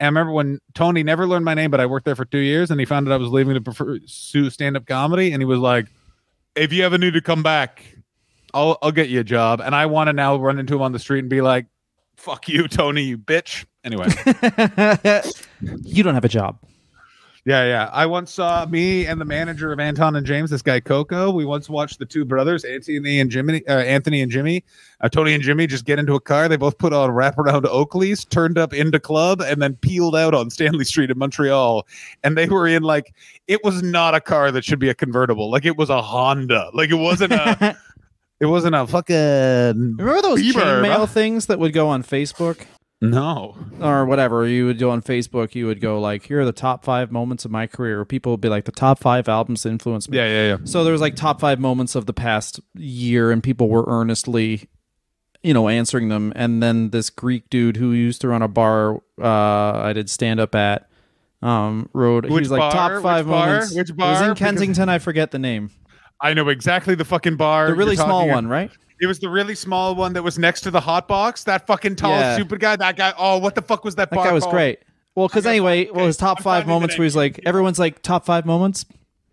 I 0.02 0.06
remember 0.06 0.32
when 0.32 0.60
Tony 0.74 1.04
never 1.04 1.28
learned 1.28 1.46
my 1.46 1.54
name, 1.54 1.72
but 1.72 1.80
I 1.80 1.86
worked 1.86 2.06
there 2.06 2.16
for 2.16 2.26
two 2.26 2.40
years, 2.40 2.72
and 2.72 2.80
he 2.80 2.86
found 2.86 3.08
out 3.08 3.14
I 3.14 3.18
was 3.18 3.30
leaving 3.30 3.62
to 3.62 3.62
pursue 3.62 4.50
stand-up 4.50 4.86
comedy, 4.86 5.34
and 5.34 5.42
he 5.42 5.46
was 5.46 5.60
like, 5.60 5.88
"If 6.56 6.72
you 6.72 6.84
ever 6.84 6.98
need 6.98 7.14
to 7.14 7.22
come 7.22 7.44
back, 7.44 7.84
I'll 8.54 8.78
I'll 8.82 8.92
get 8.94 9.10
you 9.10 9.20
a 9.20 9.26
job." 9.26 9.60
And 9.60 9.76
I 9.76 9.88
want 9.88 10.08
to 10.08 10.14
now 10.14 10.38
run 10.38 10.58
into 10.58 10.76
him 10.76 10.82
on 10.82 10.94
the 10.94 11.00
street 11.00 11.20
and 11.20 11.30
be 11.30 11.42
like, 11.42 11.66
"Fuck 12.16 12.48
you, 12.48 12.68
Tony, 12.70 13.04
you 13.04 13.18
bitch." 13.18 13.66
Anyway, 13.84 14.08
you 15.84 16.04
don't 16.04 16.14
have 16.14 16.26
a 16.26 16.30
job. 16.30 16.60
Yeah, 17.46 17.66
yeah. 17.66 17.90
I 17.94 18.06
once 18.06 18.32
saw 18.32 18.66
me 18.66 19.06
and 19.06 19.20
the 19.20 19.26
manager 19.26 19.72
of 19.72 19.80
Anton 19.80 20.16
and 20.16 20.26
James, 20.26 20.50
this 20.50 20.62
guy 20.62 20.80
Coco. 20.80 21.32
We 21.32 21.46
once 21.46 21.70
watched 21.70 22.00
the 22.00 22.06
two 22.06 22.26
brothers, 22.26 22.64
Anthony 22.64 23.20
and 23.20 23.30
Jimmy, 23.30 23.66
uh, 23.68 23.80
Anthony 23.80 24.22
and 24.22 24.32
Jimmy, 24.32 24.64
uh, 25.02 25.10
Tony 25.10 25.34
and 25.34 25.42
Jimmy, 25.42 25.66
just 25.66 25.86
get 25.86 26.00
into 26.00 26.16
a 26.16 26.20
car. 26.20 26.48
They 26.48 26.58
both 26.58 26.78
put 26.78 26.94
on 26.94 27.12
wraparound 27.12 27.64
Oakleys, 27.64 28.28
turned 28.28 28.58
up 28.58 28.74
into 28.74 29.00
club, 29.00 29.42
and 29.42 29.62
then 29.62 29.76
peeled 29.78 30.16
out 30.16 30.34
on 30.34 30.50
Stanley 30.50 30.86
Street 30.86 31.10
in 31.10 31.18
Montreal. 31.18 31.88
And 32.24 32.38
they 32.38 32.48
were 32.48 32.68
in 32.68 32.84
like 32.84 33.14
it 33.48 33.64
was 33.64 33.82
not 33.82 34.16
a 34.16 34.22
car 34.22 34.52
that 34.52 34.64
should 34.64 34.80
be 34.80 34.90
a 34.90 34.96
convertible. 34.96 35.50
Like 35.50 35.66
it 35.66 35.78
was 35.78 35.90
a 35.90 36.02
Honda. 36.02 36.70
Like 36.74 36.90
it 36.90 36.96
wasn't 36.96 37.34
a. 37.34 37.78
It 38.42 38.46
wasn't 38.46 38.74
a 38.74 38.88
fucking 38.88 39.16
Remember 39.98 40.22
those 40.22 40.40
Bieber, 40.40 40.62
chainmail 40.62 40.96
bro. 40.96 41.06
things 41.08 41.48
that 41.48 41.60
would 41.60 41.74
go 41.74 41.90
on 41.90 42.04
Facebook 42.04 42.66
no. 43.02 43.56
or 43.82 44.06
whatever? 44.06 44.46
You 44.48 44.66
would 44.66 44.78
go 44.80 44.90
on 44.90 45.02
Facebook. 45.02 45.56
You 45.56 45.66
would 45.68 45.80
go 45.82 46.00
like, 46.00 46.24
"Here 46.26 46.42
are 46.42 46.46
the 46.46 46.52
top 46.52 46.84
five 46.84 47.12
moments 47.12 47.46
of 47.46 47.52
my 47.52 47.68
career." 47.68 48.02
Or 48.02 48.06
people 48.06 48.32
would 48.34 48.42
be 48.42 48.50
like, 48.50 48.66
"The 48.66 48.72
top 48.72 49.00
five 49.00 49.28
albums 49.30 49.64
that 49.64 49.70
influenced 49.70 50.10
me." 50.10 50.18
Yeah, 50.18 50.28
yeah, 50.28 50.48
yeah. 50.48 50.58
So 50.66 50.84
there 50.84 50.92
was 50.94 51.02
like 51.02 51.16
top 51.16 51.40
five 51.40 51.60
moments 51.60 51.96
of 51.96 52.06
the 52.06 52.14
past 52.14 52.60
year, 52.76 53.32
and 53.32 53.42
people 53.44 53.70
were 53.70 53.86
earnestly, 53.88 54.70
you 55.44 55.54
know, 55.54 55.70
answering 55.70 56.10
them. 56.10 56.34
And 56.36 56.62
then 56.62 56.90
this 56.90 57.10
Greek 57.10 57.50
dude 57.50 57.78
who 57.78 57.92
used 57.94 58.22
to 58.22 58.28
run 58.28 58.42
a 58.42 58.48
bar, 58.48 58.96
uh, 59.22 59.72
I 59.84 59.94
did 59.94 60.10
stand 60.10 60.40
up 60.40 60.54
at, 60.56 60.90
um, 61.42 61.90
wrote. 61.94 62.26
Which 62.26 62.42
was 62.42 62.52
like 62.52 62.60
bar? 62.60 62.72
top 62.72 63.02
five 63.04 63.26
Which 63.26 63.32
bar? 63.32 63.48
moments. 63.48 63.76
Which 63.76 63.90
It 63.92 63.96
was 63.98 64.20
bar? 64.20 64.24
in 64.28 64.34
Because- 64.34 64.40
Kensington. 64.40 64.90
I 64.90 65.00
forget 65.00 65.32
the 65.32 65.40
name. 65.40 65.72
I 66.22 66.34
know 66.34 66.50
exactly 66.50 66.96
the 66.96 67.06
fucking 67.06 67.38
bar. 67.38 67.68
The 67.68 67.76
really 67.76 67.96
small 67.96 68.28
one, 68.28 68.48
right? 68.48 68.72
It 69.02 69.08
was 69.08 69.20
the 69.20 69.30
really 69.30 69.56
small 69.56 69.96
one 69.96 70.14
that 70.14 70.24
was 70.24 70.38
next 70.38 70.62
to 70.62 70.72
the 70.72 70.82
hot 70.82 71.08
box. 71.08 71.44
That 71.46 71.66
fucking 71.68 71.96
tall, 71.96 72.12
Yeah. 72.12 72.36
stupid 72.36 72.60
guy. 72.60 72.76
That 72.76 72.98
guy. 72.98 73.14
Oh, 73.18 73.38
what 73.38 73.56
the 73.56 73.62
fuck 73.62 73.84
was 73.84 73.96
that? 73.96 74.10
That 74.10 74.18
guy 74.18 74.32
was 74.34 74.44
called? 74.44 74.54
great. 74.56 74.80
Well, 75.16 75.28
because 75.28 75.46
anyway, 75.46 75.84
okay, 75.84 75.92
well, 75.92 76.06
his 76.06 76.18
top 76.18 76.38
I'm 76.40 76.44
five 76.44 76.68
moments 76.68 76.98
where 76.98 77.04
he's 77.04 77.16
like, 77.16 77.40
everyone's 77.46 77.80
like 77.80 78.02
top 78.02 78.26
five 78.26 78.46
moments, 78.46 78.86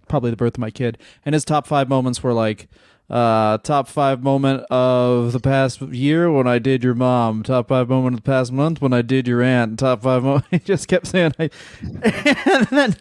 probably 0.09 0.31
the 0.31 0.37
birth 0.37 0.55
of 0.55 0.59
my 0.59 0.70
kid, 0.70 0.98
and 1.24 1.35
his 1.35 1.44
top 1.44 1.66
five 1.66 1.88
moments 1.88 2.22
were 2.22 2.33
like, 2.33 2.68
uh, 3.09 3.59
top 3.59 3.87
five 3.87 4.20
moment 4.22 4.64
of 4.68 5.33
the 5.33 5.38
past 5.38 5.81
year 5.81 6.31
when 6.33 6.48
I 6.48 6.59
did 6.59 6.83
your 6.83 6.94
mom, 6.94 7.44
top 7.44 7.68
five 7.68 7.88
moment 7.88 8.14
of 8.14 8.24
the 8.24 8.29
past 8.29 8.50
month 8.52 8.81
when 8.81 8.92
I 8.92 9.02
did 9.02 9.29
your 9.29 9.42
aunt, 9.42 9.79
top 9.79 10.02
five 10.02 10.24
moment. 10.24 10.44
He 10.50 10.59
just 10.59 10.88
kept 10.88 11.07
saying, 11.07 11.33
I, 11.38 11.50
and 11.83 12.66
then. 12.68 12.96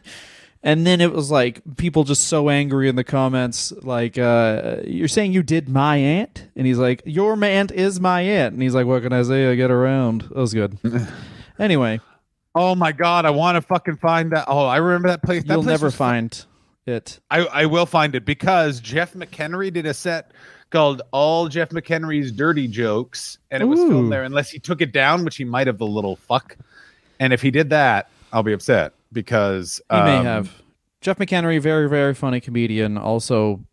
And 0.66 0.86
then 0.86 1.00
it 1.00 1.14
was 1.14 1.30
like 1.30 1.62
people 1.78 2.04
just 2.04 2.28
so 2.28 2.50
angry 2.50 2.90
in 2.90 2.96
the 2.96 3.04
comments, 3.04 3.72
like, 3.84 4.18
uh, 4.18 4.78
you're 4.84 5.08
saying 5.08 5.32
you 5.32 5.44
did 5.44 5.70
my 5.70 5.98
aunt? 5.98 6.48
And 6.56 6.66
he's 6.66 6.80
like, 6.80 7.04
Your 7.06 7.42
aunt 7.42 7.72
is 7.72 8.02
my 8.02 8.22
aunt. 8.22 8.54
And 8.54 8.64
he's 8.64 8.74
like, 8.74 8.88
What 8.88 9.04
can 9.04 9.14
I 9.14 9.22
say? 9.22 9.52
I 9.52 9.56
get 9.56 9.70
around. 9.70 10.24
That 10.24 10.36
was 10.36 10.56
good. 10.56 10.76
anyway, 11.60 12.02
Oh 12.56 12.74
my 12.74 12.94
god, 12.94 13.26
I 13.26 13.30
want 13.30 13.58
to 13.58 13.62
fucking 13.62 13.98
find 13.98 14.32
that. 14.32 14.46
Oh, 14.48 14.66
I 14.66 14.78
remember 14.78 15.10
that 15.10 15.22
place. 15.22 15.44
That 15.44 15.54
you'll 15.54 15.64
place 15.64 15.74
never 15.74 15.88
was 15.88 15.96
find 15.96 16.46
it. 16.88 17.20
I 17.30 17.46
I 17.46 17.66
will 17.68 17.86
find 17.86 18.16
it 18.16 18.26
because 18.26 18.80
Jeff 18.80 19.14
McEnery 19.14 19.72
did 19.72 19.86
a 19.86 19.94
set 19.94 20.32
called 20.72 21.04
"All 21.12 21.48
Jeff 21.48 21.70
McEnery's 21.70 22.32
Dirty 22.32 22.68
Jokes," 22.68 23.38
and 23.52 23.62
it 23.62 23.68
was 23.68 23.82
Ooh. 23.82 23.90
filmed 23.90 24.12
there. 24.12 24.24
Unless 24.24 24.50
he 24.50 24.58
took 24.58 24.82
it 24.82 24.94
down, 24.94 25.26
which 25.26 25.36
he 25.36 25.44
might 25.44 25.68
have, 25.68 25.78
the 25.78 25.86
little 25.86 26.16
fuck. 26.16 26.58
And 27.20 27.34
if 27.34 27.42
he 27.42 27.52
did 27.52 27.70
that, 27.70 28.10
I'll 28.34 28.44
be 28.44 28.54
upset 28.54 28.95
because 29.16 29.82
He 29.90 29.98
may 29.98 30.18
um, 30.18 30.26
have. 30.26 30.62
Jeff 31.02 31.18
McEnery, 31.18 31.60
very, 31.60 31.90
very 31.90 32.14
funny 32.14 32.40
comedian. 32.40 32.98
Also, 32.98 33.66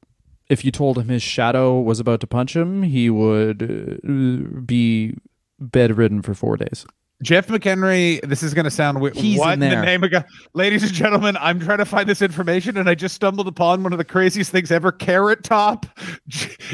if 0.49 0.65
you 0.65 0.71
told 0.71 0.99
him 0.99 1.09
his 1.09 1.23
shadow 1.23 1.79
was 1.81 2.01
about 2.01 2.21
to 2.21 2.27
punch 2.27 2.57
him, 2.57 2.83
he 2.83 3.11
would 3.11 3.63
uh, 3.63 4.61
be 4.61 5.15
bedridden 5.59 6.23
for 6.23 6.33
four 6.35 6.57
days. 6.57 6.87
Jeff 7.23 7.47
McEnery, 7.47 8.21
this 8.29 8.43
is 8.43 8.53
going 8.53 8.65
to 8.65 8.71
sound 8.71 9.01
weird. 9.01 9.15
He's 9.17 9.39
what 9.39 9.55
in 9.55 9.61
there. 9.61 9.77
the 9.81 9.87
name 9.87 10.03
of 10.03 10.11
God? 10.11 10.25
Ladies 10.55 10.83
and 10.83 10.93
gentlemen, 10.93 11.37
I'm 11.41 11.61
trying 11.61 11.79
to 11.79 11.85
find 11.85 12.09
this 12.09 12.21
information 12.21 12.77
and 12.77 12.89
I 12.89 12.95
just 12.95 13.15
stumbled 13.15 13.47
upon 13.49 13.83
one 13.83 13.93
of 13.93 13.99
the 13.99 14.05
craziest 14.05 14.51
things 14.51 14.71
ever. 14.73 14.91
Carrot 14.93 15.45
Top 15.45 15.87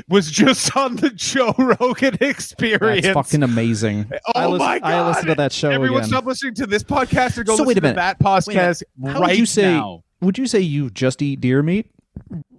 was 0.08 0.30
just 0.30 0.74
on 0.76 0.96
the 0.96 1.10
Joe 1.10 1.54
Rogan 1.58 2.16
experience. 2.20 3.04
That's 3.06 3.14
fucking 3.14 3.42
amazing. 3.42 4.10
Oh 4.12 4.32
I 4.34 4.46
listen, 4.46 4.66
my 4.66 4.78
God. 4.78 4.90
I 4.92 5.08
listened 5.08 5.26
to 5.28 5.34
that 5.34 5.52
show 5.52 5.70
Everyone 5.70 5.98
again. 5.98 6.08
stop 6.08 6.24
listening 6.26 6.54
to 6.54 6.66
this 6.66 6.82
podcast 6.82 7.36
or 7.38 7.44
go 7.44 7.56
So 7.56 7.62
listen 7.64 7.66
wait 7.66 7.72
a 7.76 7.80
to 7.80 7.82
minute. 7.82 7.96
that 7.96 8.16
Wait 8.46 8.56
a 8.56 8.60
podcast 8.60 8.82
right 8.98 9.20
would 9.20 9.38
you 9.38 9.46
say? 9.46 9.62
now. 9.74 10.02
Would 10.20 10.38
you 10.38 10.46
say 10.46 10.60
you 10.60 10.90
just 10.90 11.20
eat 11.22 11.40
deer 11.40 11.62
meat? 11.62 11.90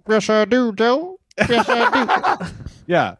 Yes, 0.08 0.30
I 0.30 0.44
do, 0.44 0.72
Joe. 0.72 1.18
Yes, 1.38 1.66
I 1.68 2.38
do. 2.38 2.46
Yeah. 2.86 3.16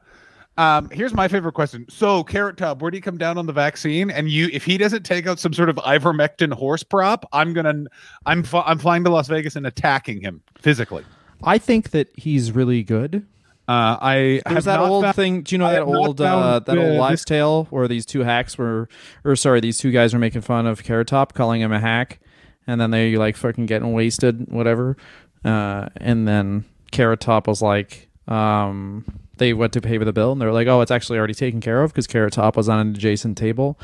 Um, 0.61 0.91
here's 0.91 1.15
my 1.15 1.27
favorite 1.27 1.53
question. 1.55 1.87
So, 1.89 2.23
Carrot 2.23 2.57
Top, 2.59 2.83
where 2.83 2.91
do 2.91 2.97
you 2.99 3.03
come 3.03 3.17
down 3.17 3.39
on 3.39 3.47
the 3.47 3.53
vaccine? 3.53 4.11
And 4.11 4.29
you, 4.29 4.51
if 4.53 4.65
he 4.65 4.77
doesn't 4.77 5.05
take 5.05 5.27
out 5.27 5.39
some 5.39 5.55
sort 5.55 5.71
of 5.71 5.77
ivermectin 5.77 6.53
horse 6.53 6.83
prop, 6.83 7.25
I'm 7.33 7.55
gonna, 7.55 7.85
I'm, 8.27 8.43
fu- 8.43 8.59
I'm 8.59 8.79
flying 8.79 9.03
to 9.05 9.11
Las 9.11 9.27
Vegas 9.29 9.57
and 9.57 9.67
attacking 9.67 10.21
him 10.21 10.43
physically. 10.59 11.05
I 11.43 11.57
think 11.57 11.91
that 11.93 12.09
he's 12.15 12.53
really 12.53 12.83
good. 12.83 13.27
Uh, 13.67 13.97
I 14.03 14.43
There's 14.45 14.55
have 14.57 14.65
that 14.65 14.81
old 14.81 15.05
found- 15.05 15.17
thing. 15.17 15.43
Do 15.43 15.55
you 15.55 15.59
know 15.59 15.67
I 15.67 15.73
that 15.75 15.83
old 15.83 16.21
uh, 16.21 16.59
that 16.67 16.77
old 16.77 16.89
this- 16.91 16.99
wives' 16.99 17.25
tale 17.25 17.65
where 17.71 17.89
these 17.89 18.05
two 18.05 18.21
hacks 18.21 18.59
were, 18.59 18.89
or 19.25 19.37
sorry, 19.37 19.61
these 19.61 19.79
two 19.79 19.93
guys 19.93 20.13
were 20.13 20.19
making 20.19 20.43
fun 20.43 20.67
of 20.67 20.83
Carrot 20.85 21.07
Top, 21.09 21.33
calling 21.33 21.63
him 21.63 21.73
a 21.73 21.81
hack, 21.81 22.21
and 22.67 22.79
then 22.81 22.91
they 22.91 23.17
like 23.17 23.37
fucking 23.37 23.65
getting 23.67 23.93
wasted, 23.95 24.51
whatever. 24.51 24.97
Uh, 25.45 25.89
and 25.97 26.29
then 26.29 26.65
Carrot 26.91 27.21
Top 27.21 27.47
was 27.47 27.63
like, 27.63 28.11
um, 28.29 29.05
they 29.41 29.53
went 29.53 29.73
to 29.73 29.81
pay 29.81 29.99
the 29.99 30.13
bill, 30.13 30.31
and 30.31 30.41
they 30.41 30.47
were 30.47 30.53
like, 30.53 30.69
"Oh, 30.69 30.81
it's 30.83 30.93
actually 30.93 31.19
already 31.19 31.35
taken 31.35 31.61
care 31.61 31.83
of 31.83 31.93
because 31.93 32.07
Carrot 32.07 32.35
Top 32.35 32.57
was 32.57 32.69
on 32.69 32.79
an 32.79 32.91
adjacent 32.95 33.37
table." 33.37 33.77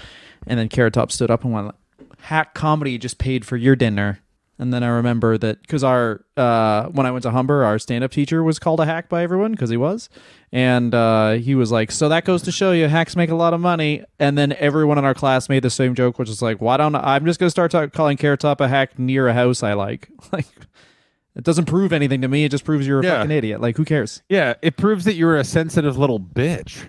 And 0.46 0.60
then 0.60 0.68
Carrot 0.68 0.94
Top 0.94 1.10
stood 1.10 1.30
up 1.30 1.42
and 1.42 1.52
went, 1.52 1.74
"Hack 2.20 2.54
comedy 2.54 2.98
just 2.98 3.18
paid 3.18 3.44
for 3.44 3.56
your 3.56 3.74
dinner." 3.74 4.20
And 4.58 4.72
then 4.72 4.82
I 4.82 4.88
remember 4.88 5.36
that 5.36 5.60
because 5.60 5.84
our 5.84 6.24
uh, 6.36 6.86
when 6.86 7.06
I 7.06 7.10
went 7.10 7.24
to 7.24 7.30
Humber, 7.30 7.64
our 7.64 7.78
stand-up 7.78 8.10
teacher 8.10 8.42
was 8.42 8.58
called 8.58 8.80
a 8.80 8.86
hack 8.86 9.08
by 9.08 9.22
everyone 9.22 9.52
because 9.52 9.68
he 9.68 9.76
was, 9.76 10.08
and 10.50 10.94
uh, 10.94 11.32
he 11.32 11.54
was 11.54 11.70
like, 11.72 11.90
"So 11.90 12.08
that 12.08 12.24
goes 12.24 12.42
to 12.42 12.52
show 12.52 12.72
you, 12.72 12.88
hacks 12.88 13.16
make 13.16 13.30
a 13.30 13.34
lot 13.34 13.52
of 13.52 13.60
money." 13.60 14.04
And 14.18 14.38
then 14.38 14.52
everyone 14.54 14.96
in 14.96 15.04
our 15.04 15.14
class 15.14 15.48
made 15.48 15.62
the 15.62 15.70
same 15.70 15.94
joke, 15.94 16.18
which 16.18 16.30
is 16.30 16.40
like, 16.40 16.60
"Why 16.60 16.76
don't 16.78 16.94
I, 16.94 17.16
I'm 17.16 17.26
just 17.26 17.38
gonna 17.38 17.50
start 17.50 17.70
talk, 17.70 17.92
calling 17.92 18.16
Carrot 18.16 18.40
Top 18.40 18.60
a 18.60 18.68
hack 18.68 18.98
near 18.98 19.28
a 19.28 19.34
house 19.34 19.62
I 19.62 19.72
like?" 19.72 20.08
Like, 20.32 20.46
It 21.36 21.44
doesn't 21.44 21.66
prove 21.66 21.92
anything 21.92 22.22
to 22.22 22.28
me. 22.28 22.44
It 22.44 22.50
just 22.50 22.64
proves 22.64 22.86
you're 22.86 23.00
a 23.00 23.04
Yeah. 23.04 23.16
fucking 23.18 23.30
idiot. 23.30 23.60
Like, 23.60 23.76
who 23.76 23.84
cares? 23.84 24.22
Yeah, 24.28 24.54
it 24.62 24.78
proves 24.78 25.04
that 25.04 25.16
you're 25.16 25.36
a 25.36 25.44
sensitive 25.44 25.98
little 25.98 26.18
bitch. 26.18 26.88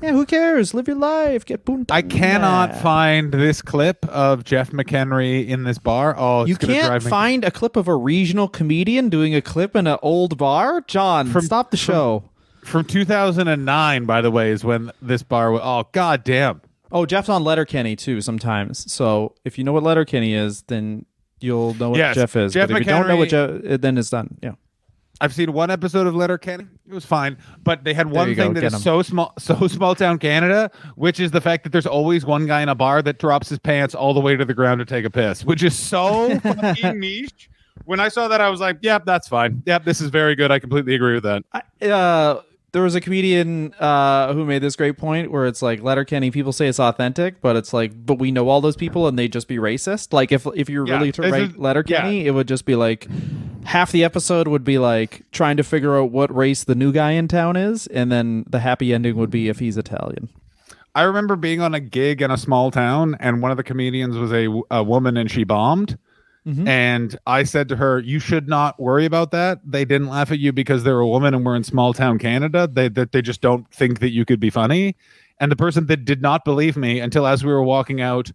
Yeah, 0.00 0.12
who 0.12 0.24
cares? 0.24 0.72
Live 0.72 0.86
your 0.86 0.96
life. 0.96 1.44
Get 1.44 1.64
booned. 1.64 1.90
I 1.90 2.02
cannot 2.02 2.76
find 2.76 3.32
this 3.32 3.60
clip 3.60 4.06
of 4.06 4.44
Jeff 4.44 4.70
McEnery 4.70 5.48
in 5.48 5.64
this 5.64 5.78
bar. 5.78 6.14
Oh, 6.16 6.42
it's 6.42 6.50
You 6.50 6.54
gonna 6.56 6.72
can't 6.74 6.86
drive 6.86 7.04
me. 7.06 7.10
find 7.10 7.44
a 7.44 7.50
clip 7.50 7.74
of 7.76 7.88
a 7.88 7.96
regional 7.96 8.46
comedian 8.46 9.08
doing 9.08 9.34
a 9.34 9.42
clip 9.42 9.74
in 9.74 9.88
an 9.88 9.98
old 10.00 10.38
bar. 10.38 10.80
John, 10.86 11.32
stop 11.40 11.72
the 11.72 11.76
show. 11.76 12.22
from 12.64 12.84
2009. 12.84 14.04
By 14.04 14.20
the 14.20 14.30
way, 14.30 14.50
is 14.50 14.62
when 14.64 14.92
this 15.02 15.22
bar. 15.24 15.50
Was, 15.50 15.60
oh, 15.64 15.84
god 15.92 16.22
damn. 16.22 16.60
Oh, 16.92 17.04
Jeff's 17.04 17.28
on 17.28 17.42
Letterkenny 17.42 17.96
too 17.96 18.20
sometimes. 18.20 18.90
So 18.92 19.34
if 19.44 19.58
you 19.58 19.64
know 19.64 19.72
what 19.72 19.82
Letterkenny 19.82 20.34
is, 20.34 20.62
then 20.68 21.04
you'll 21.40 21.74
know 21.74 21.90
what 21.90 21.98
Yes, 21.98 22.16
Jeff 22.16 22.36
is. 22.36 22.52
Jeff 22.52 22.68
but 22.68 22.80
if 22.80 22.86
you 22.86 22.92
don't 22.92 23.08
know 23.08 23.16
what 23.16 23.28
Jeff, 23.28 23.80
then 23.80 23.98
it's 23.98 24.10
done. 24.10 24.36
Yeah. 24.42 24.52
I've 25.20 25.34
seen 25.34 25.52
one 25.52 25.70
episode 25.70 26.06
of 26.06 26.14
Letterkenny. 26.14 26.66
It 26.88 26.94
was 26.94 27.04
fine, 27.04 27.38
but 27.64 27.82
they 27.82 27.92
had 27.92 28.08
one 28.08 28.28
thing 28.36 28.52
go, 28.52 28.52
that 28.52 28.62
is 28.62 28.74
'em. 28.74 28.80
so 28.80 29.02
small, 29.02 29.32
so 29.38 29.66
small 29.66 29.94
town 29.96 30.18
Canada, 30.18 30.70
which 30.94 31.18
is 31.18 31.32
the 31.32 31.40
fact 31.40 31.64
that 31.64 31.70
there's 31.70 31.86
always 31.86 32.24
one 32.24 32.46
guy 32.46 32.62
in 32.62 32.68
a 32.68 32.74
bar 32.76 33.02
that 33.02 33.18
drops 33.18 33.48
his 33.48 33.58
pants 33.58 33.96
all 33.96 34.14
the 34.14 34.20
way 34.20 34.36
to 34.36 34.44
the 34.44 34.54
ground 34.54 34.78
to 34.78 34.84
take 34.84 35.04
a 35.04 35.10
piss, 35.10 35.44
which 35.44 35.62
is 35.64 35.76
so 35.76 36.38
fucking 36.40 37.00
niche. 37.00 37.50
When 37.84 37.98
I 38.00 38.08
saw 38.08 38.28
that, 38.28 38.40
I 38.40 38.48
was 38.48 38.60
like, 38.60 38.78
"Yep, 38.82 39.06
that's 39.06 39.26
fine. 39.28 39.62
Yep, 39.66 39.84
this 39.84 40.00
is 40.00 40.10
very 40.10 40.36
good. 40.36 40.50
I 40.52 40.58
completely 40.60 40.94
agree 40.94 41.14
with 41.14 41.24
that." 41.24 41.42
I, 41.52 41.86
uh, 41.88 42.42
there 42.72 42.82
was 42.82 42.94
a 42.94 43.00
comedian 43.00 43.72
uh, 43.74 44.32
who 44.34 44.44
made 44.44 44.60
this 44.60 44.76
great 44.76 44.98
point 44.98 45.30
where 45.30 45.46
it's 45.46 45.62
like 45.62 45.82
Letterkenny. 45.82 46.30
People 46.30 46.52
say 46.52 46.68
it's 46.68 46.78
authentic, 46.78 47.40
but 47.40 47.56
it's 47.56 47.72
like, 47.72 47.92
but 48.04 48.18
we 48.18 48.30
know 48.30 48.48
all 48.48 48.60
those 48.60 48.76
people 48.76 49.08
and 49.08 49.18
they 49.18 49.26
just 49.28 49.48
be 49.48 49.56
racist. 49.56 50.12
Like 50.12 50.32
if 50.32 50.46
if 50.54 50.68
you're 50.68 50.86
Yeah, 50.86 50.98
really 50.98 51.12
to 51.12 51.22
write 51.22 51.58
Letterkenny, 51.58 52.26
it 52.26 52.32
would 52.32 52.48
just 52.48 52.64
be 52.64 52.74
like 52.74 53.06
half 53.64 53.90
the 53.92 54.04
episode 54.04 54.48
would 54.48 54.64
be 54.64 54.78
like 54.78 55.22
trying 55.32 55.56
to 55.56 55.62
figure 55.64 55.98
out 55.98 56.10
what 56.10 56.34
race 56.34 56.64
the 56.64 56.74
new 56.74 56.92
guy 56.92 57.12
in 57.12 57.28
town 57.28 57.56
is, 57.56 57.86
and 57.88 58.12
then 58.12 58.44
the 58.48 58.60
happy 58.60 58.92
ending 58.92 59.16
would 59.16 59.30
be 59.30 59.48
if 59.48 59.58
he's 59.58 59.76
Italian. 59.76 60.28
I 60.94 61.02
remember 61.02 61.36
being 61.36 61.60
on 61.60 61.74
a 61.74 61.80
gig 61.80 62.20
in 62.22 62.30
a 62.30 62.36
small 62.36 62.70
town, 62.70 63.16
and 63.20 63.40
one 63.40 63.50
of 63.50 63.56
the 63.56 63.62
comedians 63.62 64.16
was 64.16 64.32
a, 64.32 64.48
a 64.70 64.82
woman, 64.82 65.16
and 65.16 65.30
she 65.30 65.44
bombed. 65.44 65.96
And 66.66 67.18
I 67.26 67.42
said 67.42 67.68
to 67.68 67.76
her, 67.76 67.98
"You 67.98 68.18
should 68.18 68.48
not 68.48 68.80
worry 68.80 69.04
about 69.04 69.32
that. 69.32 69.60
They 69.64 69.84
didn't 69.84 70.08
laugh 70.08 70.32
at 70.32 70.38
you 70.38 70.52
because 70.52 70.82
they're 70.82 70.98
a 71.00 71.06
woman 71.06 71.34
and 71.34 71.44
we're 71.44 71.56
in 71.56 71.64
small 71.64 71.92
town 71.92 72.18
Canada. 72.18 72.68
They 72.72 72.88
that 72.88 73.12
they 73.12 73.20
just 73.22 73.40
don't 73.42 73.70
think 73.72 74.00
that 74.00 74.10
you 74.10 74.24
could 74.24 74.40
be 74.40 74.50
funny." 74.50 74.96
And 75.40 75.52
the 75.52 75.56
person 75.56 75.86
that 75.86 76.04
did 76.04 76.22
not 76.22 76.44
believe 76.44 76.76
me 76.76 77.00
until 77.00 77.26
as 77.26 77.44
we 77.44 77.52
were 77.52 77.62
walking 77.62 78.00
out, 78.00 78.30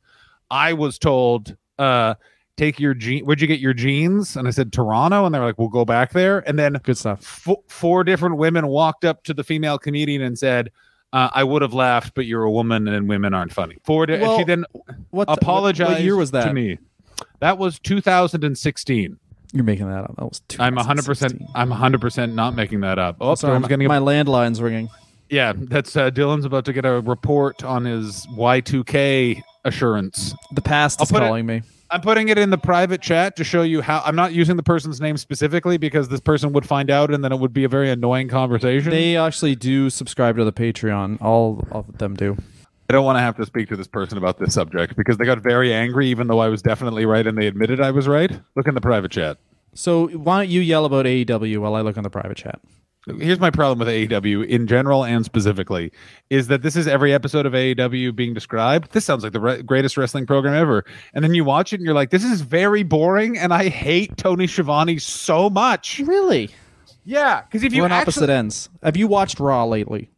I 0.51 0.73
was 0.73 0.99
told, 0.99 1.55
uh, 1.79 2.13
"Take 2.55 2.79
your 2.79 2.93
jean. 2.93 3.25
Where'd 3.25 3.41
you 3.41 3.47
get 3.47 3.59
your 3.59 3.73
jeans?" 3.73 4.35
And 4.37 4.47
I 4.47 4.51
said, 4.51 4.71
"Toronto." 4.71 5.25
And 5.25 5.33
they're 5.33 5.43
like, 5.43 5.57
"We'll 5.57 5.69
go 5.69 5.83
back 5.85 6.11
there." 6.13 6.47
And 6.47 6.59
then 6.59 6.77
Good 6.83 6.97
stuff. 6.97 7.23
fo- 7.23 7.63
four 7.67 8.03
different 8.03 8.37
women 8.37 8.67
walked 8.67 9.05
up 9.05 9.23
to 9.23 9.33
the 9.33 9.43
female 9.43 9.79
comedian 9.79 10.21
and 10.21 10.37
said, 10.37 10.69
uh, 11.13 11.29
"I 11.33 11.43
would 11.43 11.61
have 11.63 11.73
laughed, 11.73 12.13
but 12.13 12.25
you're 12.27 12.43
a 12.43 12.51
woman 12.51 12.87
and 12.87 13.09
women 13.09 13.33
aren't 13.33 13.53
funny." 13.53 13.77
Four. 13.83 14.05
Di- 14.05 14.13
and 14.13 14.21
Well, 14.21 14.37
she 14.37 14.43
then 14.43 14.65
What 15.09 15.25
the- 15.27 15.33
apologized. 15.33 15.89
What, 15.89 15.95
what 15.97 16.03
year 16.03 16.15
was 16.15 16.29
to 16.31 16.53
me? 16.53 16.77
That 17.43 17.57
was 17.57 17.77
2016. 17.79 19.19
You're 19.51 19.63
making 19.65 19.89
that 19.89 20.05
up. 20.05 20.15
That 20.15 20.23
was. 20.23 20.41
I'm 20.59 20.75
100. 20.75 21.03
percent 21.05 21.41
I'm 21.53 21.69
100 21.71 21.99
percent 21.99 22.33
not 22.35 22.55
making 22.55 22.79
that 22.81 22.97
up. 22.97 23.17
Oh, 23.19 23.35
Sorry, 23.35 23.59
my, 23.59 23.67
getting 23.67 23.85
a- 23.85 23.89
my 23.89 23.99
landline's 23.99 24.61
ringing. 24.61 24.89
yeah. 25.29 25.51
That's 25.53 25.95
uh, 25.97 26.09
Dylan's 26.09 26.45
about 26.45 26.63
to 26.65 26.73
get 26.73 26.85
a 26.85 27.01
report 27.01 27.61
on 27.63 27.83
his 27.83 28.25
Y2K 28.27 29.41
assurance. 29.65 30.33
The 30.53 30.61
past 30.61 31.01
I'll 31.01 31.03
is 31.03 31.11
put 31.11 31.21
it- 31.21 31.25
calling 31.25 31.45
me. 31.45 31.63
I'm 31.91 31.99
putting 32.01 32.29
it 32.29 32.37
in 32.39 32.49
the 32.49 32.57
private 32.57 33.01
chat 33.01 33.35
to 33.35 33.43
show 33.43 33.61
you 33.61 33.81
how. 33.81 34.01
I'm 34.05 34.15
not 34.15 34.31
using 34.33 34.55
the 34.55 34.63
person's 34.63 34.99
name 35.01 35.15
specifically 35.17 35.77
because 35.77 36.07
this 36.07 36.21
person 36.21 36.51
would 36.53 36.65
find 36.65 36.89
out, 36.89 37.13
and 37.13 37.23
then 37.23 37.31
it 37.33 37.37
would 37.39 37.53
be 37.53 37.65
a 37.65 37.69
very 37.69 37.91
annoying 37.91 38.29
conversation. 38.29 38.89
They 38.89 39.15
actually 39.17 39.55
do 39.55 39.89
subscribe 39.91 40.37
to 40.37 40.45
the 40.45 40.53
Patreon. 40.53 41.21
All 41.21 41.67
of 41.71 41.97
them 41.99 42.15
do. 42.15 42.35
I 42.93 42.95
don't 42.95 43.05
want 43.05 43.15
to 43.17 43.21
have 43.21 43.35
to 43.37 43.45
speak 43.47 43.69
to 43.69 43.75
this 43.75 43.87
person 43.87 44.19
about 44.19 44.37
this 44.37 44.53
subject 44.53 44.95
because 44.95 45.17
they 45.17 45.25
got 45.25 45.39
very 45.39 45.73
angry, 45.73 46.09
even 46.09 46.27
though 46.27 46.37
I 46.37 46.47
was 46.47 46.61
definitely 46.61 47.07
right 47.07 47.25
and 47.25 47.35
they 47.35 47.47
admitted 47.47 47.81
I 47.81 47.89
was 47.89 48.07
right. 48.07 48.39
Look 48.55 48.67
in 48.67 48.75
the 48.75 48.81
private 48.81 49.09
chat. 49.09 49.39
So 49.73 50.09
why 50.09 50.37
don't 50.43 50.49
you 50.51 50.61
yell 50.61 50.85
about 50.85 51.07
AEW 51.07 51.57
while 51.57 51.73
I 51.73 51.81
look 51.81 51.97
on 51.97 52.03
the 52.03 52.11
private 52.11 52.37
chat? 52.37 52.61
Here's 53.19 53.39
my 53.39 53.49
problem 53.49 53.79
with 53.79 53.87
AEW 53.87 54.45
in 54.47 54.67
general 54.67 55.03
and 55.03 55.25
specifically 55.25 55.91
is 56.29 56.49
that 56.49 56.61
this 56.61 56.75
is 56.75 56.85
every 56.87 57.11
episode 57.15 57.47
of 57.47 57.53
AEW 57.53 58.15
being 58.15 58.35
described. 58.35 58.91
This 58.91 59.05
sounds 59.05 59.23
like 59.23 59.33
the 59.33 59.39
re- 59.39 59.63
greatest 59.63 59.97
wrestling 59.97 60.27
program 60.27 60.53
ever. 60.53 60.85
And 61.15 61.23
then 61.23 61.33
you 61.33 61.43
watch 61.43 61.73
it 61.73 61.77
and 61.77 61.85
you're 61.85 61.95
like, 61.95 62.11
this 62.11 62.23
is 62.23 62.41
very 62.41 62.83
boring 62.83 63.39
and 63.39 63.51
I 63.55 63.69
hate 63.69 64.17
Tony 64.17 64.45
Schiavone 64.45 64.99
so 64.99 65.49
much. 65.49 65.97
Really? 66.05 66.51
Yeah, 67.05 67.41
because 67.41 67.63
if 67.63 67.73
you 67.73 67.81
We're 67.81 67.85
on 67.85 67.91
actually- 67.91 68.01
opposite 68.11 68.29
ends. 68.29 68.69
Have 68.83 68.97
you 68.97 69.07
watched 69.07 69.39
Raw 69.39 69.65
lately? 69.65 70.11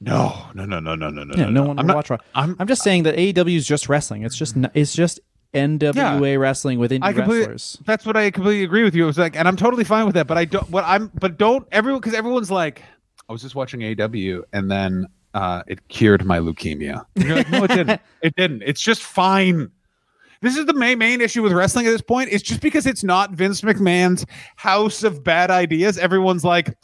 No, 0.00 0.46
no, 0.54 0.64
no, 0.64 0.78
no, 0.78 0.94
no, 0.94 1.10
no, 1.10 1.24
no. 1.24 1.34
Yeah, 1.36 1.50
no, 1.50 1.64
one 1.64 1.78
I'm 1.78 1.86
will 1.86 1.88
not, 1.88 1.96
watch 1.96 2.10
Raw. 2.10 2.18
I'm, 2.34 2.56
I'm 2.58 2.68
just 2.68 2.82
saying 2.82 3.02
that 3.02 3.16
AEW 3.16 3.56
is 3.56 3.66
just 3.66 3.88
wrestling. 3.88 4.22
It's 4.22 4.36
just 4.36 4.56
it's 4.74 4.94
just 4.94 5.18
NWA 5.54 6.38
wrestling 6.38 6.78
with 6.78 6.90
indie 6.92 7.04
I 7.04 7.10
wrestlers. 7.10 7.78
that's 7.84 8.06
what 8.06 8.16
I 8.16 8.30
completely 8.30 8.64
agree 8.64 8.84
with 8.84 8.94
you. 8.94 9.04
It 9.04 9.06
was 9.06 9.18
like, 9.18 9.34
and 9.34 9.48
I'm 9.48 9.56
totally 9.56 9.84
fine 9.84 10.06
with 10.06 10.14
that. 10.14 10.26
But 10.26 10.38
I 10.38 10.44
don't. 10.44 10.68
What 10.70 10.84
I'm, 10.84 11.10
but 11.14 11.36
don't 11.38 11.66
everyone 11.72 12.00
because 12.00 12.14
everyone's 12.14 12.50
like, 12.50 12.82
I 13.28 13.32
was 13.32 13.42
just 13.42 13.54
watching 13.54 13.82
AW 13.82 14.42
and 14.52 14.70
then 14.70 15.06
uh, 15.34 15.62
it 15.66 15.88
cured 15.88 16.24
my 16.24 16.38
leukemia. 16.38 17.04
And 17.16 17.24
you're 17.24 17.36
like, 17.36 17.50
no, 17.50 17.64
it 17.64 17.68
didn't. 17.68 18.00
It 18.22 18.34
didn't. 18.36 18.62
It's 18.62 18.80
just 18.80 19.02
fine. 19.02 19.70
This 20.40 20.56
is 20.56 20.66
the 20.66 20.74
main 20.74 20.98
main 20.98 21.20
issue 21.20 21.42
with 21.42 21.52
wrestling 21.52 21.86
at 21.86 21.90
this 21.90 22.00
point. 22.00 22.30
It's 22.32 22.42
just 22.42 22.60
because 22.60 22.86
it's 22.86 23.02
not 23.02 23.32
Vince 23.32 23.60
McMahon's 23.62 24.26
house 24.56 25.02
of 25.02 25.24
bad 25.24 25.50
ideas. 25.50 25.98
Everyone's 25.98 26.44
like, 26.44 26.76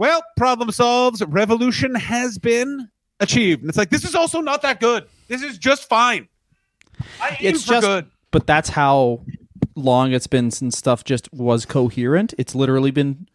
well, 0.00 0.24
problem 0.34 0.72
solves. 0.72 1.22
Revolution 1.22 1.94
has 1.94 2.38
been 2.38 2.88
achieved. 3.20 3.60
And 3.60 3.68
it's 3.68 3.76
like 3.76 3.90
this 3.90 4.02
is 4.02 4.14
also 4.14 4.40
not 4.40 4.62
that 4.62 4.80
good. 4.80 5.04
This 5.28 5.42
is 5.42 5.58
just 5.58 5.90
fine. 5.90 6.26
I 7.20 7.36
It's 7.38 7.64
just, 7.64 7.86
good. 7.86 8.06
but 8.30 8.46
that's 8.46 8.70
how 8.70 9.20
long 9.76 10.12
it's 10.12 10.26
been 10.26 10.50
since 10.50 10.78
stuff 10.78 11.04
just 11.04 11.30
was 11.34 11.66
coherent. 11.66 12.32
It's 12.38 12.54
literally 12.54 12.90
been 12.90 13.26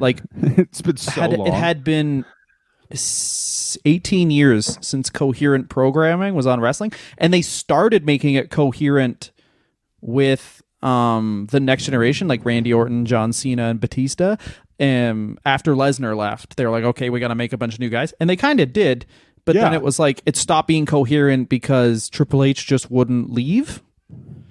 like 0.00 0.20
It's 0.34 0.82
been 0.82 0.96
so 0.96 1.12
had, 1.12 1.32
long. 1.34 1.46
it 1.46 1.54
had 1.54 1.84
been 1.84 2.24
18 2.90 4.32
years 4.32 4.76
since 4.80 5.10
coherent 5.10 5.68
programming 5.68 6.34
was 6.34 6.48
on 6.48 6.58
wrestling 6.58 6.90
and 7.18 7.32
they 7.32 7.42
started 7.42 8.04
making 8.04 8.34
it 8.34 8.50
coherent 8.50 9.30
with 10.00 10.62
um 10.82 11.46
the 11.50 11.60
next 11.60 11.84
generation 11.84 12.26
like 12.26 12.44
Randy 12.44 12.72
Orton, 12.72 13.04
John 13.06 13.32
Cena 13.32 13.64
and 13.64 13.80
Batista 13.80 14.36
um 14.80 15.38
after 15.44 15.74
Lesnar 15.74 16.16
left 16.16 16.56
they 16.56 16.64
were 16.64 16.70
like 16.70 16.84
okay 16.84 17.10
we 17.10 17.18
got 17.20 17.28
to 17.28 17.34
make 17.34 17.52
a 17.52 17.56
bunch 17.58 17.74
of 17.74 17.80
new 17.80 17.88
guys 17.88 18.12
and 18.20 18.28
they 18.30 18.36
kind 18.36 18.60
of 18.60 18.72
did 18.72 19.06
but 19.44 19.54
then 19.54 19.72
it 19.74 19.82
was 19.82 19.98
like 19.98 20.20
it 20.26 20.36
stopped 20.36 20.68
being 20.68 20.84
coherent 20.86 21.48
because 21.48 22.08
Triple 22.10 22.44
H 22.44 22.66
just 22.66 22.90
wouldn't 22.90 23.30
leave 23.30 23.82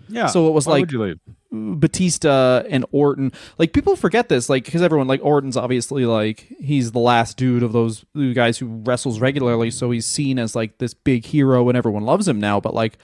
Yeah. 0.09 0.27
So 0.27 0.47
it 0.47 0.51
was 0.51 0.65
Why 0.65 0.73
like- 0.73 0.81
would 0.81 0.91
you 0.91 1.03
leave? 1.03 1.19
Batista 1.49 2.63
and 2.69 2.85
Orton. 2.91 3.31
Like 3.57 3.71
people 3.73 3.95
forget 3.95 4.27
this, 4.29 4.49
like 4.49 4.65
because 4.65 4.81
everyone 4.81 5.07
like 5.07 5.23
Orton's 5.23 5.55
obviously 5.55 6.05
like 6.05 6.45
he's 6.59 6.91
the 6.91 6.99
last 6.99 7.37
dude 7.37 7.63
of 7.63 7.71
those 7.71 8.03
guys 8.33 8.57
who 8.57 8.67
wrestles 8.83 9.19
regularly, 9.21 9.71
so 9.71 9.91
he's 9.91 10.05
seen 10.05 10.39
as 10.39 10.55
like 10.55 10.77
this 10.79 10.93
big 10.93 11.25
hero 11.25 11.69
and 11.69 11.77
everyone 11.77 12.03
loves 12.03 12.27
him 12.27 12.39
now. 12.39 12.59
But 12.59 12.73
like 12.73 12.97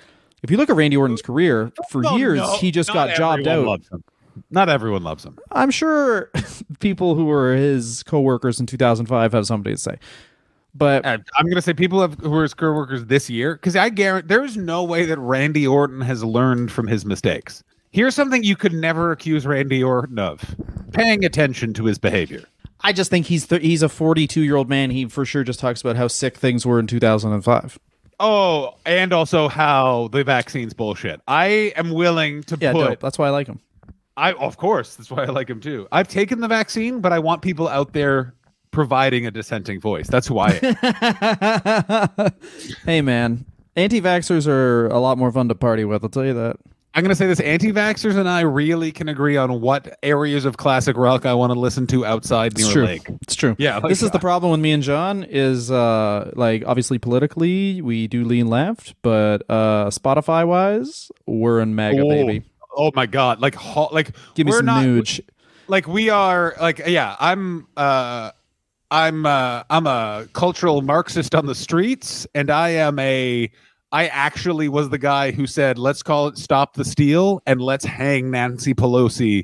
if 0.44 0.52
you 0.52 0.58
look 0.58 0.70
at 0.70 0.76
Randy 0.76 0.98
Orton's 0.98 1.22
career, 1.22 1.72
for 1.90 2.02
No, 2.02 2.18
years 2.18 2.40
no, 2.40 2.58
he 2.58 2.70
just 2.72 2.92
got 2.92 3.16
jobbed 3.16 3.48
out. 3.48 3.82
Not 4.50 4.70
everyone 4.70 5.04
loves 5.04 5.24
him. 5.24 5.38
I'm 5.52 5.72
sure 5.72 6.30
people 6.80 7.16
who 7.16 7.26
were 7.26 7.56
his 7.56 8.04
coworkers 8.04 8.60
in 8.60 8.66
2005 8.66 9.32
have 9.34 9.46
something 9.48 9.74
to 9.74 9.78
say. 9.78 9.98
But 10.76 11.06
I'm 11.06 11.24
going 11.44 11.56
to 11.56 11.62
say 11.62 11.74
people 11.74 12.02
have, 12.02 12.16
who 12.16 12.34
are 12.36 12.42
his 12.42 12.56
co-workers 12.56 13.06
this 13.06 13.30
year 13.30 13.54
because 13.56 13.76
I 13.76 13.90
guarantee 13.90 14.28
there 14.28 14.44
is 14.44 14.58
no 14.58 14.84
way 14.84 15.06
that 15.06 15.20
Randy 15.20 15.68
Orton 15.68 16.02
has 16.02 16.24
learned 16.24 16.72
from 16.72 16.88
his 16.88 17.06
mistakes. 17.06 17.64
Here's 17.92 18.16
something 18.16 18.44
you 18.44 18.56
could 18.56 18.74
never 18.74 19.12
accuse 19.12 19.46
Randy 19.46 19.84
Orton 19.84 20.18
of: 20.18 20.56
paying 20.92 21.24
attention 21.24 21.74
to 21.76 21.86
his 21.86 22.00
behavior. 22.00 22.44
I 22.82 22.92
just 22.92 23.12
think 23.12 23.28
he's 23.28 23.46
th- 23.46 23.62
he's 23.62 23.84
a 23.84 23.88
42 23.90 24.42
year 24.42 24.56
old 24.56 24.68
man. 24.68 24.90
He 24.90 25.06
for 25.06 25.26
sure 25.26 25.44
just 25.44 25.60
talks 25.60 25.80
about 25.82 25.96
how 25.96 26.08
sick 26.08 26.38
things 26.38 26.66
were 26.66 26.80
in 26.80 26.88
2005. 26.88 27.78
Oh, 28.20 28.74
and 28.86 29.14
also 29.14 29.48
how 29.50 30.08
the 30.12 30.24
vaccine's 30.24 30.74
bullshit. 30.74 31.22
I 31.28 31.72
am 31.76 31.92
willing 31.92 32.42
to 32.44 32.58
Yeah, 32.60 32.72
put. 32.72 32.88
dope. 32.90 33.00
that's 33.00 33.20
why 33.20 33.28
I 33.28 33.30
like 33.30 33.46
him. 33.48 33.60
I 34.16 34.34
of 34.34 34.58
course 34.58 34.96
that's 34.96 35.10
why 35.10 35.24
I 35.24 35.26
like 35.28 35.50
him 35.50 35.60
too. 35.60 35.88
I've 35.92 36.08
taken 36.08 36.40
the 36.40 36.48
vaccine, 36.48 37.00
but 37.02 37.12
I 37.14 37.20
want 37.20 37.42
people 37.42 37.68
out 37.68 37.94
there 37.94 38.34
providing 38.72 39.26
a 39.26 39.32
dissenting 39.32 39.80
voice. 39.80 40.08
That's 40.08 40.30
why. 40.30 40.60
Hey 42.86 43.02
man, 43.02 43.46
anti-vaxxers 43.76 44.48
are 44.48 44.88
a 44.88 45.00
lot 45.00 45.18
more 45.18 45.32
fun 45.32 45.48
to 45.50 45.56
party 45.56 45.86
with. 45.86 46.04
I'll 46.04 46.10
tell 46.10 46.26
you 46.26 46.34
that. 46.34 46.58
I'm 46.96 47.02
going 47.02 47.10
to 47.10 47.16
say 47.16 47.26
this: 47.26 47.40
anti-vaxxers 47.40 48.16
and 48.18 48.30
I 48.30 48.42
really 48.42 48.92
can 48.92 49.10
agree 49.10 49.36
on 49.36 49.62
what 49.62 49.98
areas 50.04 50.46
of 50.46 50.58
classic 50.58 50.96
rock 50.96 51.26
I 51.26 51.34
want 51.34 51.52
to 51.52 51.60
listen 51.60 51.88
to 51.88 52.06
outside 52.06 52.60
a 52.60 52.64
true. 52.64 52.86
lake. 52.86 53.08
It's 53.24 53.36
true. 53.36 53.56
Yeah, 53.58 53.78
like 53.78 53.90
this 53.90 54.04
is 54.04 54.12
the 54.12 54.20
problem 54.20 54.52
with 54.52 54.60
me 54.60 54.72
and 54.74 54.84
John 54.84 55.24
is 55.24 55.72
uh 55.72 56.32
like 56.36 56.64
obviously 56.68 57.00
politically 57.00 57.82
we 57.82 58.08
do 58.08 58.24
lean 58.26 58.48
left, 58.48 58.94
but 59.02 59.44
uh 59.50 59.86
Spotify 59.90 60.48
wise 60.48 61.12
we're 61.26 61.62
in 61.62 61.74
MAGA 61.74 62.02
Oh, 62.02 62.10
baby. 62.10 62.44
Oh 62.76 62.92
my 62.96 63.06
god! 63.06 63.40
Like, 63.40 63.56
ho- 63.56 63.90
like 63.92 64.12
Give 64.36 64.46
me 64.46 64.52
we're 64.52 64.58
some 64.58 64.66
not, 64.66 65.20
like 65.68 65.88
we 65.88 66.10
are 66.10 66.56
like 66.62 66.82
yeah 66.86 67.16
i'm 67.20 67.68
uh 67.78 68.32
i'm 68.92 69.26
uh 69.26 69.64
i'm 69.70 69.88
a 69.88 70.28
cultural 70.34 70.82
marxist 70.82 71.36
on 71.36 71.46
the 71.46 71.56
streets 71.56 72.28
and 72.36 72.50
i 72.50 72.70
am 72.70 73.00
a 73.00 73.50
i 73.94 74.08
actually 74.08 74.68
was 74.68 74.90
the 74.90 74.98
guy 74.98 75.32
who 75.32 75.48
said 75.48 75.78
let's 75.78 76.04
call 76.04 76.28
it 76.28 76.38
stop 76.38 76.74
the 76.74 76.84
steal 76.84 77.42
and 77.46 77.62
let's 77.62 77.86
hang 77.86 78.30
nancy 78.30 78.74
pelosi 78.74 79.44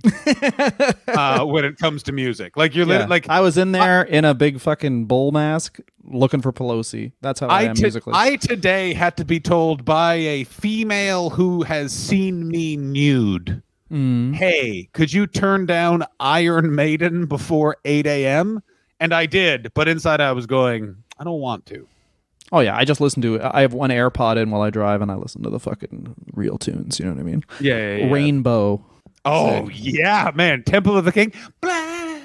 uh 1.08 1.46
when 1.46 1.64
it 1.64 1.78
comes 1.78 2.04
to 2.04 2.12
music 2.12 2.58
like 2.58 2.76
you're 2.76 2.86
Yeah. 2.88 3.06
like 3.06 3.30
I 3.30 3.40
was 3.40 3.58
in 3.58 3.72
there 3.72 4.02
in 4.04 4.26
a 4.26 4.34
big 4.34 4.60
fucking 4.60 5.06
bull 5.06 5.32
mask 5.32 5.80
looking 6.12 6.42
for 6.42 6.52
Pelosi. 6.52 7.12
That's 7.22 7.40
how 7.40 7.48
I, 7.48 7.60
I, 7.60 7.64
am 7.66 7.76
to- 7.76 7.82
musically. 7.84 8.14
I 8.16 8.36
today 8.38 8.94
had 8.96 9.16
to 9.18 9.26
be 9.26 9.40
told 9.40 9.86
by 9.86 10.16
a 10.16 10.44
female 10.46 11.30
who 11.30 11.62
has 11.64 11.92
seen 11.94 12.48
me 12.48 12.76
nude 12.76 13.62
Mm. 13.92 14.36
hey, 14.36 14.88
could 14.94 15.12
you 15.12 15.26
turn 15.26 15.66
down 15.66 16.04
Iron 16.20 16.76
Maiden 16.76 17.26
before 17.26 17.78
8 17.86 18.06
a.m.? 18.06 18.62
And 19.00 19.12
I 19.16 19.26
did, 19.26 19.72
but 19.74 19.88
inside 19.88 20.22
I 20.22 20.32
was 20.34 20.46
going, 20.46 20.96
I 21.18 21.24
don't 21.24 21.40
want 21.42 21.66
to. 21.68 21.88
Oh 22.52 22.60
yeah, 22.62 22.76
I 22.76 22.84
just 22.86 23.00
listen 23.02 23.22
to 23.24 23.36
it. 23.36 23.42
I 23.44 23.62
have 23.62 23.74
one 23.74 23.90
AirPod 23.92 24.38
in 24.42 24.50
while 24.52 24.62
I 24.62 24.70
drive, 24.70 25.02
and 25.02 25.12
I 25.12 25.16
listen 25.16 25.44
to 25.44 25.50
the 25.50 25.60
fucking 25.60 26.16
real 26.34 26.58
tunes. 26.58 27.00
You 27.00 27.06
know 27.06 27.12
what 27.14 27.20
I 27.20 27.24
mean? 27.24 27.44
Yeah, 27.60 28.12
Rainbow. 28.12 28.84
Oh, 29.26 29.70
yeah, 29.70 30.32
man. 30.34 30.64
Temple 30.64 30.98
of 30.98 31.06
the 31.06 31.12
King. 31.12 31.34
Blah. 31.62 32.20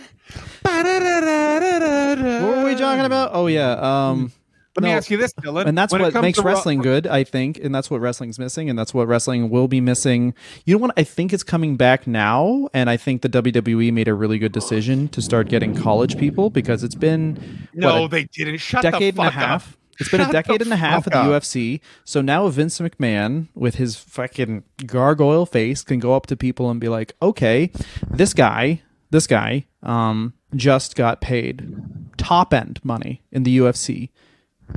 What 0.64 2.56
were 2.56 2.64
we 2.64 2.74
talking 2.74 3.04
about? 3.04 3.30
Oh 3.32 3.46
yeah. 3.46 3.72
Um, 3.72 4.32
Let 4.76 4.82
me 4.84 4.90
ask 4.90 5.10
you 5.10 5.16
this, 5.16 5.32
Dylan. 5.34 5.66
and 5.66 5.76
that's 5.78 5.92
When 5.92 6.02
what 6.02 6.14
makes 6.20 6.38
Raw- 6.38 6.44
wrestling 6.46 6.80
good, 6.80 7.06
I 7.06 7.22
think, 7.24 7.58
and 7.62 7.74
that's 7.74 7.90
what 7.90 8.00
wrestling's 8.00 8.38
missing, 8.38 8.68
and 8.70 8.78
that's 8.78 8.92
what 8.94 9.06
wrestling 9.06 9.50
will 9.50 9.68
be 9.68 9.80
missing. 9.80 10.34
You 10.64 10.74
know 10.74 10.78
what? 10.80 10.92
I 10.96 11.04
think 11.04 11.32
it's 11.32 11.42
coming 11.44 11.76
back 11.76 12.06
now, 12.06 12.68
and 12.74 12.90
I 12.90 12.96
think 12.96 13.22
the 13.22 13.28
WWE 13.28 13.92
made 13.92 14.08
a 14.08 14.14
really 14.14 14.38
good 14.38 14.52
decision 14.52 15.08
to 15.08 15.22
start 15.22 15.48
getting 15.48 15.74
college 15.76 16.18
people 16.18 16.50
because 16.50 16.82
it's 16.82 16.94
been 16.96 17.68
No, 17.72 18.02
what, 18.02 18.10
they 18.10 18.24
didn't. 18.24 18.58
Shut 18.58 18.82
decade 18.82 19.14
the 19.16 19.22
and 19.22 19.28
a 19.28 19.32
fuck 19.32 19.48
up. 19.50 19.62
It's 20.00 20.10
been 20.10 20.20
a 20.20 20.32
decade 20.32 20.62
and 20.62 20.72
a 20.72 20.76
half 20.76 21.06
of 21.06 21.12
the. 21.12 21.18
UFC. 21.18 21.80
So 22.04 22.20
now 22.20 22.48
Vince 22.48 22.80
McMahon, 22.80 23.48
with 23.54 23.76
his 23.76 23.96
fucking 23.96 24.64
gargoyle 24.86 25.46
face, 25.46 25.82
can 25.82 25.98
go 26.00 26.14
up 26.14 26.26
to 26.26 26.36
people 26.36 26.70
and 26.70 26.80
be 26.80 26.88
like, 26.88 27.14
"Okay, 27.22 27.70
this 28.10 28.34
guy, 28.34 28.82
this 29.10 29.26
guy, 29.26 29.66
um, 29.82 30.34
just 30.54 30.96
got 30.96 31.20
paid 31.20 31.76
top 32.16 32.54
end 32.54 32.80
money 32.84 33.22
in 33.32 33.42
the 33.42 33.58
UFC, 33.58 34.10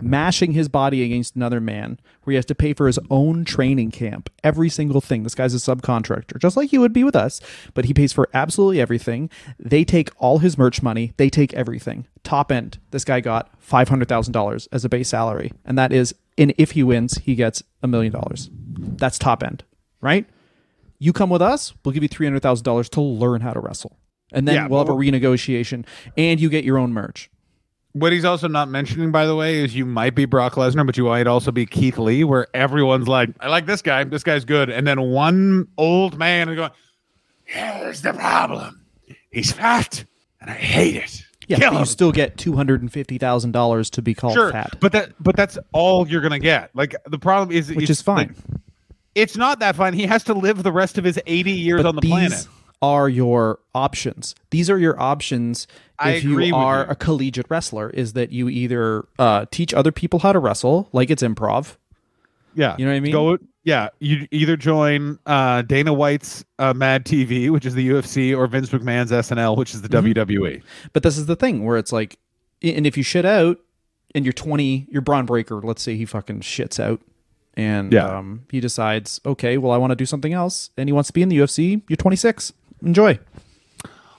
mashing 0.02 0.52
his 0.52 0.68
body 0.70 1.04
against 1.04 1.36
another 1.36 1.60
man, 1.60 2.00
where 2.24 2.34
he 2.34 2.36
has 2.36 2.46
to 2.46 2.56
pay 2.56 2.74
for 2.74 2.88
his 2.88 3.00
own 3.10 3.46
training 3.46 3.92
camp, 3.92 4.30
every 4.44 4.70
single 4.70 5.02
thing. 5.02 5.24
This 5.24 5.36
guy's 5.36 5.54
a 5.54 5.58
subcontractor, 5.58 6.40
just 6.40 6.58
like 6.58 6.70
he 6.70 6.78
would 6.78 6.94
be 6.94 7.04
with 7.04 7.16
us, 7.16 7.42
but 7.74 7.86
he 7.86 7.94
pays 7.94 8.14
for 8.14 8.30
absolutely 8.34 8.80
everything. 8.82 9.30
They 9.60 9.84
take 9.84 10.10
all 10.18 10.40
his 10.40 10.58
merch 10.58 10.82
money, 10.84 11.14
they 11.18 11.30
take 11.30 11.54
everything. 11.54 12.06
Top 12.24 12.52
end, 12.52 12.80
this 12.92 13.06
guy 13.06 13.20
got 13.22 13.50
five 13.62 13.90
hundred 13.90 14.08
thousand 14.10 14.34
dollars 14.34 14.68
as 14.72 14.84
a 14.86 14.90
base 14.90 15.10
salary, 15.10 15.52
and 15.66 15.78
that 15.78 15.92
is, 15.94 16.14
and 16.38 16.54
if 16.58 16.72
he 16.72 16.84
wins, 16.84 17.18
he 17.20 17.36
gets 17.36 17.64
a 17.82 17.88
million 17.88 18.12
dollars. 18.12 18.50
That's 18.54 19.18
top 19.18 19.42
end, 19.44 19.64
right? 20.02 20.26
You 21.00 21.14
come 21.14 21.30
with 21.30 21.42
us, 21.42 21.74
we'll 21.86 21.94
give 21.94 22.04
you 22.04 22.10
three 22.10 22.26
hundred 22.26 22.42
thousand 22.42 22.64
dollars 22.66 22.90
to 22.90 23.02
learn 23.02 23.42
how 23.42 23.54
to 23.54 23.60
wrestle, 23.60 23.98
and 24.32 24.48
then 24.48 24.56
Yeah, 24.56 24.68
we'll 24.68 24.80
have 24.80 24.90
a 24.90 24.94
renegotiation, 24.94 25.86
and 26.18 26.40
you 26.40 26.50
get 26.50 26.64
your 26.66 26.78
own 26.78 26.92
merch. 26.92 27.30
What 28.00 28.12
he's 28.12 28.26
also 28.26 28.48
not 28.48 28.70
mentioning, 28.70 29.12
by 29.12 29.26
the 29.26 29.36
way, 29.36 29.64
is 29.64 29.76
you 29.76 29.86
might 29.86 30.16
be 30.16 30.26
Brock 30.26 30.54
Lesnar, 30.54 30.86
but 30.86 30.98
you 30.98 31.06
might 31.06 31.28
also 31.28 31.52
be 31.52 31.66
Keith 31.66 31.98
Lee, 31.98 32.24
where 32.24 32.48
everyone's 32.54 33.08
like, 33.08 33.30
I 33.40 33.48
like 33.48 33.66
this 33.66 33.82
guy. 33.82 34.04
This 34.04 34.24
guy's 34.24 34.46
good. 34.46 34.70
And 34.70 34.86
then 34.86 35.02
one 35.02 35.68
old 35.78 36.18
man 36.18 36.50
is 36.50 36.56
going, 36.56 36.72
Here's 37.46 38.02
the 38.02 38.14
problem. 38.14 38.86
He's 39.32 39.52
fat, 39.54 40.04
and 40.42 40.50
I 40.50 40.54
hate 40.54 40.96
it. 40.96 41.24
Yeah, 41.48 41.60
Kill 41.60 41.72
but 41.72 41.80
you 41.80 41.86
still 41.86 42.12
get 42.12 42.38
two 42.38 42.58
hundred 42.58 42.82
and 42.82 42.92
fifty 42.92 43.18
thousand 43.18 43.54
dollars 43.54 43.90
to 43.92 44.02
be 44.02 44.14
called 44.14 44.34
sure, 44.34 44.52
fat, 44.52 44.76
but 44.82 44.92
that 44.92 45.14
but 45.18 45.38
that's 45.38 45.58
all 45.72 46.06
you're 46.06 46.20
gonna 46.20 46.40
get. 46.40 46.72
Like 46.76 46.94
the 47.06 47.18
problem 47.18 47.56
is, 47.56 47.74
which 47.74 47.90
is 47.90 48.02
fine. 48.02 48.36
like, 48.52 48.60
it's 49.16 49.38
not 49.38 49.60
that 49.60 49.78
fine. 49.78 49.94
He 49.94 50.06
has 50.06 50.26
to 50.26 50.34
live 50.34 50.62
the 50.62 50.74
rest 50.74 50.98
of 50.98 51.06
his 51.06 51.18
80 51.26 51.52
years 51.52 51.84
but 51.84 51.88
on 51.88 51.96
the 51.96 52.02
these 52.02 52.12
planet. 52.12 52.48
Are 52.82 53.10
your 53.10 53.60
options. 53.74 54.36
These 54.52 54.70
are 54.70 54.78
your 54.78 55.00
options 55.02 55.68
I 55.98 56.12
if 56.12 56.24
you 56.24 56.54
are 56.56 56.84
you. 56.84 56.90
a 56.92 56.96
collegiate 56.96 57.48
wrestler. 57.50 57.90
Is 57.90 58.14
that 58.14 58.32
you 58.32 58.50
either 58.50 59.08
uh, 59.18 59.46
teach 59.50 59.74
other 59.74 59.92
people 59.92 60.20
how 60.20 60.32
to 60.32 60.40
wrestle, 60.40 60.88
like 60.94 61.10
it's 61.10 61.24
improv. 61.24 61.76
Yeah, 62.54 62.76
You 62.80 62.86
know 62.86 62.92
what 62.92 62.98
I 62.98 63.00
mean? 63.02 63.12
Go. 63.12 63.38
Yeah, 63.64 63.90
you 64.00 64.28
either 64.32 64.56
join 64.58 65.20
uh, 65.26 65.62
Dana 65.64 65.94
White's 65.94 66.44
uh, 66.58 66.74
Mad 66.74 67.06
TV, 67.06 67.50
which 67.50 67.66
is 67.66 67.76
the 67.76 67.88
UFC, 67.90 68.36
or 68.36 68.48
Vince 68.48 68.70
McMahon's 68.70 69.12
SNL, 69.12 69.58
which 69.58 69.74
is 69.76 69.82
the 69.82 69.90
Mm-hmm. 69.90 70.12
WWE. 70.32 70.64
But 70.94 71.04
this 71.04 71.18
is 71.18 71.26
the 71.26 71.36
thing 71.36 71.66
where 71.66 71.78
it's 71.78 71.92
like, 71.92 72.18
and 72.64 72.88
if 72.88 72.96
you 72.98 73.04
shit 73.04 73.26
out, 73.26 73.60
and 74.16 74.26
you're 74.26 74.34
20, 74.34 74.88
you're 74.90 75.02
Bron 75.02 75.26
Breakker. 75.26 75.56
Let's 75.62 75.82
say 75.84 75.98
he 75.98 76.06
fucking 76.06 76.40
shits 76.40 76.80
out, 76.80 77.02
and 77.56 77.92
Yeah. 77.92 78.06
um, 78.18 78.46
he 78.50 78.60
decides, 78.62 79.20
okay, 79.26 79.58
well, 79.58 79.72
I 79.74 79.78
want 79.78 79.92
to 79.92 79.96
do 79.96 80.06
something 80.06 80.32
else, 80.34 80.70
and 80.78 80.88
he 80.90 80.94
wants 80.94 81.08
to 81.08 81.14
be 81.14 81.22
in 81.22 81.30
the 81.30 81.38
UFC. 81.38 81.82
You're 81.90 81.98
26. 81.98 82.54
Enjoy. 82.82 83.20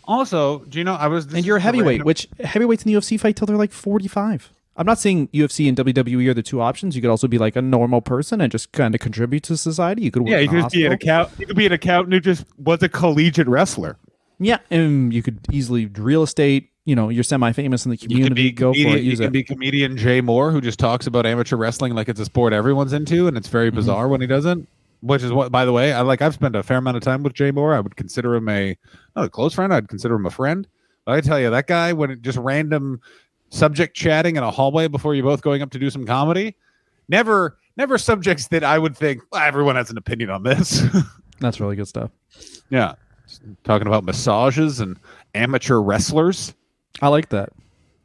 Also, 0.04 0.60
do 0.60 0.78
you 0.78 0.84
know 0.84 0.94
I 0.94 1.06
was? 1.08 1.26
and 1.32 1.44
you're 1.44 1.58
a 1.58 1.60
heavyweight, 1.60 2.04
which 2.04 2.28
heavyweights 2.42 2.84
in 2.84 2.92
the 2.92 2.98
UFC 2.98 3.20
fight 3.20 3.36
till 3.36 3.46
they're 3.46 3.56
like 3.56 3.72
45. 3.72 4.52
I'm 4.76 4.86
not 4.86 4.98
saying 4.98 5.28
UFC 5.28 5.68
and 5.68 5.76
WWE 5.76 6.28
are 6.28 6.34
the 6.34 6.42
two 6.42 6.60
options. 6.60 6.94
You 6.94 7.02
could 7.02 7.10
also 7.10 7.26
be 7.26 7.36
like 7.36 7.56
a 7.56 7.62
normal 7.62 8.00
person 8.00 8.40
and 8.40 8.50
just 8.50 8.70
kind 8.72 8.94
of 8.94 9.00
contribute 9.00 9.42
to 9.44 9.56
society. 9.56 10.02
You 10.02 10.10
could 10.12 10.22
work 10.22 10.30
yeah, 10.30 10.38
you 10.38 10.48
could 10.48 10.60
just 10.62 10.74
be 10.74 10.86
an 10.86 10.92
account. 10.92 11.30
You 11.38 11.46
could 11.46 11.56
be 11.56 11.66
an 11.66 11.72
accountant 11.72 12.14
who 12.14 12.20
just 12.20 12.44
was 12.58 12.82
a 12.82 12.88
collegiate 12.88 13.48
wrestler. 13.48 13.96
Yeah, 14.38 14.58
and 14.70 15.12
you 15.12 15.20
could 15.22 15.40
easily 15.50 15.86
real 15.86 16.22
estate. 16.22 16.70
You 16.84 16.94
know, 16.94 17.08
you're 17.10 17.24
semi-famous 17.24 17.84
in 17.84 17.90
the 17.90 17.96
You 18.00 18.08
community. 18.08 18.34
be 18.44 18.52
Go 18.52 18.72
for 18.72 18.76
comedian, 18.78 18.98
it. 18.98 19.02
Use 19.02 19.18
you 19.20 19.26
could 19.26 19.32
be 19.32 19.42
comedian 19.42 19.96
Jay 19.98 20.22
Mohr, 20.22 20.52
who 20.52 20.60
just 20.62 20.78
talks 20.78 21.06
about 21.08 21.26
amateur 21.26 21.56
wrestling 21.56 21.94
like 21.94 22.08
it's 22.08 22.20
a 22.20 22.24
sport 22.24 22.52
everyone's 22.54 22.92
into, 22.94 23.26
and 23.26 23.36
it's 23.36 23.48
Mm-hmm. 23.48 23.52
very 23.52 23.70
bizarre 23.70 24.08
when 24.08 24.20
he 24.22 24.26
doesn't. 24.28 24.68
Which 25.00 25.22
is 25.22 25.30
what, 25.32 25.52
by 25.52 25.64
the 25.64 25.72
way, 25.72 25.92
I 25.92 26.00
like. 26.00 26.22
I've 26.22 26.34
spent 26.34 26.56
a 26.56 26.62
fair 26.62 26.78
amount 26.78 26.96
of 26.96 27.02
time 27.04 27.22
with 27.22 27.32
Jay 27.34 27.52
Mohr. 27.52 27.74
I 27.74 27.80
would 27.80 27.94
consider 27.96 28.34
him 28.34 28.48
a 28.48 28.76
not 29.14 29.24
a 29.26 29.28
close 29.28 29.54
friend. 29.54 29.72
I'd 29.72 29.88
consider 29.88 30.16
him 30.16 30.26
a 30.26 30.30
friend. 30.30 30.66
But 31.04 31.14
I 31.14 31.20
tell 31.20 31.38
you, 31.38 31.50
that 31.50 31.66
guy, 31.68 31.92
when 31.92 32.10
it 32.10 32.20
just 32.22 32.36
random 32.38 33.00
subject 33.50 33.96
chatting 33.96 34.36
in 34.36 34.42
a 34.42 34.50
hallway 34.50 34.88
before 34.88 35.14
you're 35.14 35.24
both 35.24 35.40
going 35.40 35.62
up 35.62 35.70
to 35.70 35.78
do 35.78 35.88
some 35.88 36.04
comedy, 36.04 36.56
never, 37.08 37.56
never 37.76 37.96
subjects 37.96 38.48
that 38.48 38.64
I 38.64 38.78
would 38.78 38.96
think 38.96 39.22
well, 39.32 39.40
everyone 39.42 39.76
has 39.76 39.88
an 39.90 39.96
opinion 39.98 40.30
on 40.30 40.42
this. 40.42 40.82
That's 41.40 41.60
really 41.60 41.76
good 41.76 41.86
stuff. 41.88 42.10
yeah, 42.68 42.94
talking 43.64 43.86
about 43.86 44.04
massages 44.04 44.80
and 44.80 44.98
amateur 45.34 45.80
wrestlers. 45.80 46.54
I 47.00 47.06
like 47.08 47.28
that. 47.28 47.50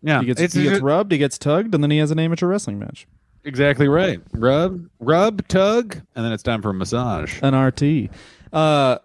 Yeah, 0.04 0.20
He 0.20 0.28
gets, 0.28 0.40
he 0.40 0.46
gets 0.64 0.74
just- 0.74 0.82
rubbed, 0.84 1.12
he 1.12 1.18
gets 1.18 1.38
tugged, 1.40 1.74
and 1.74 1.84
then 1.84 1.90
he 1.90 1.98
has 1.98 2.12
an 2.12 2.20
amateur 2.20 2.46
wrestling 2.48 2.78
match. 2.78 3.08
Exactly 3.46 3.88
right. 3.88 4.22
Rub, 4.34 4.88
rub, 5.00 5.48
tug, 5.48 5.96
and 6.16 6.26
then 6.26 6.32
it's 6.32 6.44
time 6.44 6.62
for 6.62 6.70
a 6.70 6.74
massage. 6.74 7.40
An 7.42 7.54
RT. 7.56 8.10
Uh, 8.54 9.00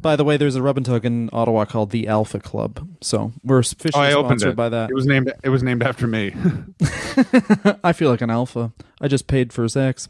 by 0.00 0.16
the 0.16 0.24
way, 0.24 0.36
there's 0.36 0.56
a 0.56 0.62
rub 0.62 0.76
and 0.76 0.84
tug 0.84 1.04
in 1.04 1.30
Ottawa 1.32 1.64
called 1.64 1.90
the 1.90 2.08
Alpha 2.08 2.40
Club. 2.40 2.88
So 3.00 3.32
we're 3.44 3.60
officially 3.60 3.92
Oh, 4.04 4.08
I 4.08 4.12
opened 4.14 4.40
sponsored 4.40 4.54
it. 4.54 4.56
by 4.56 4.68
that. 4.70 4.90
It 4.90 4.94
was 4.94 5.06
named. 5.06 5.32
It 5.44 5.48
was 5.50 5.62
named 5.62 5.82
after 5.84 6.08
me. 6.08 6.34
I 7.84 7.92
feel 7.92 8.10
like 8.10 8.20
an 8.20 8.30
alpha. 8.30 8.72
I 9.00 9.06
just 9.08 9.26
paid 9.28 9.52
for 9.52 9.68
sex. 9.68 10.08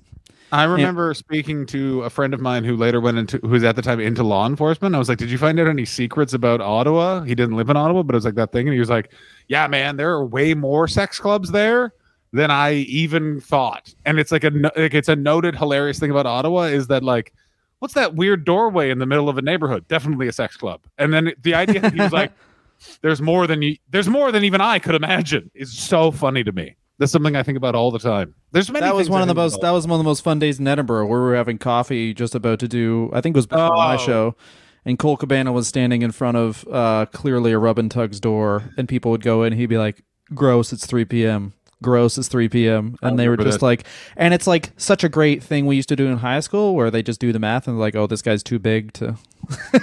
I 0.51 0.65
remember 0.65 1.15
speaking 1.15 1.65
to 1.67 2.03
a 2.03 2.11
friend 2.11 2.35
of 2.35 2.41
mine 2.41 2.65
who 2.65 2.77
later 2.77 3.01
went 3.01 3.17
into, 3.17 3.39
who 3.39 3.49
was 3.49 3.65
at 3.65 3.75
the 3.75 3.81
time 3.83 4.01
into 4.01 4.23
law 4.23 4.47
enforcement. 4.47 4.95
I 4.95 4.99
was 4.99 5.09
like, 5.09 5.17
"Did 5.19 5.31
you 5.31 5.39
find 5.39 5.59
out 5.59 5.67
any 5.67 5.87
secrets 5.87 6.35
about 6.35 6.61
Ottawa?" 6.61 7.23
He 7.23 7.35
didn't 7.35 7.57
live 7.57 7.71
in 7.71 7.77
Ottawa, 7.77 8.03
but 8.03 8.15
it 8.15 8.19
was 8.19 8.25
like 8.27 8.35
that 8.35 8.53
thing, 8.53 8.67
and 8.69 8.75
he 8.75 8.79
was 8.81 8.91
like, 8.91 9.13
"Yeah, 9.49 9.67
man, 9.67 9.97
there 9.97 10.11
are 10.11 10.25
way 10.27 10.53
more 10.55 10.87
sex 10.89 11.19
clubs 11.19 11.53
there 11.53 11.95
than 12.33 12.51
I 12.51 12.75
even 12.75 13.41
thought." 13.41 13.95
And 14.05 14.19
it's 14.19 14.33
like 14.33 14.45
a, 14.45 14.51
like 14.77 14.95
it's 14.95 15.09
a 15.09 15.17
noted 15.17 15.57
hilarious 15.57 15.99
thing 15.99 16.11
about 16.11 16.27
Ottawa 16.27 16.63
is 16.65 16.87
that 16.89 17.03
like, 17.03 17.33
what's 17.81 17.95
that 17.95 18.15
weird 18.15 18.45
doorway 18.45 18.91
in 18.91 18.99
the 18.99 19.07
middle 19.07 19.29
of 19.29 19.39
a 19.39 19.43
neighborhood? 19.43 19.87
Definitely 19.89 20.29
a 20.29 20.33
sex 20.33 20.57
club. 20.57 20.81
And 20.99 21.13
then 21.13 21.33
the 21.43 21.55
idea 21.55 21.81
that 21.81 21.93
he 21.95 22.01
was 22.01 22.13
like, 22.13 22.33
"There's 23.03 23.21
more 23.23 23.47
than 23.47 23.63
you, 23.63 23.77
there's 23.91 24.09
more 24.09 24.33
than 24.33 24.45
even 24.45 24.61
I 24.61 24.79
could 24.79 24.95
imagine," 24.95 25.51
is 25.55 25.73
so 25.73 26.11
funny 26.11 26.43
to 26.45 26.53
me. 26.53 26.77
That's 26.99 27.11
something 27.11 27.35
I 27.35 27.43
think 27.43 27.57
about 27.57 27.75
all 27.75 27.91
the 27.91 27.99
time. 27.99 28.35
There's 28.53 28.71
many. 28.71 28.85
That 28.85 28.95
was 28.95 29.09
one 29.11 29.21
I 29.21 29.23
of 29.23 29.29
the 29.29 29.35
most. 29.35 29.55
about. 29.55 29.63
That 29.63 29.71
was 29.73 29.87
one 29.87 29.99
of 29.99 30.05
the 30.05 30.09
most 30.09 30.23
fun 30.23 30.39
days 30.39 30.61
in 30.61 30.69
Edinburgh, 30.69 31.07
where 31.07 31.21
we 31.21 31.27
were 31.27 31.35
having 31.35 31.59
coffee, 31.59 32.15
just 32.15 32.35
about 32.35 32.59
to 32.61 32.69
do. 32.69 33.11
I 33.13 33.21
think 33.21 33.35
it 33.35 33.39
was 33.39 33.47
before 33.47 33.71
my 33.77 33.95
Oh. 33.95 33.99
show, 33.99 34.37
and 34.85 34.99
Cole 34.99 35.17
Cabana 35.17 35.53
was 35.53 35.67
standing 35.67 36.03
in 36.03 36.13
front 36.13 36.37
of 36.37 36.65
uh, 36.71 37.07
clearly 37.07 37.51
a 37.53 37.59
rub 37.59 37.79
and 37.79 37.91
tugs 37.91 38.21
door, 38.21 38.71
and 38.77 38.89
people 38.89 39.11
would 39.11 39.23
go 39.23 39.43
in. 39.43 39.55
He'd 39.55 39.67
be 39.67 39.79
like, 39.79 40.05
"Gross, 40.35 40.73
it's 40.73 40.87
3 40.87 41.05
p.m. 41.07 41.55
Gross, 41.83 42.17
it's 42.17 42.29
3 42.29 42.49
p.m." 42.49 42.97
And 43.03 43.19
they 43.19 43.29
were 43.29 43.37
just 43.37 43.61
that. 43.61 43.67
like, 43.67 43.85
and 44.17 44.33
it's 44.33 44.47
like 44.47 44.71
such 44.77 45.05
a 45.05 45.09
great 45.09 45.43
thing 45.43 45.67
we 45.67 45.77
used 45.77 45.89
to 45.91 45.97
do 45.97 46.07
in 46.07 46.19
high 46.19 46.41
school, 46.41 46.75
where 46.75 46.91
they 46.91 47.03
just 47.03 47.21
do 47.21 47.33
the 47.33 47.39
math 47.39 47.69
and 47.69 47.79
like, 47.79 47.95
"Oh, 47.95 48.07
this 48.07 48.23
guy's 48.23 48.43
too 48.43 48.59
big 48.59 48.93
to." 48.95 49.17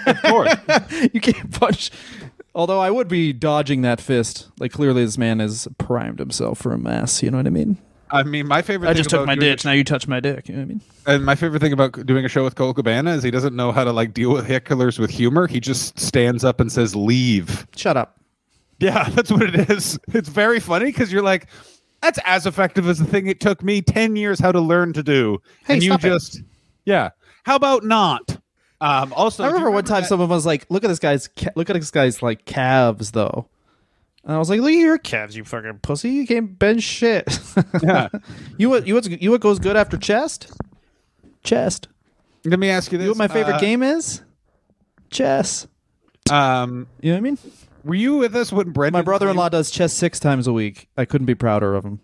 Of 0.07 0.21
course. 0.23 0.55
you 1.13 1.21
can't 1.21 1.51
punch. 1.51 1.91
Although 2.55 2.79
I 2.79 2.89
would 2.89 3.07
be 3.07 3.31
dodging 3.31 3.83
that 3.83 4.01
fist. 4.01 4.49
Like 4.59 4.71
clearly, 4.71 5.05
this 5.05 5.17
man 5.17 5.39
has 5.39 5.67
primed 5.77 6.19
himself 6.19 6.57
for 6.59 6.73
a 6.73 6.77
mess. 6.77 7.21
You 7.21 7.31
know 7.31 7.37
what 7.37 7.47
I 7.47 7.51
mean? 7.51 7.77
I 8.11 8.23
mean, 8.23 8.47
my 8.47 8.61
favorite. 8.61 8.87
I 8.87 8.93
thing 8.93 8.97
just 8.97 9.09
took 9.09 9.25
my 9.25 9.35
doing 9.35 9.51
ditch. 9.51 9.65
Now 9.65 9.71
you 9.71 9.83
touch 9.83 10.07
my 10.07 10.19
dick. 10.19 10.47
You 10.47 10.55
know 10.55 10.61
what 10.61 10.65
I 10.65 10.69
mean? 10.69 10.81
And 11.05 11.25
my 11.25 11.35
favorite 11.35 11.59
thing 11.59 11.73
about 11.73 12.05
doing 12.05 12.25
a 12.25 12.29
show 12.29 12.43
with 12.43 12.55
Cole 12.55 12.73
Cabana 12.73 13.11
is 13.11 13.23
he 13.23 13.31
doesn't 13.31 13.55
know 13.55 13.71
how 13.71 13.83
to 13.83 13.91
like 13.91 14.13
deal 14.13 14.33
with 14.33 14.47
hecklers 14.47 14.97
with 14.97 15.11
humor. 15.11 15.47
He 15.47 15.59
just 15.59 15.99
stands 15.99 16.43
up 16.43 16.59
and 16.59 16.71
says, 16.71 16.95
"Leave." 16.95 17.67
Shut 17.75 17.97
up. 17.97 18.19
Yeah, 18.79 19.09
that's 19.13 19.31
what 19.31 19.43
it 19.43 19.69
is. 19.69 19.99
It's 20.09 20.29
very 20.29 20.59
funny 20.59 20.85
because 20.85 21.11
you're 21.11 21.23
like, 21.23 21.47
that's 22.01 22.19
as 22.25 22.45
effective 22.45 22.87
as 22.87 22.99
the 22.99 23.05
thing 23.05 23.27
it 23.27 23.39
took 23.39 23.61
me 23.63 23.81
10 23.81 24.15
years 24.15 24.39
how 24.39 24.51
to 24.51 24.59
learn 24.61 24.93
to 24.93 25.03
do. 25.03 25.41
Hey, 25.65 25.75
and 25.75 25.83
you 25.83 25.91
stop 25.91 26.03
it. 26.03 26.09
just, 26.09 26.41
yeah. 26.85 27.09
How 27.43 27.55
about 27.55 27.83
not? 27.83 28.37
Um, 28.81 29.11
also, 29.13 29.43
I 29.43 29.47
you 29.47 29.53
remember 29.53 29.71
one 29.71 29.83
time 29.83 30.01
that- 30.03 30.07
someone 30.09 30.29
was 30.29 30.45
like, 30.45 30.65
"Look 30.69 30.83
at 30.83 30.87
this 30.87 30.99
guy's, 30.99 31.27
ca- 31.27 31.51
look 31.55 31.69
at 31.69 31.73
this 31.73 31.91
guy's 31.91 32.21
like 32.21 32.45
calves, 32.45 33.11
though." 33.11 33.47
And 34.23 34.33
I 34.35 34.37
was 34.37 34.49
like, 34.49 34.61
"Look 34.61 34.71
at 34.71 34.77
your 34.77 34.97
calves, 34.97 35.35
you 35.35 35.43
fucking 35.43 35.79
pussy! 35.81 36.11
You 36.11 36.25
can't 36.27 36.57
bench 36.57 36.83
shit." 36.83 37.27
Yeah. 37.83 38.07
you 38.57 38.69
what? 38.69 38.87
You 38.87 38.93
what's, 38.95 39.07
you 39.09 39.31
what 39.31 39.41
goes 39.41 39.59
good 39.59 39.75
after 39.75 39.97
chest? 39.97 40.51
Chest. 41.43 41.87
Let 42.45 42.57
me 42.59 42.69
ask 42.69 42.91
you 42.91 42.97
this. 42.97 43.03
You 43.05 43.13
know 43.13 43.17
what 43.19 43.29
my 43.29 43.33
favorite 43.33 43.55
uh, 43.55 43.59
game 43.59 43.83
is? 43.83 44.21
Chess. 45.09 45.67
Um, 46.31 46.87
You 47.01 47.11
know 47.11 47.15
what 47.15 47.17
I 47.17 47.21
mean? 47.21 47.37
Were 47.83 47.95
you 47.95 48.17
with 48.17 48.35
us 48.35 48.51
when 48.51 48.71
Brendan? 48.71 48.99
My 48.99 49.03
brother-in-law 49.03 49.49
does 49.49 49.71
chess 49.71 49.93
six 49.93 50.19
times 50.19 50.47
a 50.47 50.53
week. 50.53 50.87
I 50.97 51.05
couldn't 51.05 51.25
be 51.25 51.35
prouder 51.35 51.75
of 51.75 51.83
him. 51.85 51.99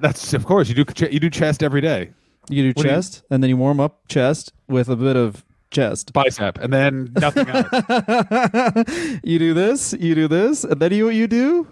That's 0.00 0.32
of 0.34 0.46
course 0.46 0.68
you 0.68 0.74
do. 0.84 0.84
You 1.10 1.20
do 1.20 1.30
chest 1.30 1.62
every 1.62 1.80
day, 1.80 2.10
You 2.48 2.62
do 2.62 2.68
What 2.68 2.76
do 2.76 2.82
you- 2.88 2.94
chest, 2.94 3.22
and 3.30 3.42
then 3.42 3.48
you 3.50 3.56
warm 3.56 3.80
up 3.80 4.06
chest 4.08 4.52
with 4.68 4.88
a 4.88 4.96
bit 4.96 5.16
of 5.16 5.44
chest. 5.70 6.12
bicep, 6.12 6.58
and 6.58 6.72
then 6.72 7.12
nothing 7.20 7.48
else. 7.48 7.68
you 9.24 9.38
do 9.38 9.54
this, 9.54 9.92
you 9.98 10.14
do 10.14 10.28
this, 10.28 10.64
and 10.64 10.80
then 10.80 10.92
you 10.92 11.06
what 11.06 11.14
you 11.14 11.26
do? 11.26 11.66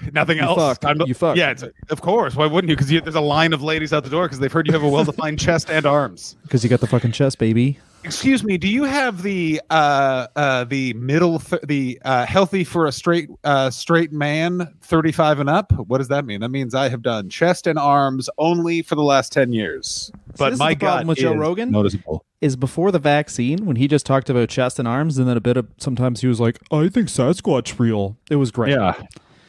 nothing 0.12 0.38
else. 0.38 0.56
fuck. 0.58 0.80
Time 0.80 0.98
to- 0.98 1.06
You 1.06 1.14
fuck. 1.14 1.36
Yeah, 1.36 1.50
it's, 1.50 1.64
of 1.90 2.00
course. 2.00 2.34
Why 2.36 2.46
wouldn't 2.46 2.68
you? 2.70 2.76
Because 2.76 2.88
there's 2.88 3.14
a 3.14 3.20
line 3.20 3.52
of 3.52 3.62
ladies 3.62 3.92
out 3.92 4.04
the 4.04 4.10
door 4.10 4.24
because 4.26 4.38
they've 4.38 4.52
heard 4.52 4.66
you 4.66 4.72
have 4.72 4.82
a 4.82 4.88
well-defined 4.88 5.38
chest 5.46 5.70
and 5.70 5.86
arms. 5.86 6.36
Because 6.42 6.62
you 6.64 6.70
got 6.70 6.80
the 6.80 6.86
fucking 6.86 7.12
chest, 7.12 7.38
baby. 7.38 7.78
Excuse 8.02 8.42
me. 8.42 8.56
Do 8.56 8.66
you 8.66 8.84
have 8.84 9.22
the 9.22 9.60
uh 9.68 10.26
uh 10.34 10.64
the 10.64 10.94
middle 10.94 11.38
th- 11.38 11.60
the 11.66 12.00
uh 12.02 12.24
healthy 12.24 12.64
for 12.64 12.86
a 12.86 12.92
straight 12.92 13.28
uh 13.44 13.68
straight 13.68 14.10
man 14.10 14.72
35 14.80 15.38
and 15.40 15.50
up? 15.50 15.70
What 15.72 15.98
does 15.98 16.08
that 16.08 16.24
mean? 16.24 16.40
That 16.40 16.48
means 16.48 16.74
I 16.74 16.88
have 16.88 17.02
done 17.02 17.28
chest 17.28 17.66
and 17.66 17.78
arms 17.78 18.30
only 18.38 18.80
for 18.80 18.94
the 18.94 19.02
last 19.02 19.32
10 19.32 19.52
years. 19.52 20.10
But 20.38 20.50
this 20.50 20.58
my 20.58 20.74
problem 20.74 21.00
gut 21.00 21.06
with 21.08 21.18
Joe 21.18 21.34
Rogan? 21.34 21.70
noticeable. 21.72 22.24
Is 22.40 22.56
before 22.56 22.90
the 22.90 22.98
vaccine 22.98 23.66
when 23.66 23.76
he 23.76 23.86
just 23.86 24.06
talked 24.06 24.30
about 24.30 24.48
chest 24.48 24.78
and 24.78 24.88
arms, 24.88 25.18
and 25.18 25.28
then 25.28 25.36
a 25.36 25.40
bit 25.42 25.58
of 25.58 25.68
sometimes 25.76 26.22
he 26.22 26.26
was 26.26 26.40
like, 26.40 26.58
"I 26.72 26.88
think 26.88 27.08
Sasquatch 27.08 27.78
real." 27.78 28.16
It 28.30 28.36
was 28.36 28.50
great. 28.50 28.70
Yeah. 28.70 28.94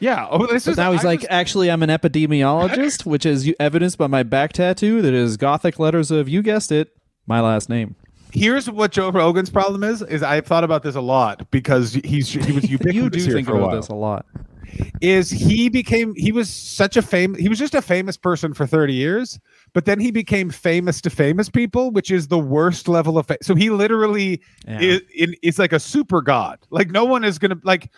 Yeah. 0.02 0.26
Oh, 0.30 0.46
this 0.46 0.64
But 0.64 0.72
is 0.72 0.76
now 0.76 0.92
he's 0.92 1.04
I 1.04 1.08
like, 1.08 1.24
actually, 1.30 1.70
I'm 1.70 1.82
an 1.82 1.88
epidemiologist, 1.90 3.06
which 3.06 3.24
is 3.24 3.52
evidenced 3.60 3.98
by 3.98 4.08
my 4.08 4.22
back 4.24 4.52
tattoo 4.52 5.00
that 5.02 5.14
is 5.14 5.36
Gothic 5.36 5.78
letters 5.78 6.10
of, 6.10 6.28
you 6.28 6.42
guessed 6.42 6.72
it, 6.72 6.88
my 7.26 7.40
last 7.40 7.68
name. 7.68 7.94
here's 8.32 8.68
what 8.68 8.90
Joe 8.92 9.10
Rogan's 9.10 9.50
problem 9.50 9.84
is. 9.84 10.02
Is 10.02 10.22
I've 10.22 10.46
thought 10.46 10.64
about 10.64 10.82
this 10.82 10.96
a 10.96 11.00
lot 11.00 11.48
because 11.50 11.94
he's 12.04 12.28
he 12.30 12.52
was 12.52 12.68
ubiquitous 12.70 12.94
You 12.94 13.10
do 13.10 13.20
here 13.24 13.32
think 13.32 13.46
for 13.46 13.54
a 13.54 13.58
about 13.58 13.66
while. 13.68 13.76
this 13.76 13.88
a 13.88 13.94
lot. 13.94 14.26
is 15.02 15.30
he 15.30 15.68
became 15.68 16.14
he 16.16 16.32
was 16.32 16.48
such 16.48 16.96
a 16.96 17.02
fame 17.02 17.34
he 17.34 17.48
was 17.48 17.58
just 17.58 17.74
a 17.74 17.82
famous 17.82 18.16
person 18.16 18.54
for 18.54 18.66
30 18.66 18.94
years 18.94 19.38
but 19.74 19.84
then 19.84 20.00
he 20.00 20.10
became 20.10 20.48
famous 20.48 21.02
to 21.02 21.10
famous 21.10 21.50
people 21.50 21.90
which 21.90 22.10
is 22.10 22.28
the 22.28 22.38
worst 22.38 22.88
level 22.88 23.18
of 23.18 23.26
fa- 23.26 23.36
so 23.42 23.54
he 23.54 23.68
literally 23.68 24.40
Yeah. 24.66 24.80
is 24.80 25.00
it's 25.10 25.58
like 25.58 25.74
a 25.74 25.78
super 25.80 26.22
god 26.22 26.58
like 26.70 26.90
no 26.90 27.04
one 27.04 27.22
is 27.22 27.38
gonna 27.38 27.58
like 27.64 27.90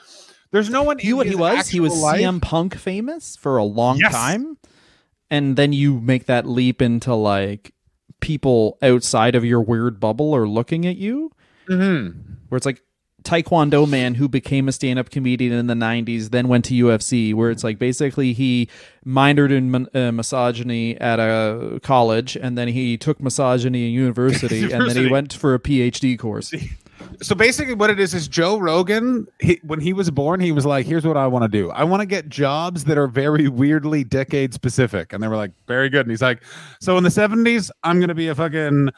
there's 0.55 0.71
no 0.71 0.83
one 0.85 0.99
You 1.01 1.17
what 1.17 1.27
he 1.27 1.35
was? 1.35 1.69
He 1.69 1.81
was 1.81 1.93
life- 2.01 2.21
CM 2.21 2.41
Punk 2.41 2.77
famous 2.77 3.37
for 3.37 3.57
a 3.59 3.65
long 3.65 3.99
Yes. 3.99 4.13
time, 4.13 4.57
and 5.31 5.57
then 5.57 5.73
you 5.73 6.01
make 6.01 6.27
that 6.27 6.47
leap 6.49 6.81
into 6.81 7.13
like 7.15 7.73
people 8.21 8.79
outside 8.81 9.35
of 9.35 9.45
your 9.45 9.61
weird 9.61 9.99
bubble 10.01 10.35
are 10.35 10.47
looking 10.49 10.87
at 10.87 10.97
you, 10.97 11.31
Mhm. 11.69 12.15
where 12.49 12.57
it's 12.57 12.65
like 12.67 12.81
Taekwondo 13.25 13.89
man 13.89 14.15
who 14.17 14.29
became 14.29 14.69
a 14.69 14.73
stand-up 14.73 15.09
comedian 15.11 15.51
in 15.53 15.67
the 15.67 15.75
90s 15.75 16.29
then 16.29 16.47
went 16.47 16.67
to 16.67 16.75
UFC 16.75 17.33
where 17.33 17.51
it's 17.51 17.65
like 17.65 17.79
basically 17.79 18.35
he 18.35 18.69
minored 19.07 19.51
in 19.51 19.89
uh, 19.95 20.13
misogyny 20.13 20.95
at 21.01 21.19
a 21.19 21.81
college 21.83 22.37
and 22.37 22.57
then 22.59 22.69
he 22.69 22.99
took 22.99 23.21
misogyny 23.23 23.87
in 23.89 23.93
university, 23.95 24.71
and 24.71 24.89
then 24.89 24.97
he 24.97 25.11
went 25.11 25.33
for 25.33 25.55
a 25.55 25.59
PhD 25.59 26.19
course. 26.19 26.53
so 27.23 27.35
basically 27.35 27.75
what 27.75 27.91
it 27.91 28.01
is 28.01 28.15
is 28.15 28.29
joe 28.29 28.59
rogan 28.59 29.27
he, 29.41 29.61
when 29.65 29.81
he 29.81 29.93
was 29.93 30.11
born 30.11 30.41
he 30.41 30.53
was 30.53 30.65
like 30.67 30.87
here's 30.87 31.07
what 31.07 31.17
i 31.17 31.27
want 31.27 31.43
to 31.43 31.49
do. 31.49 31.71
I 31.71 31.85
want 31.85 32.01
to 32.01 32.07
get 32.07 32.29
jobs 32.29 32.85
that 32.85 32.97
are 32.97 33.07
very 33.07 33.49
weirdly 33.49 34.05
decade 34.05 34.55
specific. 34.55 35.13
And 35.13 35.23
they 35.23 35.29
were 35.29 35.37
like 35.37 35.53
very 35.67 35.89
good. 35.89 36.03
And 36.03 36.11
he's 36.11 36.23
like 36.23 36.43
so 36.81 36.97
in 36.97 37.05
the 37.05 37.11
70s 37.11 37.71
i'm 37.83 38.01
gonna 38.01 38.15
be 38.15 38.29
a 38.29 38.35
fucking 38.35 38.91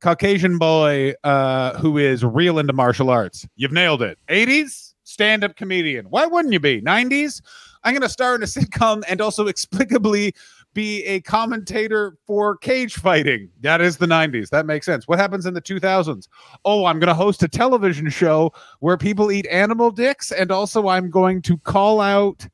caucasian 0.00 0.58
boy 0.58 1.12
uh, 1.24 1.78
who 1.78 1.98
is 1.98 2.24
real 2.24 2.58
into 2.58 2.72
martial 2.72 3.10
arts. 3.10 3.46
You've 3.56 3.72
nailed 3.72 4.02
it. 4.02 4.18
80s 4.28 4.94
stand-up 5.04 5.56
comedian. 5.56 6.06
Why 6.06 6.26
wouldn't 6.26 6.52
you 6.52 6.60
be? 6.60 6.80
90s 6.80 7.42
i'm 7.82 7.94
gonna 7.94 8.08
star 8.08 8.34
in 8.34 8.42
a 8.42 8.46
sitcom 8.46 9.02
and 9.08 9.20
also 9.20 9.46
explicably 9.52 10.34
be 10.72 11.04
a 11.04 11.20
commentator 11.22 12.16
for 12.26 12.56
cage 12.56 12.94
fighting. 12.94 13.48
That 13.60 13.80
is 13.80 13.96
the 13.96 14.06
90s. 14.06 14.50
That 14.50 14.66
makes 14.66 14.86
sense. 14.86 15.08
What 15.08 15.18
happens 15.18 15.46
in 15.46 15.54
the 15.54 15.62
2000s? 15.62 16.28
Oh, 16.64 16.84
I'm 16.84 16.98
going 17.00 17.08
to 17.08 17.14
host 17.14 17.42
a 17.42 17.48
television 17.48 18.08
show 18.10 18.52
where 18.78 18.96
people 18.96 19.32
eat 19.32 19.46
animal 19.50 19.90
dicks. 19.90 20.30
And 20.30 20.52
also, 20.52 20.88
I'm 20.88 21.10
going 21.10 21.42
to 21.42 21.58
call 21.58 22.00
out 22.00 22.46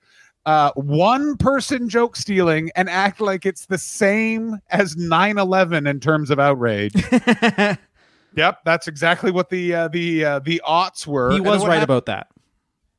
uh, 0.46 0.70
one 0.76 1.36
person 1.36 1.88
joke 1.88 2.16
stealing 2.16 2.70
and 2.76 2.88
act 2.88 3.20
like 3.20 3.44
it's 3.44 3.66
the 3.66 3.78
same 3.78 4.58
as 4.70 4.96
9 4.96 5.38
11 5.38 5.86
in 5.86 6.00
terms 6.00 6.30
of 6.30 6.38
outrage. 6.38 6.94
yep. 8.34 8.58
That's 8.64 8.88
exactly 8.88 9.30
what 9.30 9.50
the, 9.50 9.74
uh, 9.74 9.88
the, 9.88 10.24
uh, 10.24 10.38
the 10.40 10.62
aughts 10.66 11.06
were. 11.06 11.32
he 11.32 11.40
was 11.40 11.62
right 11.62 11.74
happened- 11.74 11.84
about 11.84 12.06
that. 12.06 12.28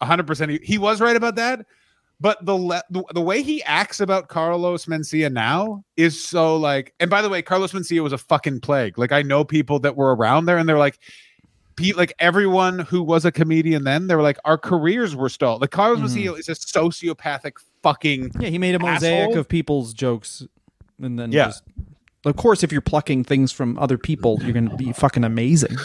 hundred 0.01 0.27
percent. 0.27 0.51
He, 0.51 0.59
he 0.61 0.77
was 0.77 1.01
right 1.01 1.15
about 1.15 1.35
that. 1.37 1.65
But 2.19 2.43
the, 2.45 2.55
le- 2.55 2.83
the 2.89 3.03
the 3.13 3.21
way 3.21 3.43
he 3.43 3.61
acts 3.63 3.99
about 3.99 4.27
Carlos 4.27 4.85
Mencia 4.87 5.31
now 5.31 5.83
is 5.97 6.21
so 6.23 6.57
like. 6.57 6.93
And 6.99 7.09
by 7.11 7.21
the 7.21 7.29
way, 7.29 7.41
Carlos 7.43 7.73
Mencia 7.73 8.01
was 8.01 8.11
a 8.13 8.17
fucking 8.17 8.61
plague. 8.61 8.97
Like 8.97 9.11
I 9.11 9.21
know 9.21 9.43
people 9.43 9.79
that 9.81 9.95
were 9.95 10.15
around 10.15 10.45
there, 10.45 10.57
and 10.57 10.67
they're 10.67 10.79
like, 10.79 10.97
pe- 11.75 11.91
like 11.93 12.13
everyone 12.17 12.79
who 12.79 13.03
was 13.03 13.23
a 13.23 13.31
comedian 13.31 13.83
then, 13.83 14.07
they 14.07 14.15
were 14.15 14.23
like, 14.23 14.39
our 14.45 14.57
careers 14.57 15.15
were 15.15 15.29
stalled. 15.29 15.61
Like 15.61 15.69
Carlos 15.69 15.99
Mhm. 15.99 16.23
Mencia 16.33 16.39
is 16.39 16.49
a 16.49 16.53
sociopathic 16.53 17.53
fucking. 17.83 18.31
Yeah, 18.39 18.49
he 18.49 18.57
made 18.57 18.73
a 18.73 18.79
mosaic 18.79 19.29
Asshole. 19.29 19.37
of 19.37 19.47
people's 19.47 19.93
jokes, 19.93 20.43
and 21.01 21.19
then 21.19 21.31
Yeah. 21.31 21.45
just. 21.45 21.63
Of 22.25 22.35
course, 22.35 22.61
if 22.63 22.71
you're 22.73 22.81
plucking 22.81 23.23
things 23.25 23.51
from 23.53 23.77
other 23.77 23.97
people, 23.97 24.39
you're 24.41 24.51
going 24.51 24.69
to 24.69 24.75
be 24.75 24.91
fucking 24.91 25.23
amazing. 25.23 25.77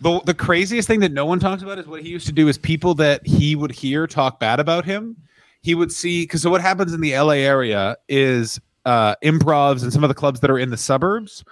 The 0.00 0.20
the 0.24 0.34
craziest 0.34 0.86
thing 0.86 1.00
that 1.00 1.12
no 1.12 1.26
one 1.26 1.40
talks 1.40 1.62
about 1.64 1.78
is 1.80 1.86
what 1.88 2.00
he 2.02 2.08
used 2.10 2.26
to 2.28 2.32
do 2.32 2.46
is 2.48 2.56
people 2.56 2.94
that 2.94 3.26
he 3.26 3.56
would 3.56 3.72
hear 3.72 4.06
talk 4.06 4.38
bad 4.38 4.60
about 4.60 4.84
him. 4.84 5.16
He 5.62 5.74
would 5.74 5.92
see 5.92 6.22
because 6.22 6.42
so 6.42 6.50
what 6.50 6.60
happens 6.60 6.92
in 6.92 7.00
the 7.00 7.16
LA 7.16 7.34
area 7.34 7.96
is 8.08 8.60
uh 8.86 9.14
improvs 9.22 9.82
and 9.82 9.92
some 9.92 10.02
of 10.02 10.08
the 10.08 10.14
clubs 10.14 10.40
that 10.40 10.50
are 10.50 10.58
in 10.58 10.70
the 10.70 10.76
suburbs 10.76 11.44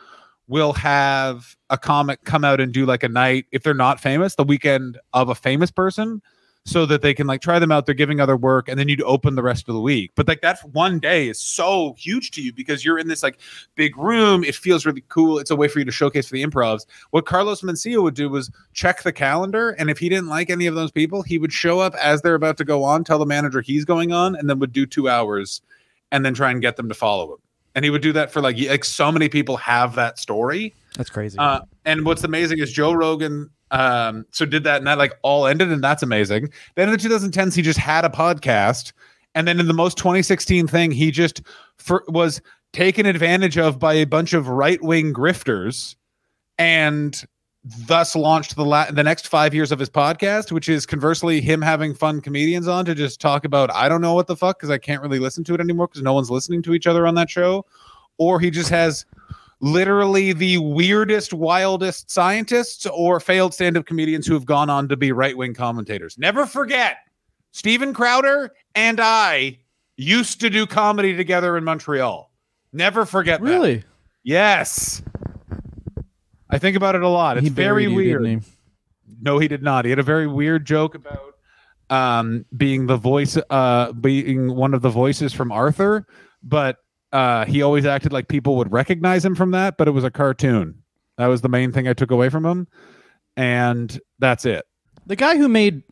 will 0.48 0.72
have 0.72 1.56
a 1.70 1.76
comic 1.78 2.24
come 2.24 2.42
out 2.42 2.60
and 2.60 2.72
do 2.72 2.86
like 2.86 3.02
a 3.02 3.08
night 3.08 3.44
if 3.52 3.62
they're 3.62 3.74
not 3.74 4.00
famous, 4.00 4.34
the 4.34 4.44
weekend 4.44 4.98
of 5.12 5.28
a 5.28 5.34
famous 5.34 5.70
person, 5.70 6.22
so 6.68 6.84
that 6.84 7.00
they 7.00 7.14
can 7.14 7.26
like 7.26 7.40
try 7.40 7.58
them 7.58 7.72
out. 7.72 7.86
They're 7.86 7.94
giving 7.94 8.20
other 8.20 8.36
work, 8.36 8.68
and 8.68 8.78
then 8.78 8.88
you'd 8.88 9.02
open 9.02 9.34
the 9.36 9.42
rest 9.42 9.68
of 9.68 9.74
the 9.74 9.80
week. 9.80 10.12
But 10.14 10.28
like 10.28 10.42
that 10.42 10.60
one 10.72 10.98
day 10.98 11.28
is 11.28 11.40
so 11.40 11.94
huge 11.98 12.30
to 12.32 12.42
you 12.42 12.52
because 12.52 12.84
you're 12.84 12.98
in 12.98 13.08
this 13.08 13.22
like 13.22 13.40
big 13.74 13.96
room. 13.96 14.44
It 14.44 14.54
feels 14.54 14.84
really 14.84 15.02
cool. 15.08 15.38
It's 15.38 15.50
a 15.50 15.56
way 15.56 15.66
for 15.68 15.78
you 15.78 15.86
to 15.86 15.92
showcase 15.92 16.28
for 16.28 16.34
the 16.34 16.44
improvs. 16.44 16.84
What 17.10 17.24
Carlos 17.24 17.62
Mencia 17.62 18.02
would 18.02 18.14
do 18.14 18.28
was 18.28 18.50
check 18.74 19.02
the 19.02 19.12
calendar, 19.12 19.70
and 19.70 19.88
if 19.88 19.98
he 19.98 20.10
didn't 20.10 20.28
like 20.28 20.50
any 20.50 20.66
of 20.66 20.74
those 20.74 20.90
people, 20.90 21.22
he 21.22 21.38
would 21.38 21.52
show 21.52 21.80
up 21.80 21.94
as 21.94 22.20
they're 22.20 22.34
about 22.34 22.58
to 22.58 22.64
go 22.64 22.84
on, 22.84 23.02
tell 23.02 23.18
the 23.18 23.26
manager 23.26 23.62
he's 23.62 23.86
going 23.86 24.12
on, 24.12 24.36
and 24.36 24.50
then 24.50 24.58
would 24.58 24.72
do 24.72 24.84
two 24.84 25.08
hours, 25.08 25.62
and 26.12 26.24
then 26.24 26.34
try 26.34 26.50
and 26.50 26.60
get 26.60 26.76
them 26.76 26.88
to 26.88 26.94
follow 26.94 27.32
him. 27.32 27.38
And 27.74 27.84
he 27.84 27.90
would 27.90 28.02
do 28.02 28.12
that 28.12 28.30
for 28.30 28.42
like 28.42 28.58
like 28.60 28.84
so 28.84 29.10
many 29.10 29.30
people 29.30 29.56
have 29.56 29.94
that 29.94 30.18
story. 30.18 30.74
That's 30.96 31.10
crazy. 31.10 31.38
Uh, 31.38 31.60
and 31.86 32.04
what's 32.04 32.24
amazing 32.24 32.58
is 32.58 32.70
Joe 32.72 32.92
Rogan 32.92 33.48
um 33.70 34.24
so 34.30 34.46
did 34.46 34.64
that 34.64 34.78
and 34.78 34.86
that 34.86 34.98
like 34.98 35.14
all 35.22 35.46
ended 35.46 35.70
and 35.70 35.82
that's 35.82 36.02
amazing. 36.02 36.50
Then 36.74 36.88
in 36.88 36.96
the 36.96 37.08
2010s 37.08 37.54
he 37.54 37.62
just 37.62 37.78
had 37.78 38.04
a 38.04 38.08
podcast 38.08 38.92
and 39.34 39.46
then 39.46 39.60
in 39.60 39.66
the 39.68 39.74
most 39.74 39.98
2016 39.98 40.66
thing 40.66 40.90
he 40.90 41.10
just 41.10 41.42
for, 41.76 42.04
was 42.08 42.40
taken 42.72 43.06
advantage 43.06 43.58
of 43.58 43.78
by 43.78 43.94
a 43.94 44.04
bunch 44.04 44.32
of 44.32 44.48
right-wing 44.48 45.12
grifters 45.12 45.96
and 46.58 47.24
thus 47.86 48.16
launched 48.16 48.56
the 48.56 48.64
la- 48.64 48.90
the 48.90 49.02
next 49.02 49.28
5 49.28 49.54
years 49.54 49.70
of 49.72 49.78
his 49.78 49.90
podcast 49.90 50.50
which 50.52 50.68
is 50.68 50.86
conversely 50.86 51.40
him 51.40 51.60
having 51.60 51.94
fun 51.94 52.20
comedians 52.20 52.68
on 52.68 52.84
to 52.84 52.94
just 52.94 53.20
talk 53.20 53.44
about 53.44 53.70
I 53.74 53.88
don't 53.88 54.00
know 54.00 54.14
what 54.14 54.26
the 54.26 54.36
fuck 54.36 54.60
cuz 54.60 54.70
I 54.70 54.78
can't 54.78 55.02
really 55.02 55.18
listen 55.18 55.44
to 55.44 55.54
it 55.54 55.60
anymore 55.60 55.88
cuz 55.88 56.02
no 56.02 56.14
one's 56.14 56.30
listening 56.30 56.62
to 56.62 56.74
each 56.74 56.86
other 56.86 57.06
on 57.06 57.14
that 57.16 57.28
show 57.28 57.66
or 58.16 58.40
he 58.40 58.50
just 58.50 58.70
has 58.70 59.04
literally 59.60 60.32
the 60.32 60.58
weirdest, 60.58 61.32
wildest 61.32 62.10
scientists 62.10 62.86
or 62.86 63.20
failed 63.20 63.54
stand 63.54 63.76
up 63.76 63.86
comedians 63.86 64.26
who 64.26 64.34
have 64.34 64.46
gone 64.46 64.70
on 64.70 64.88
to 64.88 64.96
be 64.96 65.12
right 65.12 65.36
wing 65.36 65.54
commentators. 65.54 66.16
Never 66.18 66.46
forget, 66.46 66.98
Steven 67.52 67.92
Crowder 67.92 68.52
and 68.74 69.00
I 69.00 69.58
used 69.96 70.40
to 70.42 70.50
do 70.50 70.66
comedy 70.66 71.16
together 71.16 71.56
in 71.56 71.64
Montreal. 71.64 72.30
Never 72.72 73.04
forget 73.04 73.40
that. 73.40 73.46
Really? 73.48 73.82
Yes. 74.22 75.02
I 76.50 76.58
think 76.58 76.76
about 76.76 76.94
it 76.94 77.02
a 77.02 77.08
lot. 77.08 77.36
It's 77.36 77.44
He 77.44 77.50
very 77.50 77.84
you, 77.84 77.94
weird. 77.94 78.26
he? 78.26 78.38
No, 79.20 79.38
he 79.38 79.48
did 79.48 79.62
not. 79.62 79.84
He 79.84 79.90
had 79.90 79.98
a 79.98 80.04
very 80.04 80.26
weird 80.26 80.64
joke 80.66 80.94
about 80.94 81.34
um, 81.90 82.44
being 82.56 82.86
the 82.86 82.96
voice, 82.96 83.36
uh, 83.50 83.92
being 83.92 84.54
one 84.54 84.74
of 84.74 84.82
the 84.82 84.90
voices 84.90 85.32
from 85.32 85.50
Arthur, 85.50 86.06
but 86.42 86.76
uh, 87.12 87.44
he 87.44 87.62
always 87.62 87.86
acted 87.86 88.12
like 88.12 88.28
people 88.28 88.56
would 88.56 88.72
recognize 88.72 89.24
him 89.24 89.34
from 89.34 89.50
that. 89.52 89.76
But 89.76 89.88
it 89.88 89.92
was 89.92 90.04
a 90.04 90.10
cartoon. 90.10 90.82
That 91.16 91.26
was 91.26 91.40
the 91.40 91.48
main 91.48 91.72
thing 91.72 91.88
I 91.88 91.94
took 91.94 92.10
away 92.10 92.28
from 92.28 92.46
him, 92.46 92.68
and 93.36 93.98
that's 94.18 94.44
it. 94.44 94.66
The 95.06 95.16
guy 95.16 95.36
who 95.36 95.48
made 95.48 95.82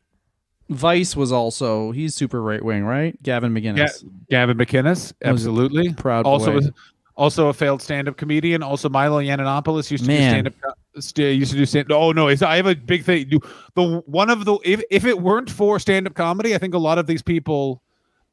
Vice 0.69 1.17
was 1.17 1.33
also 1.33 1.91
he's 1.93 2.15
super 2.15 2.43
right 2.43 2.63
wing, 2.65 2.85
right? 2.85 3.21
Gavin 3.23 3.53
McGinnis. 3.53 4.05
Yeah, 4.05 4.11
Gavin 4.31 4.59
McInnes, 4.59 5.13
absolutely. 5.25 5.93
Proud 5.95 6.27
also, 6.27 6.53
was, 6.53 6.71
also 7.17 7.49
a 7.49 7.55
failed 7.55 7.83
stand-up 7.83 8.17
comedian. 8.17 8.63
Also, 8.63 8.89
Milo 8.89 9.21
Yiannopoulos 9.21 9.91
used 9.91 10.05
to 10.05 10.09
Man. 10.09 10.45
do 10.45 10.51
stand-up. 10.51 10.79
St- 10.99 11.39
used 11.39 11.53
to 11.53 11.59
do 11.59 11.67
stand. 11.67 11.93
Oh 11.93 12.13
no, 12.13 12.29
I 12.29 12.57
have 12.57 12.67
a 12.67 12.75
big 12.75 13.05
thing. 13.05 13.31
The 13.75 14.03
one 14.07 14.31
of 14.31 14.45
the 14.45 14.59
if 14.65 14.83
if 14.91 15.05
it 15.05 15.21
weren't 15.21 15.51
for 15.51 15.79
stand-up 15.79 16.15
comedy, 16.15 16.55
I 16.55 16.59
think 16.59 16.75
a 16.75 16.79
lot 16.79 16.99
of 16.99 17.07
these 17.07 17.23
people 17.23 17.83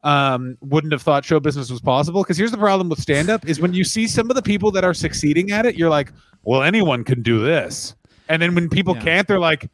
um 0.03 0.57
wouldn't 0.61 0.91
have 0.93 1.01
thought 1.01 1.23
show 1.25 1.39
business 1.39 1.69
was 1.69 1.81
possible. 1.81 2.23
Because 2.23 2.37
here's 2.37 2.51
the 2.51 2.57
problem 2.57 2.89
with 2.89 2.99
stand-up: 2.99 3.47
is 3.47 3.59
when 3.59 3.73
you 3.73 3.83
see 3.83 4.07
some 4.07 4.29
of 4.29 4.35
the 4.35 4.41
people 4.41 4.71
that 4.71 4.83
are 4.83 4.93
succeeding 4.93 5.51
at 5.51 5.65
it, 5.65 5.75
you're 5.75 5.89
like, 5.89 6.11
well, 6.43 6.61
anyone 6.63 7.03
can 7.03 7.21
do 7.21 7.39
this. 7.43 7.95
And 8.29 8.41
then 8.41 8.55
when 8.55 8.69
people 8.69 8.95
Yeah. 8.95 9.01
can't, 9.01 9.27
they're 9.27 9.39
like, 9.39 9.69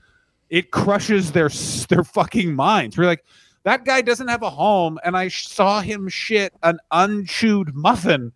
it 0.49 0.71
crushes 0.71 1.32
their 1.32 1.49
their 1.89 2.03
fucking 2.03 2.55
minds. 2.55 2.97
We're 2.97 3.05
like, 3.05 3.23
that 3.63 3.86
guy 3.86 4.01
doesn't 4.01 4.27
have 4.27 4.41
a 4.41 4.49
home, 4.49 4.97
and 5.03 5.17
I 5.17 5.27
saw 5.27 5.82
him 5.82 6.07
shit 6.07 6.53
an 6.63 6.80
unchewed 6.91 7.75
muffin. 7.75 8.32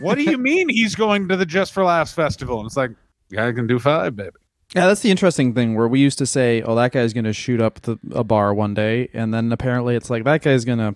What 0.00 0.16
do 0.16 0.22
you 0.22 0.38
mean 0.50 0.68
he's 0.68 0.94
going 0.94 1.28
to 1.28 1.36
the 1.36 1.46
Just 1.46 1.72
for 1.72 1.82
Laughs 1.84 2.12
festival? 2.12 2.58
And 2.60 2.66
it's 2.66 2.76
like, 2.76 2.90
yeah, 3.30 3.46
I 3.46 3.52
can 3.52 3.66
do 3.66 3.78
five, 3.78 4.14
baby. 4.16 4.30
Yeah, 4.74 4.86
that's 4.86 5.00
the 5.00 5.10
interesting 5.10 5.54
thing 5.54 5.74
where 5.76 5.88
we 5.88 6.00
used 6.00 6.18
to 6.18 6.26
say, 6.26 6.60
"Oh, 6.62 6.74
that 6.74 6.92
guy's 6.92 7.12
going 7.12 7.24
to 7.24 7.32
shoot 7.32 7.60
up 7.60 7.80
the, 7.82 7.98
a 8.12 8.22
bar 8.24 8.52
one 8.52 8.74
day," 8.74 9.08
and 9.14 9.32
then 9.32 9.50
apparently 9.52 9.94
it's 9.96 10.10
like 10.10 10.24
that 10.24 10.42
guy's 10.42 10.64
going 10.64 10.78
to 10.78 10.94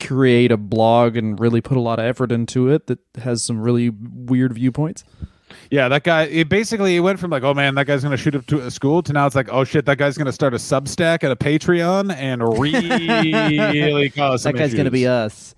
create 0.00 0.52
a 0.52 0.56
blog 0.56 1.16
and 1.16 1.38
really 1.40 1.60
put 1.60 1.76
a 1.76 1.80
lot 1.80 1.98
of 1.98 2.04
effort 2.04 2.30
into 2.30 2.68
it 2.68 2.86
that 2.86 2.98
has 3.22 3.42
some 3.42 3.60
really 3.60 3.90
weird 3.90 4.52
viewpoints. 4.52 5.04
Yeah, 5.70 5.88
that 5.88 6.04
guy. 6.04 6.22
It 6.24 6.48
basically 6.48 6.96
it 6.96 7.00
went 7.00 7.18
from 7.18 7.30
like, 7.30 7.42
oh 7.42 7.54
man, 7.54 7.74
that 7.76 7.86
guy's 7.86 8.02
going 8.02 8.16
to 8.16 8.16
shoot 8.16 8.34
up 8.34 8.46
to 8.46 8.60
a 8.60 8.70
school, 8.70 9.02
to 9.02 9.12
now 9.12 9.26
it's 9.26 9.34
like, 9.34 9.48
oh 9.50 9.64
shit, 9.64 9.86
that 9.86 9.98
guy's 9.98 10.16
going 10.16 10.26
to 10.26 10.32
start 10.32 10.54
a 10.54 10.58
Substack 10.58 11.22
and 11.22 11.32
a 11.32 11.36
Patreon 11.36 12.14
and 12.14 12.42
really 12.58 14.10
cause 14.10 14.42
some 14.42 14.52
that 14.52 14.58
guy's 14.58 14.74
going 14.74 14.84
to 14.84 14.90
be 14.90 15.06
us. 15.06 15.54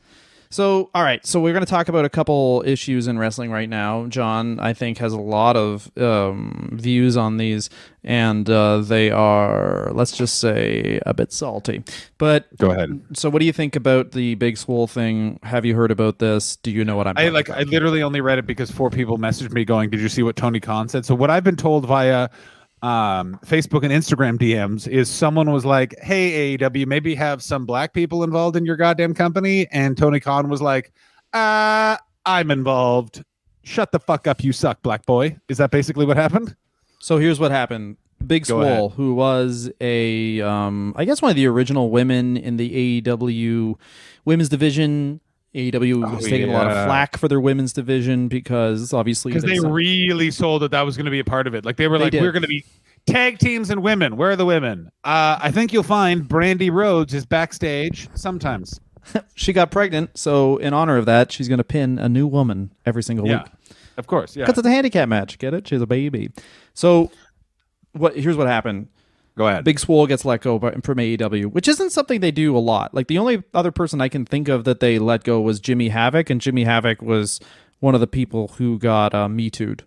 So, 0.51 0.91
all 0.95 1.03
right. 1.03 1.25
So 1.27 1.41
we're 1.41 1.53
going 1.53 1.65
to 1.65 1.71
talk 1.71 1.89
about 1.89 2.05
a 2.05 2.09
couple 2.09 2.63
issues 2.67 3.07
in 3.07 3.19
wrestling 3.19 3.51
right 3.51 3.69
now. 3.69 4.07
John, 4.07 4.61
I 4.61 4.73
think, 4.73 4.99
has 4.99 5.13
a 5.13 5.21
lot 5.21 5.57
of 5.57 5.91
um, 5.99 6.71
views 6.73 7.17
on 7.17 7.37
these, 7.37 7.69
and 8.05 8.49
uh, 8.49 8.79
they 8.79 9.11
are, 9.11 9.91
let's 9.93 10.17
just 10.17 10.39
say, 10.39 11.01
a 11.05 11.13
bit 11.13 11.33
salty. 11.33 11.83
But 12.19 12.57
Go 12.59 12.71
ahead. 12.71 13.01
so, 13.15 13.29
what 13.29 13.41
do 13.41 13.47
you 13.47 13.53
think 13.53 13.77
about 13.77 14.13
the 14.13 14.35
Big 14.37 14.57
Swole 14.57 14.87
thing? 14.87 15.39
Have 15.43 15.65
you 15.65 15.75
heard 15.75 15.91
about 15.91 16.19
this? 16.19 16.57
Do 16.57 16.71
you 16.71 16.85
know 16.85 16.97
what 16.97 17.07
I'm? 17.07 17.19
I 17.19 17.29
like. 17.29 17.49
about? 17.49 17.61
I 17.61 17.65
literally 17.65 18.03
only 18.03 18.21
read 18.21 18.39
it 18.39 18.47
because 18.47 18.71
four 18.71 18.91
people 18.91 19.19
messaged 19.19 19.53
me 19.53 19.65
going, 19.65 19.91
"Did 19.91 20.01
you 20.01 20.09
see 20.09 20.23
what 20.23 20.37
Tony 20.37 20.61
Khan 20.61 20.89
said?" 20.89 21.05
So 21.05 21.15
what 21.15 21.31
I've 21.31 21.45
been 21.45 21.57
told 21.57 21.87
via 21.87 22.29
um, 22.83 23.39
Facebook 23.45 23.83
and 23.83 23.93
Instagram 23.93 24.39
DMs 24.39 24.87
is 24.87 25.09
someone 25.09 25.51
was 25.51 25.65
like, 25.65 25.95
"Hey 26.01 26.57
AEW, 26.59 26.87
maybe 26.87 27.15
have 27.15 27.43
some 27.43 27.65
black 27.67 27.93
people 27.93 28.23
involved 28.23 28.57
in 28.57 28.65
your 28.65 28.77
goddamn 28.77 29.15
company," 29.15 29.67
and 29.73 29.97
Tony 29.97 30.21
Khan 30.21 30.49
was 30.49 30.61
like, 30.61 30.93
"Uh, 31.33 31.97
I'm 32.25 32.51
involved. 32.51 33.25
Shut 33.63 33.93
the 33.93 33.99
fuck 33.99 34.27
up, 34.27 34.45
you 34.45 34.53
suck, 34.53 34.83
black 34.83 35.07
boy." 35.07 35.37
Is 35.49 35.59
that 35.59 35.71
basically 35.71 36.07
what 36.07 36.17
happened? 36.17 36.55
So 37.01 37.19
here's 37.19 37.41
what 37.41 37.51
happened. 37.51 37.97
Big 38.27 38.47
Go 38.47 38.61
Swole, 38.61 38.89
who 38.91 39.15
was 39.15 39.71
a, 39.81 40.41
um, 40.41 40.95
I 40.97 41.05
guess 41.05 41.21
one 41.21 41.31
of 41.31 41.37
the 41.37 41.47
original 41.47 41.91
women 41.91 42.37
in 42.37 42.57
the 42.57 43.03
AEW 43.03 43.77
women's 44.25 44.49
division. 44.49 45.21
AEW 45.57 46.05
Oh, 46.07 46.15
was 46.17 46.25
taking 46.27 46.51
a 46.51 46.53
lot 46.53 46.67
of 46.67 46.73
yeah. 46.73 46.85
flack 46.87 47.17
for 47.17 47.29
their 47.29 47.41
women's 47.41 47.73
division 47.73 48.29
because 48.29 48.93
obviously 48.93 49.33
Because 49.33 49.45
they 49.45 49.59
really 49.61 50.31
sold 50.31 50.63
that 50.63 50.71
that 50.73 50.83
was 50.83 50.97
going 50.97 51.07
to 51.07 51.11
be 51.11 51.19
a 51.21 51.25
part 51.25 51.47
of 51.47 51.55
it. 51.55 51.65
Like 51.65 51.77
they 51.77 51.89
were 51.89 51.97
They 51.99 52.05
like, 52.05 52.13
did. 52.13 52.23
"We're 52.23 52.33
going 52.33 52.43
to 52.43 52.49
be." 52.49 52.65
Tag 53.07 53.39
teams 53.39 53.71
and 53.71 53.83
women. 53.85 54.17
Where 54.17 54.33
are 54.33 54.37
the 54.37 54.45
women? 54.45 54.91
Uh, 55.05 55.39
I 55.41 55.53
think 55.53 55.73
you'll 55.73 55.85
find 55.85 56.29
Brandi 56.29 56.73
Rhodes 56.73 57.15
is 57.15 57.25
backstage 57.25 58.09
sometimes. 58.15 58.81
she 59.35 59.53
got 59.53 59.71
pregnant. 59.71 60.19
So 60.19 60.57
in 60.57 60.75
honor 60.75 60.97
of 60.97 61.07
that, 61.07 61.31
she's 61.31 61.47
going 61.49 61.59
to 61.59 61.65
pin 61.65 61.99
a 62.01 62.09
new 62.09 62.27
woman 62.27 62.73
every 62.85 63.05
single 63.05 63.27
Yeah, 63.29 63.45
week 63.45 63.53
of 63.97 64.07
course. 64.09 64.35
Yeah, 64.37 64.45
because 64.45 64.59
it's 64.59 64.67
a 64.67 64.71
handicap 64.73 65.09
match. 65.09 65.39
Get 65.39 65.55
it? 65.55 65.69
She's 65.69 65.81
a 65.81 65.87
baby. 65.87 66.33
So 66.75 67.11
what? 67.93 68.17
Here's 68.17 68.37
what 68.37 68.49
happened. 68.49 68.89
Go 69.37 69.47
ahead. 69.49 69.65
Big 69.65 69.79
Swole 69.79 70.07
gets 70.07 70.25
let 70.25 70.41
go 70.43 70.59
from 70.59 70.99
AEW, 70.99 71.47
which 71.53 71.69
isn't 71.69 71.91
something 71.91 72.21
they 72.21 72.31
do 72.31 72.57
a 72.57 72.59
lot. 72.59 72.95
Like 72.95 73.07
the 73.09 73.19
only 73.19 73.43
other 73.55 73.71
person 73.71 74.01
I 74.01 74.09
can 74.09 74.25
think 74.25 74.49
of 74.49 74.65
that 74.65 74.81
they 74.81 74.99
let 74.99 75.25
go 75.25 75.41
was 75.41 75.61
Jimmy 75.61 75.89
Havoc, 75.89 76.31
and 76.31 76.41
Jimmy 76.41 76.65
Havoc 76.65 77.03
was 77.03 77.41
one 77.81 77.95
of 77.95 78.01
the 78.01 78.07
people 78.07 78.49
who 78.59 78.79
got 78.79 79.15
uh, 79.15 79.29
Me 79.29 79.51
Too'd. 79.51 79.85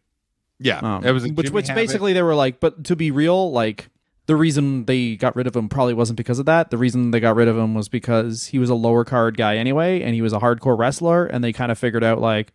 Yeah, 0.60 0.80
Um, 0.80 1.06
it 1.06 1.12
was 1.12 1.24
which, 1.24 1.36
Jimmy 1.36 1.50
which 1.52 1.68
Havoc. 1.68 1.82
basically 1.82 2.14
they 2.14 2.22
were 2.22 2.36
like, 2.36 2.60
but 2.60 2.84
to 2.86 2.95
be 2.95 3.12
real, 3.12 3.52
like 3.52 3.89
the 4.26 4.36
reason 4.36 4.86
they 4.86 5.16
got 5.16 5.36
rid 5.36 5.47
of 5.47 5.56
him 5.56 5.70
probably 5.70 5.93
wasn't 5.93 6.18
because 6.18 6.38
of 6.38 6.45
that. 6.45 6.70
The 6.70 6.78
reason 6.78 7.12
they 7.12 7.20
got 7.20 7.36
rid 7.36 7.47
of 7.47 7.58
him 7.58 7.74
was 7.74 7.89
because 7.89 8.47
he 8.47 8.60
was 8.60 8.70
a 8.70 8.76
lower 8.76 9.04
card 9.06 9.38
guy 9.38 9.56
anyway, 9.58 10.02
and 10.02 10.14
he 10.14 10.22
was 10.22 10.34
a 10.34 10.39
hardcore 10.39 10.78
wrestler, 10.78 11.26
and 11.26 11.43
they 11.43 11.52
kind 11.54 11.72
of 11.72 11.80
figured 11.80 12.04
out 12.04 12.20
like, 12.22 12.52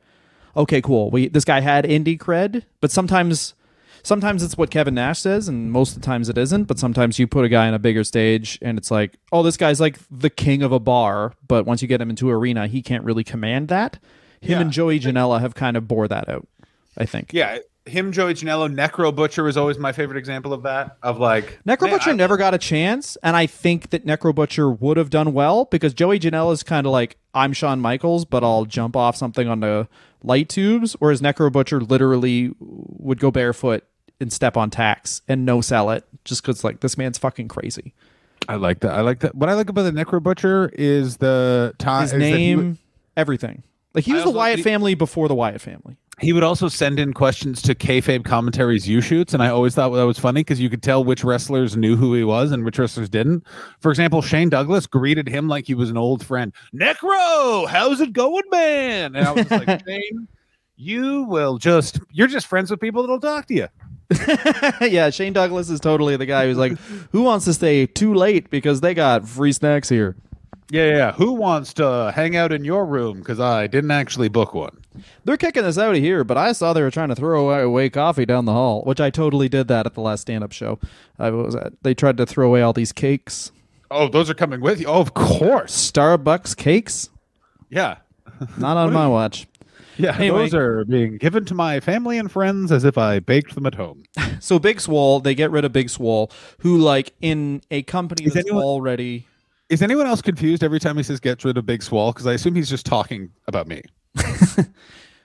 okay, 0.57 0.81
cool, 0.81 1.11
we 1.11 1.29
this 1.29 1.45
guy 1.45 1.61
had 1.61 1.85
indie 1.85 2.19
cred, 2.19 2.63
but 2.81 2.91
sometimes. 2.91 3.55
Sometimes 4.05 4.43
it's 4.43 4.57
what 4.57 4.71
Kevin 4.71 4.95
Nash 4.95 5.19
says, 5.21 5.49
and 5.49 5.73
most 5.73 5.97
of 5.97 6.03
the 6.03 6.07
times 6.07 6.29
it 6.29 6.39
isn't. 6.39 6.65
But 6.65 6.79
sometimes 6.79 7.19
you 7.19 7.27
put 7.27 7.45
a 7.45 7.49
guy 7.49 7.67
on 7.67 7.75
a 7.75 7.79
bigger 7.79 8.05
stage, 8.05 8.59
and 8.63 8.79
it's 8.79 8.91
like, 8.91 9.17
oh, 9.33 9.43
this 9.43 9.57
guy's 9.57 9.81
like 9.81 9.99
the 10.11 10.31
king 10.31 10.63
of 10.63 10.73
a 10.73 10.79
bar. 10.79 11.33
But 11.49 11.65
once 11.67 11.83
you 11.83 11.89
get 11.89 12.01
him 12.01 12.11
into 12.11 12.31
arena, 12.31 12.67
he 12.67 12.83
can't 12.83 13.03
really 13.05 13.25
command 13.25 13.69
that. 13.69 13.95
Him 14.41 14.51
Yeah. 14.53 14.61
and 14.61 14.71
Joey 14.71 15.01
Janela 15.01 15.41
have 15.41 15.55
kind 15.55 15.77
of 15.77 15.89
bore 15.89 16.07
that 16.09 16.29
out. 16.29 16.47
I 16.97 17.07
think. 17.07 17.33
Yeah, 17.33 17.59
him, 17.87 18.13
Joey 18.13 18.35
Janela, 18.35 18.73
Necro 18.73 19.13
Butcher 19.15 19.43
was 19.43 19.57
always 19.57 19.79
my 19.79 19.91
favorite 19.93 20.17
example 20.19 20.53
of 20.53 20.63
that. 20.63 20.97
Of 21.03 21.19
like 21.19 21.59
Necro 21.67 21.91
Butcher 21.91 22.11
I- 22.11 22.15
never 22.15 22.37
got 22.37 22.55
a 22.55 22.59
chance, 22.59 23.17
and 23.23 23.35
I 23.37 23.47
think 23.47 23.91
that 23.91 24.07
Necro 24.07 24.35
Butcher 24.35 24.71
would 24.71 24.97
have 24.97 25.11
done 25.11 25.33
well 25.33 25.65
because 25.65 25.93
Joey 25.95 26.21
Janela 26.21 26.53
is 26.53 26.63
kind 26.63 26.87
of 26.87 26.93
like 26.93 27.17
I'm 27.35 27.53
Shawn 27.53 27.81
Michaels, 27.81 28.25
but 28.27 28.45
I'll 28.45 28.65
jump 28.65 28.97
off 28.97 29.17
something 29.17 29.49
on 29.49 29.61
the 29.61 29.89
light 30.23 30.49
tubes, 30.49 30.93
whereas 31.01 31.21
Necro 31.21 31.51
Butcher 31.51 31.81
literally 31.81 32.53
would 32.61 33.19
go 33.19 33.31
barefoot 33.31 33.83
and 34.25 34.33
step 34.33 34.57
on 34.57 34.71
tacks 34.71 35.21
and 35.29 35.45
no 35.45 35.61
sell 35.61 35.91
it 35.91 36.05
just 36.25 36.43
because 36.43 36.65
like 36.65 36.81
this 36.81 36.97
man's 36.99 37.19
fucking 37.19 37.49
crazy. 37.49 37.95
I 38.49 38.57
like 38.57 38.81
that. 38.81 38.93
I 38.93 39.03
like 39.03 39.21
that. 39.21 39.35
What 39.35 39.49
I 39.49 39.55
like 39.55 39.69
about 39.69 39.83
the 39.83 39.93
Necro 39.93 40.23
Butcher 40.23 40.71
is 40.75 41.19
the 41.19 41.75
time. 41.79 42.03
His 42.03 42.15
name, 42.15 42.79
everything. 43.17 43.63
Like 43.95 44.05
he 44.05 44.13
was 44.13 44.25
the 44.25 44.31
Wyatt 44.31 44.59
he- 44.59 44.63
family 44.63 44.95
before 44.95 45.29
the 45.29 45.35
Wyatt 45.35 45.61
family. 45.61 45.97
He 46.21 46.33
would 46.33 46.45
also 46.45 46.69
send 46.69 47.01
in 47.01 47.13
questions 47.13 47.61
to 47.63 47.75
kayfabe 47.75 48.25
commentaries 48.25 48.89
you 48.89 49.01
shoots, 49.01 49.35
and 49.35 49.43
I 49.43 49.49
always 49.49 49.75
thought 49.75 49.91
that 49.91 50.07
was 50.07 50.19
funny 50.19 50.41
because 50.41 50.61
you 50.61 50.71
could 50.71 50.83
tell 50.83 51.03
which 51.03 51.25
wrestlers 51.25 51.77
knew 51.77 51.97
who 51.97 52.15
he 52.15 52.23
was 52.23 52.53
and 52.53 52.65
which 52.65 52.79
wrestlers 52.79 53.09
didn't. 53.09 53.45
For 53.81 53.91
example, 53.91 54.23
Shane 54.23 54.49
Douglas 54.49 54.87
greeted 54.87 55.29
him 55.29 55.49
like 55.49 55.67
he 55.67 55.75
was 55.75 55.91
an 55.91 55.97
old 55.97 56.25
friend. 56.25 56.53
Necro, 56.73 57.67
how's 57.67 58.01
it 58.01 58.13
going, 58.13 58.45
man? 58.51 59.17
And 59.17 59.27
I 59.27 59.33
was 59.33 59.51
like, 59.51 59.85
Shane, 59.89 60.29
you 60.77 61.25
will 61.25 61.59
just 61.59 61.99
you're 62.13 62.29
just 62.29 62.47
friends 62.47 62.71
with 62.71 62.79
people 62.81 63.03
that'll 63.03 63.19
talk 63.19 63.47
to 63.47 63.55
you. 63.55 63.69
yeah, 64.81 65.11
Shane 65.11 65.33
Douglas 65.33 65.71
is 65.71 65.81
totally 65.81 66.17
the 66.17 66.27
guy 66.27 66.47
who's 66.47 66.57
like, 66.57 66.79
who 67.13 67.23
wants 67.23 67.45
to 67.47 67.55
stay 67.55 67.87
too 67.87 68.15
late 68.15 68.51
because 68.51 68.81
they 68.81 68.95
got 68.95 69.29
free 69.29 69.53
snacks 69.53 69.89
here. 69.89 70.17
Yeah, 70.71 70.91
yeah. 70.91 71.13
Who 71.13 71.33
wants 71.33 71.75
to 71.75 72.13
hang 72.15 72.37
out 72.37 72.53
in 72.53 72.65
your 72.65 72.87
room? 72.87 73.19
Because 73.19 73.41
I 73.41 73.67
didn't 73.67 73.91
actually 73.91 74.29
book 74.29 74.55
one. 74.55 74.79
They're 75.25 75.37
kicking 75.37 75.65
us 75.65 75.79
out 75.79 75.95
of 75.95 76.01
here, 76.01 76.25
but 76.25 76.37
I 76.37 76.53
saw 76.53 76.73
they 76.73 76.83
were 76.83 76.91
trying 76.91 77.09
to 77.09 77.15
throw 77.15 77.51
away, 77.51 77.91
coffee 77.91 78.25
down 78.25 78.45
the 78.45 78.53
hall, 78.53 78.83
which 78.85 79.01
I 79.01 79.11
totally 79.11 79.49
did 79.49 79.69
that 79.69 79.87
at 79.87 79.95
the 79.95 80.01
last 80.01 80.23
stand-up 80.23 80.53
show. 80.53 80.79
I 81.19 81.31
was 81.31 81.55
at, 81.55 81.73
they 81.83 81.95
tried 81.95 82.17
to 82.19 82.27
throw 82.27 82.47
away 82.47 82.63
all 82.63 82.73
these 82.73 82.93
cakes, 82.93 83.51
Oh, 83.91 84.09
those 84.09 84.29
are 84.29 84.35
coming 84.35 84.61
with 84.61 84.81
you. 84.81 84.87
Oh, 84.87 85.01
of 85.01 85.15
course. 85.15 85.93
Starbucks 85.93 86.57
cakes. 86.57 87.11
Yeah. 87.71 87.99
Not 88.59 88.77
on 88.77 88.93
my 88.93 89.07
watch. 89.07 89.47
Yeah, 89.97 90.17
Anyway. 90.17 90.43
those 90.43 90.55
are 90.55 90.85
being 90.85 91.19
given 91.19 91.45
to 91.47 91.55
my 91.55 91.81
family 91.81 92.19
and 92.19 92.31
friends 92.31 92.73
as 92.73 92.85
if 92.85 92.99
I 92.99 93.21
baked 93.21 93.55
them 93.55 93.67
at 93.67 93.75
home. 93.75 94.03
So 94.41 94.59
Big 94.59 94.79
Swole, 94.81 95.21
they 95.21 95.35
get 95.35 95.51
rid 95.51 95.65
of 95.65 95.73
Big 95.73 95.89
Swole, 95.89 96.31
who 96.59 96.77
like 96.79 97.15
in 97.23 97.63
a 97.71 97.83
company 97.85 98.27
Is 98.27 98.35
that's 98.35 98.47
anyone- 98.47 98.63
already 98.65 99.27
Is 99.71 99.81
anyone 99.81 100.07
else 100.07 100.21
confused 100.21 100.63
every 100.63 100.79
time 100.81 100.97
he 100.99 101.03
says 101.03 101.19
gets 101.21 101.45
rid 101.45 101.57
of 101.57 101.65
Big 101.65 101.83
Swall? 101.83 102.13
Because 102.13 102.27
I 102.27 102.33
assume 102.35 102.55
he's 102.55 102.69
just 102.69 102.85
talking 102.85 103.31
about 103.47 103.67
me. 103.69 103.83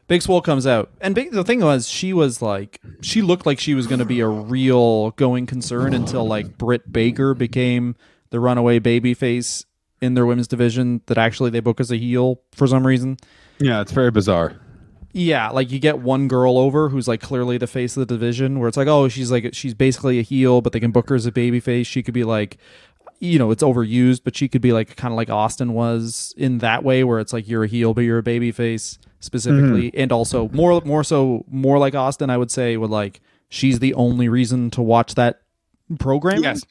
Big 0.08 0.22
Swole 0.24 0.42
comes 0.42 0.66
out, 0.66 0.90
and 1.02 1.14
Big, 1.14 1.32
the 1.32 1.44
thing 1.44 1.60
was, 1.62 1.88
she 1.88 2.14
was 2.14 2.42
like, 2.42 2.82
she 3.02 3.22
looked 3.22 3.46
like 3.46 3.60
she 3.60 3.76
was 3.76 3.86
going 3.86 4.00
to 4.00 4.06
be 4.06 4.22
a 4.22 4.28
real 4.28 5.12
going 5.12 5.46
concern 5.46 5.94
until 5.94 6.26
like 6.26 6.58
Britt 6.58 6.92
Baker 6.92 7.36
became 7.36 7.96
the 8.32 8.40
runaway 8.40 8.80
baby 8.80 9.14
face 9.14 9.66
in 10.02 10.16
their 10.16 10.26
women's 10.26 10.48
division 10.48 11.02
that 11.08 11.18
actually 11.20 11.52
they 11.52 11.60
book 11.60 11.80
as 11.80 11.92
a 11.92 11.98
heel 11.98 12.42
for 12.54 12.66
some 12.66 12.88
reason. 12.88 13.18
Yeah, 13.60 13.82
it's 13.82 13.92
very 13.92 14.12
bizarre. 14.12 14.56
Yeah, 15.12 15.50
like 15.50 15.72
you 15.72 15.80
get 15.80 16.00
one 16.00 16.28
girl 16.28 16.58
over 16.58 16.90
who's 16.90 17.08
like 17.08 17.20
clearly 17.20 17.58
the 17.58 17.68
face 17.68 17.98
of 17.98 18.08
the 18.08 18.14
division, 18.14 18.60
where 18.60 18.68
it's 18.68 18.78
like, 18.78 18.88
oh, 18.88 19.08
she's 19.08 19.32
like 19.32 19.54
she's 19.54 19.74
basically 19.74 20.20
a 20.20 20.22
heel, 20.22 20.62
but 20.62 20.72
they 20.72 20.80
can 20.80 20.92
book 20.92 21.10
her 21.10 21.16
as 21.16 21.26
a 21.26 21.32
baby 21.32 21.60
face. 21.60 21.88
She 21.88 22.04
could 22.04 22.14
be 22.14 22.24
like, 22.24 22.58
you 23.20 23.40
know, 23.40 23.50
it's 23.50 23.64
overused, 23.64 24.22
but 24.24 24.36
she 24.36 24.48
could 24.48 24.62
be 24.62 24.72
like 24.72 24.96
kind 24.96 25.12
of 25.12 25.18
like 25.18 25.30
Austin 25.30 25.74
was 25.74 26.34
in 26.38 26.60
that 26.60 26.84
way, 26.84 27.04
where 27.04 27.20
it's 27.20 27.34
like 27.34 27.48
you're 27.48 27.64
a 27.64 27.68
heel, 27.68 27.94
but 27.94 28.02
you're 28.02 28.20
a 28.20 28.24
baby 28.24 28.52
face 28.52 29.00
specifically, 29.20 29.90
mm-hmm. 29.90 30.00
and 30.00 30.12
also 30.12 30.48
more 30.50 30.80
more 30.86 31.04
so 31.04 31.44
more 31.50 31.80
like 31.80 31.96
Austin, 31.96 32.30
I 32.30 32.38
would 32.38 32.52
say, 32.52 32.78
with 32.78 32.92
like 32.92 33.20
she's 33.50 33.80
the 33.80 33.96
only 33.96 34.30
reason 34.30 34.70
to 34.72 34.82
watch 34.82 35.16
that 35.16 35.42
program. 35.98 36.44
Yes. 36.44 36.64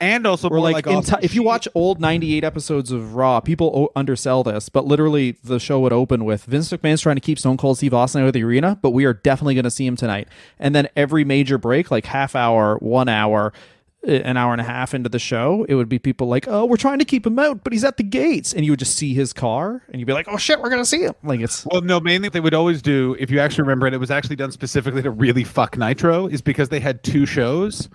And 0.00 0.26
also 0.26 0.48
Or 0.48 0.60
like, 0.60 0.74
like, 0.74 0.86
Austin, 0.86 1.18
if 1.22 1.34
you 1.34 1.42
watch 1.42 1.68
old 1.74 2.00
98 2.00 2.44
episodes 2.44 2.90
of 2.90 3.14
Raw, 3.14 3.40
people 3.40 3.70
o- 3.74 3.92
undersell 3.98 4.42
this, 4.42 4.68
but 4.68 4.84
literally 4.84 5.36
the 5.44 5.58
show 5.60 5.80
would 5.80 5.92
open 5.92 6.24
with 6.24 6.44
Vince 6.44 6.70
McMahon's 6.70 7.00
trying 7.00 7.16
to 7.16 7.20
keep 7.20 7.38
Stone 7.38 7.56
Cold 7.56 7.78
Steve 7.78 7.94
Austin 7.94 8.22
out 8.22 8.26
of 8.26 8.32
the 8.32 8.42
arena, 8.44 8.78
but 8.82 8.90
we 8.90 9.04
are 9.04 9.14
definitely 9.14 9.54
going 9.54 9.64
to 9.64 9.70
see 9.70 9.86
him 9.86 9.96
tonight. 9.96 10.28
And 10.58 10.74
then 10.74 10.88
every 10.96 11.24
major 11.24 11.58
break, 11.58 11.90
like 11.90 12.06
half 12.06 12.34
hour, 12.34 12.76
one 12.78 13.08
hour, 13.08 13.52
an 14.06 14.36
hour 14.36 14.52
and 14.52 14.60
a 14.60 14.64
half 14.64 14.92
into 14.94 15.08
the 15.08 15.18
show, 15.18 15.64
it 15.68 15.74
would 15.76 15.88
be 15.88 15.98
people 15.98 16.26
like, 16.26 16.46
"Oh, 16.46 16.66
we're 16.66 16.76
trying 16.76 16.98
to 16.98 17.06
keep 17.06 17.26
him 17.26 17.38
out, 17.38 17.64
but 17.64 17.72
he's 17.72 17.84
at 17.84 17.96
the 17.96 18.02
gates," 18.02 18.52
and 18.52 18.64
you 18.64 18.72
would 18.72 18.78
just 18.78 18.96
see 18.96 19.14
his 19.14 19.32
car, 19.32 19.82
and 19.88 19.98
you'd 19.98 20.06
be 20.06 20.12
like, 20.12 20.26
"Oh 20.28 20.36
shit, 20.36 20.60
we're 20.60 20.68
gonna 20.68 20.84
see 20.84 21.04
him!" 21.04 21.14
Like 21.22 21.40
it's 21.40 21.64
Well, 21.64 21.80
no, 21.80 22.00
mainly 22.00 22.28
they 22.28 22.40
would 22.40 22.52
always 22.52 22.82
do, 22.82 23.16
if 23.18 23.30
you 23.30 23.40
actually 23.40 23.62
remember 23.62 23.86
it, 23.86 23.94
it 23.94 23.98
was 23.98 24.10
actually 24.10 24.36
done 24.36 24.52
specifically 24.52 25.00
to 25.00 25.10
really 25.10 25.42
fuck 25.44 25.78
Nitro, 25.78 26.26
is 26.26 26.42
because 26.42 26.68
they 26.68 26.80
had 26.80 27.02
two 27.02 27.24
shows. 27.24 27.88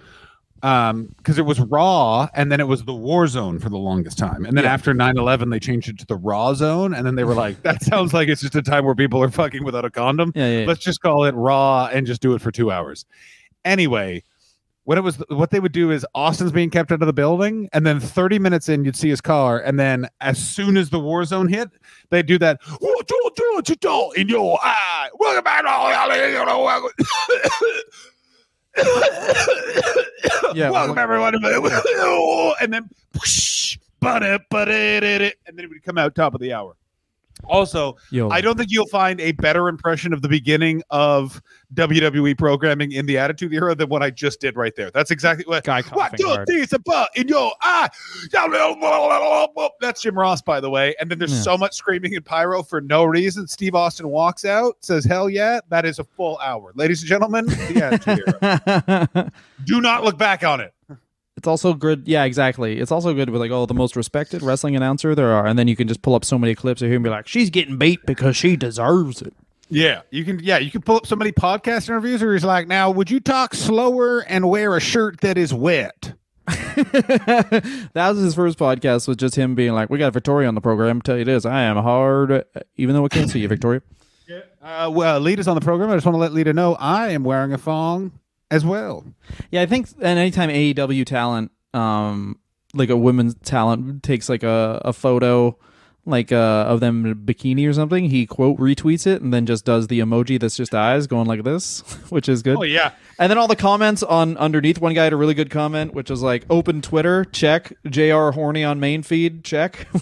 Um, 0.62 1.14
because 1.18 1.38
it 1.38 1.46
was 1.46 1.60
Raw 1.60 2.28
and 2.34 2.52
then 2.52 2.60
it 2.60 2.68
was 2.68 2.84
the 2.84 2.94
War 2.94 3.28
Zone 3.28 3.60
for 3.60 3.70
the 3.70 3.78
longest 3.78 4.18
time. 4.18 4.46
And 4.46 4.58
then 4.58 4.66
after 4.66 4.94
9 4.94 5.18
11, 5.18 5.50
they 5.50 5.60
changed 5.60 5.90
it 5.90 5.98
to 6.00 6.06
the 6.06 6.18
Raw 6.18 6.54
Zone. 6.54 6.94
And 6.94 7.06
then 7.06 7.16
they 7.16 7.24
were 7.24 7.34
like, 7.34 7.62
that 7.64 7.82
sounds 7.84 8.14
like 8.14 8.28
it's 8.28 8.42
just 8.42 8.56
a 8.56 8.62
time 8.62 8.86
where 8.86 8.96
people 8.96 9.24
are 9.24 9.30
fucking 9.30 9.64
without 9.64 9.86
a 9.86 9.90
condom. 9.90 10.32
Yeah, 10.36 10.48
yeah, 10.48 10.60
yeah. 10.60 10.66
Let's 10.66 10.82
just 10.82 11.02
call 11.02 11.24
it 11.26 11.36
Raw 11.36 11.88
and 11.88 12.06
just 12.06 12.22
do 12.22 12.34
it 12.34 12.42
for 12.42 12.52
two 12.52 12.72
hours. 12.72 13.06
Anyway, 13.64 14.24
what 14.90 14.98
it 14.98 15.02
was 15.02 15.18
what 15.30 15.52
they 15.52 15.60
would 15.60 15.72
do 15.72 15.92
is 15.92 16.04
Austin's 16.16 16.52
being 16.52 16.72
kept 16.72 16.92
out 16.92 17.00
of 17.02 17.06
the 17.06 17.14
building, 17.14 17.70
and 17.74 17.86
then 17.86 18.00
30 18.00 18.40
minutes 18.40 18.70
in, 18.70 18.84
you'd 18.84 18.96
see 18.96 19.10
his 19.10 19.22
car, 19.22 19.60
and 19.60 19.80
then 19.80 20.08
as 20.20 20.40
soon 20.40 20.78
as 20.78 20.90
the 20.90 21.00
war 21.00 21.24
zone 21.26 21.48
hit, 21.48 21.70
they'd 22.10 22.26
do 22.26 22.40
that 22.40 22.60
"What 22.80 23.08
you 23.08 23.32
do, 23.36 23.52
what 23.54 23.70
you 23.70 23.76
do 23.76 24.12
in 24.14 24.30
your 24.30 24.58
eye. 24.64 25.10
Yeah, 30.56 30.72
welcome 30.72 30.96
well- 30.96 31.04
everyone, 31.04 31.36
and 32.62 32.74
then 32.74 32.90
and 35.46 35.58
then 35.58 35.66
it 35.66 35.70
would 35.70 35.84
come 35.84 35.98
out 35.98 36.16
top 36.16 36.34
of 36.34 36.42
the 36.42 36.54
hour. 36.54 36.76
Also, 37.50 37.98
yo, 38.12 38.30
I 38.30 38.42
don't 38.42 38.58
think 38.58 38.70
you'll 38.72 38.88
find 38.88 39.20
a 39.20 39.32
better 39.34 39.68
impression 39.68 40.14
of 40.14 40.22
the 40.22 40.30
beginning 40.30 40.84
of 40.92 41.42
WWE 41.74 42.38
programming 42.38 42.92
in 42.92 43.06
the 43.06 43.18
Attitude 43.18 43.54
Era 43.54 43.76
than 43.76 43.90
what 43.90 44.04
I 44.04 44.10
just 44.12 44.40
did 44.40 44.56
right 44.56 44.76
there. 44.76 44.92
That's 44.92 45.12
exactly 45.12 45.46
what. 45.48 45.64
Guy 45.64 45.82
What 45.82 46.16
do 46.16 46.24
about 46.74 47.10
in 47.16 47.28
your 47.28 47.52
eye? 47.62 47.90
That's 49.82 50.02
Jim 50.02 50.18
Ross, 50.18 50.42
by 50.42 50.60
the 50.60 50.70
way. 50.70 50.96
And 51.00 51.10
then 51.10 51.18
there's 51.20 51.34
Yeah. 51.34 51.42
so 51.42 51.58
much 51.58 51.74
screaming 51.76 52.16
and 52.16 52.24
pyro 52.24 52.64
for 52.64 52.82
no 52.82 53.04
reason. 53.04 53.48
Steve 53.48 53.76
Austin 53.76 54.08
walks 54.10 54.46
out, 54.46 54.78
says, 54.82 55.04
"Hell 55.06 55.30
yeah!" 55.30 55.60
That 55.70 55.86
is 55.86 56.00
a 56.00 56.04
full 56.04 56.38
hour, 56.40 56.72
ladies 56.76 57.02
and 57.02 57.10
gentlemen. 57.10 57.46
The 57.48 57.84
Attitude 57.84 58.34
Era. 58.42 59.32
Do 59.66 59.82
not 59.82 60.04
look 60.04 60.18
back 60.18 60.44
on 60.44 60.62
it. 60.62 60.74
It's 61.40 61.48
also 61.48 61.74
good. 61.74 62.06
Yeah, 62.06 62.26
exactly. 62.26 62.82
It's 62.82 62.92
also 62.92 63.14
good 63.14 63.30
with 63.30 63.40
like, 63.40 63.50
oh, 63.50 63.66
the 63.66 63.74
most 63.74 63.96
respected 63.96 64.44
wrestling 64.44 64.76
announcer 64.76 65.16
there 65.16 65.32
are, 65.32 65.46
and 65.46 65.58
then 65.58 65.70
you 65.70 65.76
can 65.78 65.88
just 65.88 66.02
pull 66.02 66.16
up 66.16 66.26
so 66.26 66.38
many 66.38 66.54
clips 66.54 66.82
of 66.82 66.90
him 66.90 66.96
and 66.96 67.04
be 67.06 67.10
like, 67.10 67.30
she's 67.30 67.50
getting 67.50 67.78
beat 67.78 68.06
because 68.06 68.36
she 68.36 68.58
deserves 68.58 69.22
it. 69.22 69.34
Yeah, 69.70 70.02
you 70.12 70.26
can. 70.26 70.40
Yeah, 70.40 70.58
you 70.58 70.70
can 70.70 70.82
pull 70.82 70.98
up 70.98 71.08
so 71.08 71.16
many 71.16 71.32
podcast 71.32 71.88
interviews 71.88 72.22
where 72.22 72.34
he's 72.34 72.44
like, 72.44 72.68
"Now, 72.68 72.92
would 72.92 73.10
you 73.10 73.22
talk 73.22 73.54
slower 73.54 74.20
and 74.20 74.50
wear 74.50 74.76
a 74.76 74.82
shirt 74.82 75.22
that 75.22 75.38
is 75.38 75.54
wet?" 75.54 76.12
that 76.48 77.94
was 77.96 78.18
his 78.18 78.36
first 78.36 78.60
podcast 78.60 79.08
with 79.08 79.18
just 79.18 79.36
him 79.36 79.56
being 79.56 79.72
like, 79.72 79.90
we 79.90 79.98
got 79.98 80.12
Victoria 80.12 80.50
on 80.50 80.56
the 80.56 80.62
program. 80.62 81.02
Tell 81.02 81.18
you 81.18 81.24
this, 81.24 81.46
I 81.46 81.62
am 81.62 81.78
hard, 81.78 82.44
even 82.76 82.96
though 82.96 83.06
I 83.06 83.08
can't 83.08 83.30
see 83.30 83.40
you, 83.40 83.48
Victoria. 83.48 83.82
Uh, 84.62 84.92
well, 84.92 85.22
Lita's 85.22 85.48
on 85.48 85.56
the 85.56 85.62
program. 85.62 85.90
I 85.90 85.96
just 85.96 86.06
want 86.06 86.16
to 86.16 86.20
let 86.20 86.34
Lita 86.34 86.52
know 86.52 86.76
I 86.76 87.10
am 87.10 87.24
wearing 87.24 87.54
a 87.54 87.58
thong 87.58 88.12
as 88.52 88.66
well. 88.66 89.06
Yeah, 89.52 89.62
I 89.62 89.66
think, 89.66 89.90
and 90.02 90.20
anytime 90.20 90.50
AEW 90.50 91.06
talent, 91.06 91.52
um, 91.74 92.40
like 92.74 92.90
a 92.90 92.98
women's 92.98 93.36
talent 93.36 94.04
takes 94.04 94.30
like 94.30 94.44
a, 94.44 94.82
a 94.86 94.94
photo, 94.94 95.58
like 96.06 96.32
uh, 96.32 96.66
of 96.68 96.80
them 96.80 97.06
in 97.06 97.12
a 97.12 97.16
bikini 97.16 97.68
or 97.68 97.74
something, 97.74 98.06
he 98.10 98.26
quote 98.26 98.58
retweets 98.58 99.06
it 99.06 99.22
and 99.22 99.34
then 99.34 99.46
just 99.46 99.66
does 99.66 99.88
the 99.88 100.00
emoji 100.00 100.40
that's 100.40 100.58
just 100.58 100.74
eyes 100.74 101.06
going 101.08 101.28
like 101.28 101.44
this, 101.44 101.82
which 102.10 102.28
is 102.28 102.42
good. 102.42 102.58
Oh 102.58 102.64
yeah, 102.64 102.92
And 103.20 103.30
then 103.30 103.38
all 103.38 103.48
the 103.48 103.56
comments 103.56 104.02
on 104.04 104.36
underneath. 104.38 104.80
One 104.80 104.94
guy 104.94 105.04
had 105.04 105.14
a 105.14 105.18
really 105.18 105.34
good 105.36 105.50
comment, 105.50 105.94
which 105.94 106.10
was 106.10 106.22
like, 106.24 106.46
"Open 106.50 106.82
Twitter, 106.82 107.26
check. 107.26 107.74
Jr. 107.88 108.32
horny 108.32 108.64
on 108.64 108.80
main 108.80 109.04
feed, 109.04 109.44
check." 109.44 109.88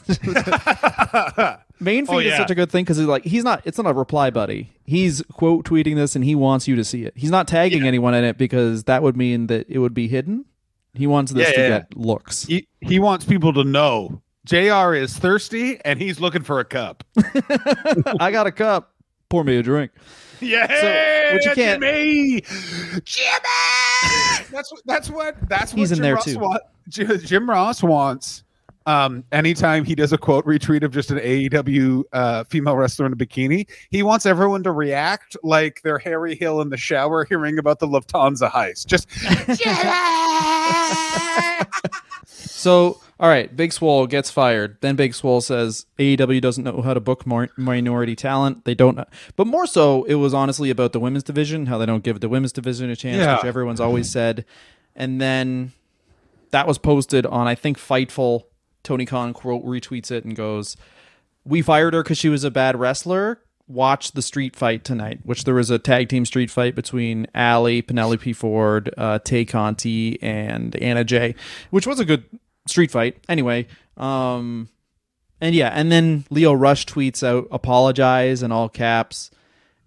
main 1.79 2.05
feed 2.05 2.13
Oh, 2.15 2.19
is 2.19 2.35
such 2.37 2.51
a 2.51 2.55
good 2.55 2.71
thing 2.71 2.83
because 2.83 2.97
he's 2.97 3.05
like, 3.07 3.23
he's 3.23 3.43
not. 3.43 3.61
It's 3.65 3.77
not 3.77 3.87
a 3.87 3.93
reply 3.93 4.29
buddy. 4.29 4.71
He's 4.85 5.21
quote 5.33 5.65
tweeting 5.65 5.95
this, 5.95 6.15
and 6.15 6.23
he 6.23 6.35
wants 6.35 6.67
you 6.67 6.75
to 6.75 6.83
see 6.83 7.03
it. 7.03 7.13
He's 7.15 7.31
not 7.31 7.47
tagging 7.47 7.85
anyone 7.87 8.13
in 8.13 8.23
it 8.23 8.37
because 8.37 8.85
that 8.85 9.03
would 9.03 9.17
mean 9.17 9.47
that 9.47 9.67
it 9.69 9.79
would 9.79 9.93
be 9.93 10.07
hidden. 10.07 10.45
He 10.93 11.05
wants 11.05 11.31
this 11.31 11.49
Yeah, 11.49 11.53
to 11.55 11.61
yeah, 11.61 11.69
get 11.79 11.97
looks. 11.97 12.45
he 12.45 12.67
he 12.81 12.97
wants 12.99 13.25
people 13.25 13.53
to 13.53 13.63
know 13.63 14.21
Jr. 14.47 14.93
is 14.95 15.17
thirsty 15.17 15.79
and 15.85 15.99
he's 15.99 16.19
looking 16.19 16.41
for 16.43 16.59
a 16.59 16.65
cup. 16.65 17.03
I 18.19 18.29
got 18.31 18.47
a 18.47 18.51
cup. 18.51 18.93
Pour 19.29 19.43
me 19.43 19.57
a 19.57 19.63
drink. 19.63 19.91
Yeah, 20.39 20.67
So, 20.67 21.33
what 21.35 21.43
you 21.45 21.51
can't- 21.53 21.81
Jimmy, 21.81 22.41
Jimmy. 23.03 23.39
That's 24.51 24.71
what. 24.71 24.81
That's 24.85 25.09
what. 25.09 25.35
That's 25.49 25.73
what 25.73 25.79
He's 25.79 25.91
in 25.91 25.97
Jim 25.97 26.03
there, 26.03 26.15
Ross 26.15 26.59
too. 26.91 27.17
Jim 27.17 27.49
Ross 27.49 27.83
wants. 27.83 28.43
Um, 28.85 29.25
anytime 29.33 29.83
he 29.83 29.95
does 29.95 30.13
a 30.13 30.17
quote 30.17 30.45
retweet 30.45 30.81
of 30.83 30.91
just 30.91 31.11
an 31.11 31.17
AEW 31.17 32.03
uh, 32.13 32.45
female 32.45 32.77
wrestler 32.77 33.05
in 33.05 33.11
a 33.11 33.17
bikini, 33.17 33.67
he 33.89 34.01
wants 34.01 34.25
everyone 34.25 34.63
to 34.63 34.71
react 34.71 35.35
like 35.43 35.81
they're 35.83 35.99
Harry 35.99 36.35
Hill 36.35 36.61
in 36.61 36.69
the 36.69 36.77
shower 36.77 37.25
hearing 37.25 37.59
about 37.59 37.79
the 37.79 37.87
Lufthansa 37.87 38.49
heist. 38.49 38.85
Just 38.85 39.09
So, 42.57 42.99
all 43.19 43.29
right, 43.29 43.55
Big 43.55 43.71
Swole 43.71 44.07
gets 44.07 44.31
fired. 44.31 44.77
Then 44.81 44.95
Big 44.95 45.13
Swole 45.13 45.41
says 45.41 45.85
AEW 45.99 46.41
doesn't 46.41 46.63
know 46.63 46.81
how 46.81 46.93
to 46.95 46.99
book 46.99 47.25
more 47.27 47.49
minority 47.55 48.15
talent. 48.15 48.65
They 48.65 48.73
don't, 48.73 48.99
but 49.35 49.45
more 49.45 49.67
so, 49.67 50.03
it 50.05 50.15
was 50.15 50.33
honestly 50.33 50.69
about 50.71 50.91
the 50.91 50.99
women's 50.99 51.23
division, 51.23 51.67
how 51.67 51.77
they 51.77 51.85
don't 51.85 52.03
give 52.03 52.19
the 52.19 52.29
women's 52.29 52.51
division 52.51 52.89
a 52.89 52.95
chance, 52.95 53.17
Yeah. 53.17 53.35
which 53.35 53.45
everyone's 53.45 53.79
always 53.79 54.09
said. 54.09 54.43
And 54.95 55.21
then 55.21 55.71
that 56.51 56.67
was 56.67 56.79
posted 56.79 57.25
on, 57.27 57.47
I 57.47 57.53
think, 57.55 57.77
Fightful. 57.77 58.43
Tony 58.83 59.05
Khan 59.05 59.33
quote 59.33 59.65
retweets 59.65 60.09
it 60.11 60.23
and 60.23 60.33
goes, 60.35 60.77
"We 61.45 61.61
fired 61.61 61.93
her 61.93 62.01
because 62.03 62.17
she 62.17 62.29
was 62.29 62.43
a 62.43 62.49
bad 62.51 62.79
wrestler." 62.79 63.39
Watch 63.67 64.13
the 64.13 64.21
street 64.21 64.55
fight 64.55 64.85
tonight, 64.85 65.19
which 65.23 65.43
there 65.43 65.53
was 65.55 65.69
a 65.69 65.77
tag 65.77 66.07
team 66.07 66.23
street 66.25 66.49
fight 66.49 66.73
between 66.73 67.27
Allie, 67.35 67.81
Penelope 67.81 68.31
Ford, 68.31 68.89
uh, 68.97 69.19
Tay 69.19 69.43
Conti, 69.43 70.17
and 70.23 70.73
Anna 70.77 71.03
Jay, 71.03 71.35
which 71.69 71.85
was 71.85 71.99
a 71.99 72.05
good 72.05 72.23
street 72.67 72.91
fight. 72.91 73.17
Anyway, 73.27 73.67
um, 73.97 74.69
and 75.41 75.55
yeah, 75.55 75.69
and 75.69 75.91
then 75.91 76.25
Lio 76.29 76.53
Rush 76.53 76.85
tweets 76.85 77.23
out 77.23 77.47
apologize 77.51 78.43
in 78.43 78.51
all 78.51 78.69
caps, 78.69 79.31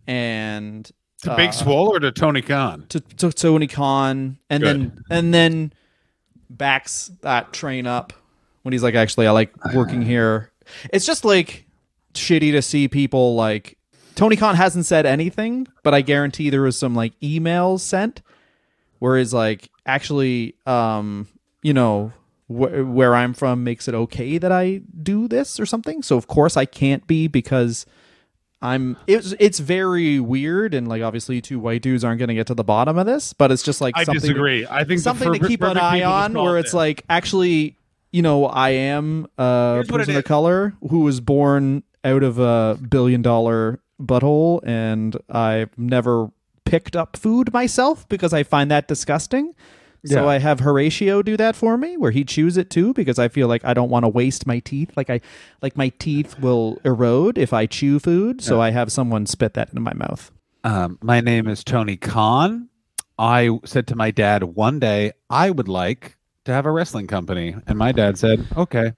and 0.06 0.90
to 1.22 1.32
uh, 1.32 1.36
Big 1.36 1.52
Swole 1.52 1.94
or 1.94 2.00
to 2.00 2.12
Tony 2.12 2.42
Khan. 2.42 2.86
to, 2.88 3.00
to 3.00 3.32
Tony 3.32 3.66
Khan, 3.66 4.38
and 4.48 4.62
then 4.62 5.02
and 5.10 5.34
then 5.34 5.72
backs 6.48 7.10
that 7.22 7.52
train 7.52 7.86
up 7.86 8.12
when 8.62 8.72
he's 8.72 8.82
like, 8.82 8.94
actually, 8.94 9.26
I 9.26 9.30
like 9.30 9.52
working 9.74 10.02
here. 10.02 10.50
It's 10.92 11.06
just 11.06 11.24
like 11.24 11.66
shitty 12.14 12.52
to 12.52 12.62
see 12.62 12.88
people 12.88 13.34
like 13.34 13.76
Tony 14.14 14.36
Khan 14.36 14.54
hasn't 14.54 14.86
said 14.86 15.06
anything, 15.06 15.66
but 15.82 15.94
I 15.94 16.00
guarantee 16.02 16.50
there 16.50 16.62
was 16.62 16.76
some 16.76 16.94
like 16.94 17.18
emails 17.20 17.80
sent 17.80 18.22
where 18.98 19.18
he's 19.18 19.32
like, 19.32 19.70
actually, 19.86 20.54
um, 20.66 21.26
you 21.62 21.72
know, 21.72 22.12
wh- 22.50 22.94
where 22.94 23.14
I'm 23.14 23.32
from 23.32 23.62
makes 23.62 23.86
it 23.86 23.94
okay 23.94 24.38
that 24.38 24.50
I 24.52 24.82
do 25.02 25.28
this 25.28 25.60
or 25.60 25.66
something. 25.66 26.02
So 26.02 26.16
of 26.16 26.26
course 26.26 26.56
I 26.56 26.64
can't 26.64 27.06
be 27.06 27.28
because 27.28 27.86
I'm 28.60 28.96
it's 29.06 29.34
it's 29.38 29.58
very 29.58 30.20
weird 30.20 30.74
and 30.74 30.86
like 30.88 31.02
obviously 31.02 31.40
two 31.40 31.58
white 31.58 31.80
dudes 31.80 32.04
aren't 32.04 32.18
going 32.18 32.28
to 32.28 32.34
get 32.34 32.48
to 32.48 32.54
the 32.54 32.64
bottom 32.64 32.98
of 32.98 33.06
this, 33.06 33.32
but 33.32 33.50
it's 33.50 33.62
just 33.62 33.80
like 33.80 33.96
I 33.96 34.04
something 34.04 34.20
disagree. 34.20 34.66
I 34.68 34.84
think 34.84 35.00
something 35.00 35.32
to 35.32 35.38
keep 35.46 35.62
an 35.62 35.78
eye 35.78 36.02
on 36.02 36.34
where 36.34 36.58
it's 36.58 36.74
like 36.74 37.04
actually 37.08 37.76
you 38.12 38.22
know 38.22 38.44
I 38.46 38.70
am 38.70 39.28
a 39.38 39.84
person 39.88 40.16
of 40.16 40.24
color 40.24 40.74
who 40.90 41.00
was 41.00 41.20
born 41.20 41.84
out 42.04 42.22
of 42.22 42.38
a 42.38 42.78
billion 42.88 43.22
dollar 43.22 43.80
butthole 44.02 44.60
and 44.64 45.16
I've 45.28 45.76
never 45.78 46.30
picked 46.64 46.96
up 46.96 47.16
food 47.16 47.52
myself 47.52 48.08
because 48.08 48.32
I 48.32 48.42
find 48.42 48.70
that 48.70 48.88
disgusting. 48.88 49.54
So 50.06 50.22
Yeah. 50.24 50.28
I 50.28 50.38
have 50.38 50.60
Horatio 50.60 51.22
do 51.22 51.36
that 51.36 51.54
for 51.54 51.76
me, 51.76 51.96
where 51.96 52.10
he 52.10 52.24
chews 52.24 52.56
it 52.56 52.70
too, 52.70 52.94
because 52.94 53.18
I 53.18 53.28
feel 53.28 53.48
like 53.48 53.64
I 53.64 53.74
don't 53.74 53.90
want 53.90 54.04
to 54.04 54.08
waste 54.08 54.46
my 54.46 54.58
teeth. 54.60 54.90
Like 54.96 55.10
I, 55.10 55.20
like 55.60 55.76
my 55.76 55.90
teeth 55.98 56.38
will 56.38 56.78
erode 56.84 57.36
if 57.36 57.52
I 57.52 57.66
chew 57.66 57.98
food. 57.98 58.40
So 58.42 58.60
I 58.60 58.70
have 58.70 58.90
someone 58.90 59.26
spit 59.26 59.54
that 59.54 59.68
into 59.68 59.80
my 59.82 59.92
mouth. 59.94 60.30
Um, 60.64 60.98
my 61.02 61.20
name 61.20 61.48
is 61.48 61.62
Tony 61.64 61.96
Khan. 61.96 62.68
I 63.18 63.58
said 63.66 63.86
to 63.88 63.96
my 63.96 64.10
dad 64.10 64.42
one 64.44 64.78
day 64.78 65.12
I 65.28 65.50
would 65.50 65.68
like 65.68 66.16
to 66.46 66.52
have 66.52 66.64
a 66.64 66.70
wrestling 66.70 67.06
company, 67.06 67.54
and 67.66 67.78
my 67.78 67.92
dad 67.92 68.16
said, 68.16 68.46
"Okay, 68.56 68.94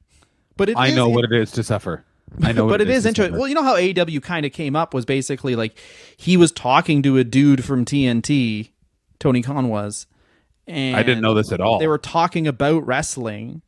But 0.56 0.68
it 0.68 0.76
I 0.76 0.88
is 0.88 0.94
know 0.96 1.08
in- 1.08 1.14
what 1.14 1.24
it 1.24 1.32
is 1.32 1.50
to 1.52 1.64
suffer. 1.64 2.04
I 2.40 2.52
know, 2.52 2.64
what 2.66 2.70
but 2.74 2.80
it 2.82 2.88
is 2.88 3.02
to 3.02 3.08
interesting. 3.08 3.32
suffer." 3.32 3.40
Well, 3.40 3.48
you 3.48 3.56
know 3.56 3.64
how 3.64 3.74
AEW 3.76 4.22
kind 4.22 4.46
of 4.46 4.52
came 4.52 4.76
up 4.76 4.94
was 4.94 5.04
basically 5.04 5.56
like 5.56 5.76
he 6.16 6.36
was 6.36 6.52
talking 6.52 7.02
to 7.02 7.16
a 7.18 7.24
dude 7.24 7.64
from 7.64 7.84
TNT, 7.84 8.70
Tony 9.18 9.42
Khan 9.42 9.68
was, 9.68 10.06
and 10.66 10.96
I 10.96 11.02
didn't 11.02 11.22
know 11.22 11.34
this 11.34 11.52
at 11.52 11.60
all. 11.60 11.78
They 11.78 11.86
were 11.88 11.98
talking 11.98 12.46
about 12.46 12.86
wrestling, 12.86 13.62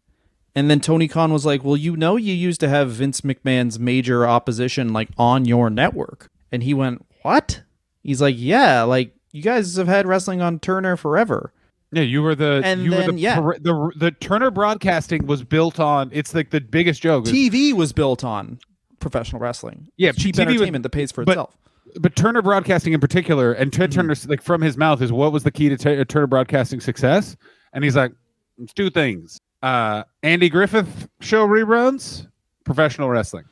and 0.55 0.71
then 0.71 0.81
Tony 0.81 1.09
Khan 1.09 1.33
was 1.33 1.45
like, 1.47 1.65
"Well, 1.65 1.77
you 1.77 1.97
know, 1.97 2.17
you 2.17 2.33
used 2.35 2.61
to 2.61 2.69
have 2.69 2.91
Vince 2.91 3.23
McMahon's 3.23 3.79
major 3.79 4.27
opposition 4.27 4.93
like 4.93 5.09
on 5.19 5.45
your 5.45 5.71
network," 5.71 6.31
and 6.53 6.63
he 6.63 6.75
went, 6.75 7.05
"What?" 7.23 7.63
He's 8.03 8.21
like, 8.23 8.37
"Yeah, 8.39 8.83
like 8.83 9.15
you 9.33 9.43
guys 9.43 9.77
have 9.77 9.89
had 9.89 10.07
wrestling 10.07 10.41
on 10.43 10.59
Turner 10.61 10.97
forever." 10.97 11.53
Yeah, 11.93 12.03
you 12.03 12.23
were 12.23 12.35
the 12.35 12.61
And 12.65 12.83
you 12.85 12.91
were 12.91 13.05
the, 13.13 13.15
yeah. 13.15 13.41
per- 13.41 13.59
the 13.59 13.93
the 13.97 14.11
Turner 14.11 14.51
Broadcasting 14.51 15.27
was 15.27 15.45
built 15.45 15.79
on. 15.79 16.11
It's 16.13 16.35
like 16.35 16.51
the 16.51 16.61
biggest 16.61 17.01
joke. 17.03 17.25
TV 17.25 17.73
was 17.73 17.93
built 17.93 18.25
on 18.25 18.59
professional 18.99 19.41
wrestling. 19.41 19.89
Yeah, 19.97 20.11
cheap 20.13 20.35
TV 20.35 20.39
was- 20.47 20.55
entertainment 20.55 20.83
that 20.83 20.91
pays 20.91 21.13
for 21.13 21.25
but- 21.25 21.33
itself. 21.33 21.57
But 22.01 22.17
Turner 22.17 22.43
Broadcasting 22.43 22.93
in 22.93 23.01
particular, 23.01 23.53
and 23.53 23.71
Mm-hmm. 23.71 23.81
Ted 23.81 23.93
Turner, 23.93 24.15
like 24.27 24.43
from 24.43 24.61
his 24.63 24.77
mouth, 24.77 25.01
is 25.03 25.13
what 25.13 25.33
was 25.33 25.43
the 25.45 25.51
key 25.51 25.69
to 25.69 25.77
T- 25.77 26.05
Turner 26.05 26.27
Broadcasting 26.27 26.81
success? 26.81 27.37
And 27.73 27.85
he's 27.85 27.97
like, 27.97 28.13
it's 28.59 28.73
two 28.73 28.91
things: 28.91 29.41
uh, 29.63 30.05
Andy 30.23 30.49
Griffith 30.49 31.09
show 31.21 31.47
reruns, 31.47 32.27
professional 32.65 33.09
wrestling. 33.09 33.45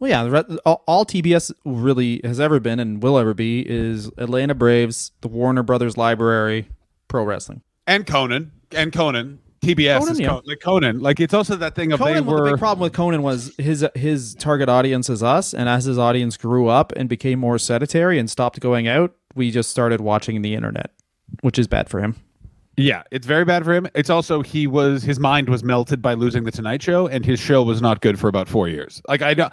Well, 0.00 0.10
yeah, 0.10 0.24
the 0.24 0.30
re- 0.30 0.58
all, 0.66 0.82
all 0.86 1.06
TBS 1.06 1.52
really 1.64 2.20
has 2.24 2.40
ever 2.40 2.58
been 2.60 2.80
and 2.80 3.02
will 3.02 3.16
ever 3.18 3.32
be 3.32 3.60
is 3.68 4.10
Atlanta 4.18 4.54
Braves, 4.54 5.12
the 5.20 5.28
Warner 5.28 5.62
Brothers 5.62 5.96
Library, 5.96 6.68
pro 7.08 7.22
wrestling. 7.24 7.62
and 7.86 8.06
Conan 8.06 8.50
and 8.72 8.92
Conan. 8.92 9.38
TBS 9.64 9.98
Conan, 9.98 10.12
is 10.12 10.20
yeah. 10.20 10.28
Con- 10.28 10.42
like 10.44 10.60
Conan. 10.60 11.00
Like 11.00 11.20
it's 11.20 11.34
also 11.34 11.56
that 11.56 11.74
thing 11.74 11.92
of 11.92 11.98
they 12.00 12.14
Conan, 12.14 12.26
were. 12.26 12.44
the 12.44 12.50
big 12.52 12.58
problem 12.58 12.82
with 12.82 12.92
Conan 12.92 13.22
was 13.22 13.54
his 13.58 13.86
his 13.94 14.34
target 14.34 14.68
audience 14.68 15.08
is 15.10 15.22
us, 15.22 15.54
and 15.54 15.68
as 15.68 15.84
his 15.84 15.98
audience 15.98 16.36
grew 16.36 16.68
up 16.68 16.92
and 16.96 17.08
became 17.08 17.38
more 17.38 17.58
sedentary 17.58 18.18
and 18.18 18.30
stopped 18.30 18.60
going 18.60 18.88
out, 18.88 19.14
we 19.34 19.50
just 19.50 19.70
started 19.70 20.00
watching 20.00 20.42
the 20.42 20.54
internet, 20.54 20.90
which 21.40 21.58
is 21.58 21.66
bad 21.66 21.88
for 21.88 22.00
him. 22.00 22.16
Yeah, 22.76 23.04
it's 23.12 23.26
very 23.26 23.44
bad 23.44 23.64
for 23.64 23.72
him. 23.72 23.86
It's 23.94 24.10
also 24.10 24.42
he 24.42 24.66
was 24.66 25.02
his 25.02 25.20
mind 25.20 25.48
was 25.48 25.62
melted 25.62 26.02
by 26.02 26.14
losing 26.14 26.44
the 26.44 26.50
Tonight 26.50 26.82
Show, 26.82 27.06
and 27.06 27.24
his 27.24 27.38
show 27.38 27.62
was 27.62 27.80
not 27.80 28.00
good 28.00 28.18
for 28.18 28.28
about 28.28 28.48
four 28.48 28.68
years. 28.68 29.00
Like 29.08 29.22
I 29.22 29.34
don't, 29.34 29.52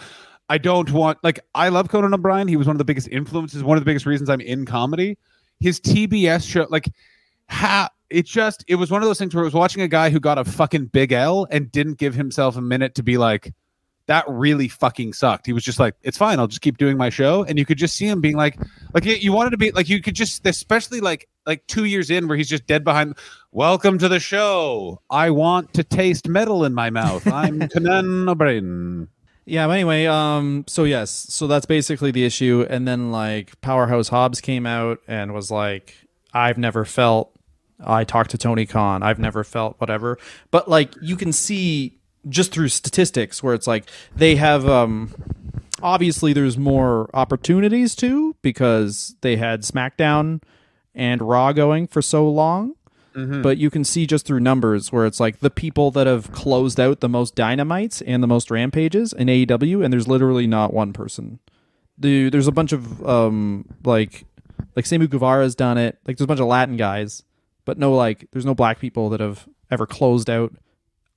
I 0.50 0.58
don't 0.58 0.92
want 0.92 1.20
like 1.24 1.40
I 1.54 1.70
love 1.70 1.90
Conan 1.90 2.14
O'Brien. 2.14 2.48
He 2.48 2.58
was 2.58 2.68
one 2.68 2.76
of 2.76 2.80
the 2.80 2.86
biggest 2.86 3.08
influences, 3.10 3.64
one 3.64 3.78
of 3.78 3.82
the 3.82 3.86
biggest 3.86 4.06
reasons 4.06 4.30
I'm 4.30 4.42
in 4.42 4.66
comedy. 4.66 5.18
His 5.60 5.80
TBS 5.80 6.50
show, 6.50 6.66
like, 6.70 6.90
how 7.46 7.90
it 8.12 8.26
just 8.26 8.64
it 8.68 8.76
was 8.76 8.92
one 8.92 9.02
of 9.02 9.08
those 9.08 9.18
things 9.18 9.34
where 9.34 9.44
I 9.44 9.46
was 9.46 9.54
watching 9.54 9.82
a 9.82 9.88
guy 9.88 10.10
who 10.10 10.20
got 10.20 10.38
a 10.38 10.44
fucking 10.46 10.88
big 10.88 11.12
L 11.12 11.48
and 11.50 11.72
didn't 11.72 11.98
give 11.98 12.14
himself 12.14 12.58
a 12.58 12.62
minute 12.62 12.96
to 12.96 13.04
be 13.04 13.18
like, 13.18 13.54
that 14.08 14.26
really 14.28 14.68
fucking 14.68 15.14
sucked. 15.14 15.46
He 15.46 15.54
was 15.54 15.64
just 15.64 15.80
like, 15.80 15.96
it's 16.02 16.18
fine. 16.18 16.40
I'll 16.40 16.48
just 16.48 16.62
keep 16.62 16.78
doing 16.78 16.98
my 16.98 17.10
show. 17.10 17.44
And 17.46 17.58
you 17.58 17.66
could 17.66 17.78
just 17.78 17.96
see 17.96 18.08
him 18.08 18.20
being 18.20 18.36
like, 18.36 18.58
like 18.94 19.06
you- 19.06 19.32
wanted 19.32 19.52
to 19.52 19.58
be 19.58 19.72
like, 19.72 19.88
you 19.90 20.02
could 20.02 20.16
just, 20.16 20.46
especially 20.46 21.00
like, 21.00 21.30
like 21.46 21.66
two 21.68 21.86
years 21.86 22.10
in 22.10 22.28
where 22.28 22.36
he's 22.38 22.50
just 22.50 22.68
dead 22.68 22.84
behind. 22.84 23.16
Welcome 23.52 23.98
to 24.00 24.10
the 24.10 24.20
show. 24.20 25.02
I 25.10 25.30
want 25.30 25.74
to 25.76 25.84
taste 25.84 26.28
metal 26.28 26.66
in 26.66 26.74
my 26.74 26.90
mouth. 26.90 27.26
I'm 27.28 27.70
Conan 27.70 28.28
O'Brien. 28.28 29.08
Yeah, 29.46 29.68
but 29.68 29.74
anyway, 29.74 30.06
um, 30.06 30.66
so 30.68 30.84
yes, 30.84 31.10
so 31.10 31.48
that's 31.48 31.66
basically 31.66 32.12
the 32.12 32.26
issue. 32.26 32.66
And 32.70 32.88
then 32.88 33.12
like 33.12 33.60
Powerhouse 33.62 34.10
Hobbs 34.10 34.42
came 34.42 34.66
out 34.66 35.00
and 35.08 35.34
was 35.34 35.50
like, 35.52 35.96
I've 36.34 36.58
never 36.58 36.86
felt 36.86 37.31
I 37.84 38.04
talked 38.04 38.32
to 38.32 38.38
Tony 38.38 38.66
Khan, 38.66 39.04
I've 39.04 39.20
never 39.20 39.44
felt 39.44 39.76
whatever. 39.80 40.18
But 40.52 40.68
like 40.70 40.94
you 41.02 41.16
can 41.16 41.32
see 41.32 41.98
just 42.30 42.52
through 42.52 42.70
statistics 42.70 43.42
where 43.42 43.54
it's 43.54 43.66
like 43.68 43.86
they 44.16 44.36
have 44.36 44.68
um 44.70 45.14
obviously 45.82 46.34
there's 46.34 46.58
more 46.58 47.10
opportunities 47.14 47.96
too 47.96 48.36
because 48.42 49.16
they 49.22 49.38
had 49.38 49.64
SmackDown 49.64 50.42
and 50.94 51.22
Raw 51.22 51.52
going 51.54 51.88
for 51.88 52.02
so 52.02 52.28
long. 52.30 52.76
But 53.42 53.58
you 53.58 53.70
can 53.70 53.84
see 53.84 54.06
just 54.06 54.26
through 54.26 54.40
numbers 54.40 54.92
where 54.92 55.06
it's 55.06 55.20
like 55.20 55.40
the 55.40 55.50
people 55.50 55.92
that 55.92 56.08
have 56.08 56.32
closed 56.32 56.80
out 56.80 57.02
the 57.02 57.10
most 57.10 57.36
dynamites 57.36 58.02
and 58.02 58.24
the 58.24 58.28
most 58.28 58.50
rampages 58.50 59.12
in 59.12 59.28
AEW, 59.28 59.84
and 59.84 59.92
there's 59.92 60.08
literally 60.08 60.48
not 60.48 60.74
one 60.74 60.94
person. 60.94 61.40
The, 61.98 62.30
there's 62.30 62.48
a 62.48 62.54
bunch 62.54 62.72
of 62.72 63.06
um 63.06 63.66
like 63.84 64.26
like 64.78 64.86
Sammy 64.86 65.08
Guevara's 65.08 65.56
done 65.56 65.78
it. 65.78 65.98
Like 66.08 66.18
there's 66.18 66.24
a 66.24 66.28
bunch 66.28 66.40
of 66.40 66.48
Latin 66.48 66.78
guys, 66.78 67.24
but 67.72 67.78
no 67.78 67.94
like 67.94 68.28
there's 68.34 68.46
no 68.46 68.54
black 68.54 68.80
people 68.82 69.08
that 69.12 69.22
have 69.22 69.48
ever 69.70 69.88
closed 69.88 70.30
out 70.30 70.52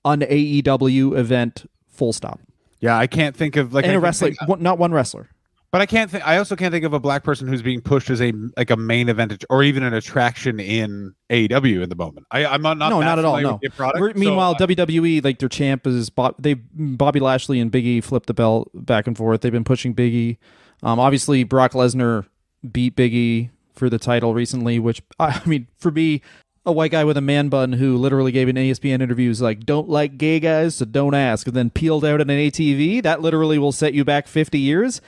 an 0.05 0.21
AEW 0.21 1.19
event 1.19 1.69
full 1.89 2.13
stop. 2.13 2.39
Yeah, 2.79 2.97
I 2.97 3.09
can't 3.09 3.35
think 3.35 3.57
of 3.57 3.75
like 3.75 3.85
and 3.87 3.97
a 3.97 3.99
wrestler, 3.99 4.29
think- 4.29 4.49
one, 4.49 4.63
not 4.63 4.79
one 4.79 4.93
wrestler. 4.93 5.31
but 5.73 5.81
I 5.81 5.87
can't 5.87 6.09
think. 6.13 6.25
I 6.25 6.37
also 6.37 6.55
can't 6.55 6.71
think 6.71 6.85
of 6.85 6.93
a 6.93 7.01
black 7.01 7.25
person 7.25 7.49
who's 7.49 7.61
being 7.61 7.81
pushed 7.81 8.09
as 8.09 8.23
a 8.23 8.33
like 8.57 8.71
a 8.71 8.77
main 8.77 9.09
event 9.09 9.45
or 9.51 9.65
even 9.65 9.83
an 9.83 9.95
attraction 9.95 10.61
in 10.61 11.17
AEW 11.29 11.83
at 11.83 11.89
the 11.89 11.97
moment. 11.97 12.25
I, 12.31 12.47
I'm 12.47 12.63
not, 12.63 12.79
not 12.79 12.91
no, 12.91 13.01
not 13.01 13.19
at 13.19 13.25
all. 13.25 13.41
No. 13.41 13.59
product, 13.71 14.01
We're- 14.01 14.13
so 14.13 14.21
Meanwhile, 14.21 14.55
WWE, 14.55 15.25
like 15.25 15.41
their 15.41 15.49
champ 15.49 15.89
is 15.89 16.09
Bob, 16.11 16.37
they 16.39 16.55
Bobby 16.55 17.19
Lashley 17.19 17.59
and 17.59 17.73
Biggie 17.73 18.05
flipped 18.05 18.27
the 18.27 18.35
belt 18.35 18.71
back 18.75 19.09
and 19.09 19.17
forth. 19.17 19.41
They've 19.41 19.51
been 19.51 19.65
pushing 19.65 19.93
Biggie. 19.93 20.37
Um, 20.85 21.01
obviously, 21.01 21.43
Brock 21.43 21.73
Lesnar 21.73 22.27
beat 22.71 22.95
Biggie 22.95 23.51
for 23.75 23.91
the 23.91 23.99
title 23.99 24.35
recently, 24.35 24.79
which 24.79 25.03
I 25.19 25.41
mean, 25.47 25.67
for 25.79 25.91
me, 25.91 26.23
a 26.67 26.73
white 26.73 26.91
guy 26.91 27.05
with 27.05 27.17
a 27.17 27.21
man 27.21 27.49
bun 27.49 27.73
who 27.73 27.97
literally 27.97 28.33
gave 28.33 28.49
an 28.49 28.57
ESPN 28.57 29.03
interview 29.03 29.31
is 29.31 29.41
like 29.43 29.65
"Don't 29.67 29.89
like 29.89 30.17
gay 30.19 30.41
guys, 30.41 30.77
so 30.77 30.85
don't 30.85 31.15
ask," 31.15 31.47
and 31.47 31.55
then 31.57 31.71
peeled 31.71 32.05
out 32.05 32.21
at 32.21 32.31
an 32.31 32.39
ATV. 32.39 33.03
That 33.03 33.21
literally 33.21 33.59
will 33.59 33.73
set 33.73 33.95
you 33.95 34.05
back 34.05 34.27
fifty 34.27 34.59
years. 34.59 35.01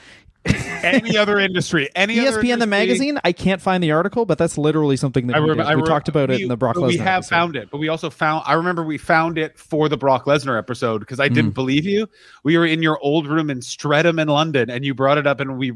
any 0.83 1.17
other 1.17 1.39
industry, 1.39 1.89
any 1.93 2.25
other 2.25 2.41
ESPN 2.41 2.59
the 2.59 2.67
magazine. 2.67 3.19
I 3.23 3.33
can't 3.33 3.61
find 3.61 3.83
the 3.83 3.91
article, 3.91 4.25
but 4.25 4.37
that's 4.37 4.57
literally 4.57 4.95
something 4.95 5.27
that 5.27 5.35
I 5.35 5.39
we, 5.39 5.49
remember. 5.49 5.69
I 5.71 5.75
we 5.75 5.81
talked 5.83 6.07
about 6.07 6.29
it 6.29 6.39
in 6.39 6.47
the 6.47 6.55
Brock 6.55 6.77
Lesnar. 6.77 6.87
We 6.87 6.97
have 6.97 7.17
episode. 7.23 7.29
found 7.29 7.55
it, 7.57 7.69
but 7.69 7.79
we 7.79 7.89
also 7.89 8.09
found. 8.09 8.43
I 8.45 8.53
remember 8.53 8.83
we 8.83 8.97
found 8.97 9.37
it 9.37 9.57
for 9.59 9.89
the 9.89 9.97
Brock 9.97 10.25
Lesnar 10.25 10.57
episode 10.57 10.99
because 10.99 11.19
I 11.19 11.27
Mm. 11.27 11.33
didn't 11.33 11.51
believe 11.51 11.85
you. 11.85 12.07
We 12.43 12.57
were 12.57 12.65
in 12.65 12.81
your 12.81 12.97
old 12.99 13.27
room 13.27 13.49
in 13.49 13.61
Streatham 13.61 14.19
in 14.19 14.27
London, 14.29 14.69
and 14.69 14.85
you 14.85 14.93
brought 14.93 15.17
it 15.17 15.27
up, 15.27 15.39
and 15.41 15.57
we, 15.57 15.73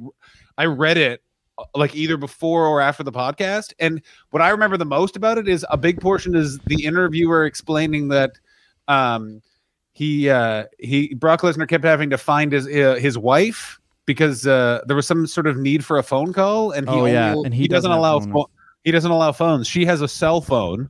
I 0.57 0.65
read 0.65 0.97
it 0.97 1.21
like 1.75 1.95
either 1.95 2.17
before 2.17 2.65
or 2.65 2.81
after 2.81 3.03
the 3.03 3.11
podcast. 3.11 3.73
And 3.79 4.01
what 4.31 4.41
I 4.41 4.49
remember 4.49 4.77
the 4.77 4.85
most 4.85 5.15
about 5.15 5.37
it 5.37 5.47
is 5.47 5.65
a 5.69 5.77
big 5.77 5.99
portion 6.01 6.35
is 6.35 6.59
the 6.67 6.83
interviewer 6.85 7.45
explaining 7.45 8.07
that, 8.09 8.31
um, 8.87 9.41
he 9.93 10.29
uh 10.29 10.65
he 10.79 11.13
Brock 11.15 11.41
Lesnar 11.41 11.67
kept 11.67 11.83
having 11.83 12.09
to 12.11 12.17
find 12.17 12.53
his 12.53 12.65
uh, 12.65 12.95
his 12.99 13.17
wife 13.17 13.77
because 14.05 14.47
uh 14.47 14.79
there 14.87 14.95
was 14.95 15.05
some 15.05 15.27
sort 15.27 15.47
of 15.47 15.57
need 15.57 15.83
for 15.83 15.97
a 15.97 16.03
phone 16.03 16.31
call 16.31 16.71
and 16.71 16.87
he 16.87 16.95
Oh, 16.95 17.05
yeah, 17.05 17.33
only- 17.33 17.45
and 17.47 17.53
he 17.53 17.63
he 17.63 17.67
doesn't 17.67 17.91
doesn't 17.91 17.99
allow 17.99 18.19
pho- 18.19 18.49
he 18.85 18.91
doesn't 18.91 19.11
allow 19.11 19.33
phones. 19.33 19.67
She 19.67 19.85
has 19.85 20.01
a 20.01 20.07
cell 20.07 20.39
phone 20.39 20.89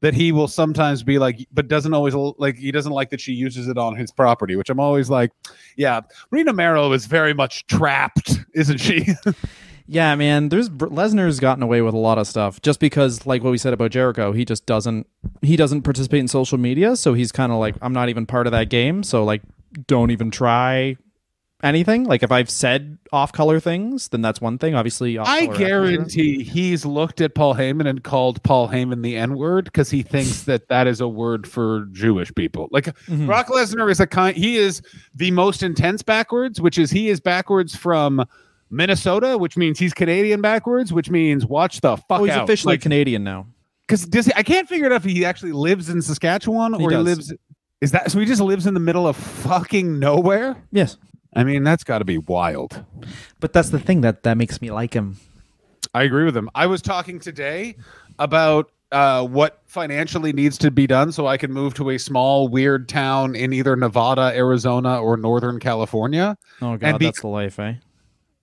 that 0.00 0.14
he 0.14 0.30
will 0.30 0.46
sometimes 0.46 1.02
be 1.02 1.18
like, 1.18 1.44
but 1.52 1.66
doesn't 1.68 1.92
always 1.92 2.14
like 2.14 2.56
he 2.56 2.70
doesn't 2.70 2.92
like 2.92 3.10
that 3.10 3.20
she 3.20 3.32
uses 3.32 3.66
it 3.66 3.78
on 3.78 3.96
his 3.96 4.12
property, 4.12 4.54
which 4.54 4.70
I'm 4.70 4.78
always 4.80 5.10
like, 5.10 5.32
yeah, 5.76 6.02
Rena 6.30 6.52
Mero 6.52 6.92
is 6.92 7.06
very 7.06 7.34
much 7.34 7.66
trapped, 7.66 8.38
isn't 8.54 8.78
she? 8.78 9.08
Yeah, 9.88 10.14
man. 10.16 10.48
There's 10.48 10.68
Lesnar's 10.68 11.38
gotten 11.40 11.62
away 11.62 11.80
with 11.82 11.94
a 11.94 11.98
lot 11.98 12.18
of 12.18 12.26
stuff 12.26 12.60
just 12.60 12.80
because, 12.80 13.24
like 13.26 13.42
what 13.44 13.50
we 13.50 13.58
said 13.58 13.72
about 13.72 13.90
Jericho, 13.92 14.32
he 14.32 14.44
just 14.44 14.66
doesn't 14.66 15.06
he 15.42 15.56
doesn't 15.56 15.82
participate 15.82 16.20
in 16.20 16.28
social 16.28 16.58
media, 16.58 16.96
so 16.96 17.14
he's 17.14 17.30
kind 17.32 17.52
of 17.52 17.58
like 17.58 17.76
I'm 17.80 17.92
not 17.92 18.08
even 18.08 18.26
part 18.26 18.46
of 18.46 18.50
that 18.52 18.68
game, 18.68 19.02
so 19.02 19.24
like 19.24 19.42
don't 19.86 20.10
even 20.10 20.30
try 20.30 20.96
anything. 21.62 22.04
Like 22.04 22.22
if 22.22 22.32
I've 22.32 22.50
said 22.50 22.98
off 23.12 23.32
color 23.32 23.60
things, 23.60 24.08
then 24.08 24.22
that's 24.22 24.40
one 24.40 24.58
thing. 24.58 24.74
Obviously, 24.74 25.18
I 25.18 25.46
guarantee 25.46 26.42
he's 26.42 26.84
looked 26.84 27.20
at 27.20 27.34
Paul 27.34 27.54
Heyman 27.54 27.86
and 27.88 28.02
called 28.02 28.42
Paul 28.42 28.68
Heyman 28.68 29.02
the 29.02 29.16
N 29.16 29.36
word 29.36 29.66
because 29.66 29.90
he 29.90 30.02
thinks 30.02 30.42
that 30.42 30.68
that 30.68 30.86
is 30.86 31.00
a 31.00 31.08
word 31.08 31.46
for 31.46 31.86
Jewish 31.92 32.34
people. 32.34 32.68
Like 32.72 32.86
Mhm. 33.06 33.26
Brock 33.26 33.48
Lesnar 33.48 33.90
is 33.90 34.00
a 34.00 34.06
kind. 34.06 34.36
He 34.36 34.56
is 34.56 34.82
the 35.14 35.30
most 35.30 35.62
intense 35.62 36.02
backwards, 36.02 36.60
which 36.60 36.76
is 36.76 36.90
he 36.90 37.08
is 37.08 37.20
backwards 37.20 37.74
from 37.76 38.24
Minnesota, 38.70 39.38
which 39.38 39.56
means 39.56 39.78
he's 39.78 39.94
Canadian 39.94 40.40
backwards, 40.40 40.92
which 40.92 41.10
means 41.10 41.46
watch 41.46 41.80
the 41.80 41.96
fuck 41.96 42.20
Oh, 42.20 42.24
he's 42.24 42.34
out. 42.34 42.44
officially 42.44 42.78
Canadian 42.78 43.22
now. 43.24 43.46
because 43.86 44.04
does 44.06 44.28
I 44.34 44.42
can't 44.42 44.68
figure 44.68 44.86
it 44.86 44.92
out 44.92 44.96
if 44.96 45.04
he 45.04 45.24
actually 45.24 45.52
lives 45.52 45.88
in 45.88 46.02
Saskatchewan 46.02 46.74
He 46.74 46.84
or 46.84 46.90
he 46.90 46.96
lives. 46.96 47.32
Is 47.80 47.92
that 47.92 48.10
so? 48.10 48.18
He 48.18 48.24
just 48.26 48.40
lives 48.40 48.66
in 48.66 48.74
the 48.74 48.80
middle 48.80 49.06
of 49.06 49.16
fucking 49.16 49.98
nowhere. 49.98 50.56
Yes, 50.72 50.96
I 51.34 51.44
mean, 51.44 51.62
that's 51.62 51.84
got 51.84 51.98
to 51.98 52.04
be 52.04 52.18
wild. 52.18 52.84
but 53.38 53.52
that's 53.52 53.68
the 53.70 53.78
thing 53.78 54.00
that 54.00 54.22
that 54.24 54.36
makes 54.36 54.60
me 54.62 54.70
like 54.70 54.94
him. 54.94 55.18
I 55.94 56.02
agree 56.02 56.24
with 56.24 56.36
him. 56.36 56.48
I 56.54 56.66
was 56.66 56.82
talking 56.82 57.20
today 57.20 57.76
about 58.18 58.70
uh, 58.92 59.24
what 59.26 59.60
financially 59.66 60.32
needs 60.32 60.56
to 60.58 60.70
be 60.70 60.86
done 60.86 61.12
so 61.12 61.26
I 61.26 61.36
can 61.36 61.52
move 61.52 61.74
to 61.74 61.90
a 61.90 61.98
small 61.98 62.48
weird 62.48 62.88
town 62.88 63.34
in 63.34 63.52
either 63.52 63.76
Nevada, 63.76 64.32
Arizona, 64.34 65.00
or 65.00 65.16
Northern 65.16 65.58
California. 65.60 66.36
Oh 66.62 66.76
god, 66.76 66.98
be- 66.98 67.04
that's 67.06 67.20
the 67.20 67.28
life, 67.28 67.58
eh? 67.58 67.74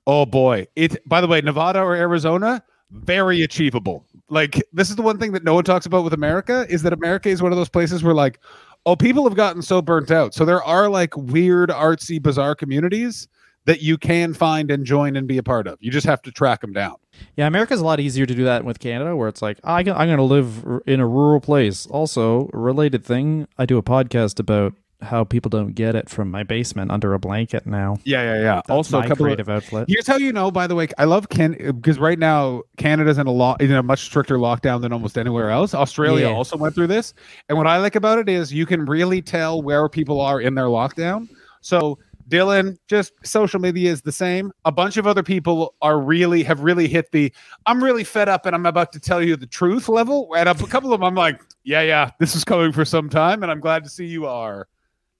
Oh 0.07 0.25
boy. 0.25 0.67
It 0.75 0.97
by 1.07 1.21
the 1.21 1.27
way, 1.27 1.41
Nevada 1.41 1.79
or 1.79 1.95
Arizona, 1.95 2.63
very 2.91 3.41
achievable. 3.41 4.05
Like 4.29 4.61
this 4.73 4.89
is 4.89 4.95
the 4.95 5.01
one 5.01 5.17
thing 5.17 5.31
that 5.33 5.43
no 5.43 5.53
one 5.53 5.63
talks 5.63 5.85
about 5.85 6.03
with 6.03 6.13
America 6.13 6.65
is 6.69 6.83
that 6.83 6.93
America 6.93 7.29
is 7.29 7.41
one 7.41 7.51
of 7.51 7.57
those 7.57 7.69
places 7.69 8.03
where 8.03 8.13
like 8.13 8.39
oh 8.85 8.95
people 8.95 9.23
have 9.23 9.35
gotten 9.35 9.61
so 9.61 9.81
burnt 9.81 10.11
out. 10.11 10.33
So 10.33 10.45
there 10.45 10.63
are 10.63 10.89
like 10.89 11.15
weird 11.15 11.69
artsy 11.69 12.21
bizarre 12.21 12.55
communities 12.55 13.27
that 13.65 13.81
you 13.81 13.97
can 13.97 14.33
find 14.33 14.69
and 14.69 14.85
join 14.85 15.15
and 15.15 15.27
be 15.27 15.37
a 15.37 15.43
part 15.43 15.67
of. 15.67 15.77
You 15.79 15.91
just 15.91 16.05
have 16.05 16.21
to 16.23 16.31
track 16.31 16.61
them 16.61 16.73
down. 16.73 16.95
Yeah, 17.37 17.47
America's 17.47 17.79
a 17.79 17.85
lot 17.85 17.99
easier 17.99 18.25
to 18.25 18.35
do 18.35 18.43
that 18.43 18.65
with 18.65 18.79
Canada, 18.79 19.15
where 19.15 19.29
it's 19.29 19.41
like 19.41 19.59
I 19.63 19.79
I'm 19.79 19.85
going 19.85 20.17
to 20.17 20.23
live 20.23 20.65
in 20.85 20.99
a 20.99 21.07
rural 21.07 21.39
place. 21.39 21.85
Also, 21.87 22.49
related 22.53 23.05
thing, 23.05 23.47
I 23.57 23.65
do 23.65 23.77
a 23.77 23.83
podcast 23.83 24.39
about 24.39 24.73
how 25.03 25.23
people 25.23 25.49
don't 25.49 25.73
get 25.73 25.95
it 25.95 26.09
from 26.09 26.31
my 26.31 26.43
basement 26.43 26.91
under 26.91 27.13
a 27.13 27.19
blanket 27.19 27.65
now. 27.65 27.97
Yeah, 28.03 28.23
yeah, 28.23 28.41
yeah. 28.41 28.55
That's 28.55 28.69
also, 28.69 28.99
a 28.99 29.01
couple 29.03 29.25
of, 29.25 29.27
creative 29.27 29.49
outlet. 29.49 29.85
Here's 29.87 30.07
how 30.07 30.17
you 30.17 30.33
know, 30.33 30.51
by 30.51 30.67
the 30.67 30.75
way, 30.75 30.87
I 30.97 31.05
love 31.05 31.29
Can 31.29 31.53
because 31.53 31.99
right 31.99 32.19
now 32.19 32.63
Canada's 32.77 33.17
in 33.17 33.27
a 33.27 33.31
lot 33.31 33.61
in 33.61 33.71
a 33.71 33.83
much 33.83 34.01
stricter 34.05 34.37
lockdown 34.37 34.81
than 34.81 34.93
almost 34.93 35.17
anywhere 35.17 35.49
else. 35.49 35.73
Australia 35.73 36.27
Yeah. 36.27 36.33
also 36.33 36.57
went 36.57 36.75
through 36.75 36.87
this. 36.87 37.13
And 37.49 37.57
what 37.57 37.67
I 37.67 37.77
like 37.77 37.95
about 37.95 38.19
it 38.19 38.29
is 38.29 38.53
you 38.53 38.65
can 38.65 38.85
really 38.85 39.21
tell 39.21 39.61
where 39.61 39.87
people 39.89 40.19
are 40.21 40.39
in 40.41 40.55
their 40.55 40.65
lockdown. 40.65 41.29
So 41.61 41.99
Dylan, 42.29 42.77
just 42.87 43.13
social 43.23 43.59
media 43.59 43.91
is 43.91 44.01
the 44.01 44.11
same. 44.11 44.51
A 44.65 44.71
bunch 44.71 44.97
of 44.97 45.05
other 45.05 45.23
people 45.23 45.75
are 45.81 45.99
really 45.99 46.43
have 46.43 46.61
really 46.61 46.87
hit 46.87 47.11
the 47.11 47.33
I'm 47.65 47.83
really 47.83 48.03
fed 48.03 48.29
up 48.29 48.45
and 48.45 48.55
I'm 48.55 48.65
about 48.65 48.93
to 48.93 48.99
tell 48.99 49.21
you 49.21 49.35
the 49.35 49.45
truth 49.45 49.89
level. 49.89 50.33
And 50.35 50.47
a 50.47 50.53
couple 50.53 50.93
of 50.93 50.99
them 50.99 51.05
I'm 51.05 51.15
like, 51.15 51.41
yeah, 51.63 51.81
yeah, 51.81 52.11
this 52.19 52.35
is 52.35 52.43
coming 52.43 52.71
for 52.71 52.85
some 52.85 53.09
time, 53.09 53.41
and 53.43 53.51
I'm 53.51 53.59
glad 53.61 53.83
to 53.83 53.89
see 53.89 54.05
you 54.05 54.25
are 54.25 54.67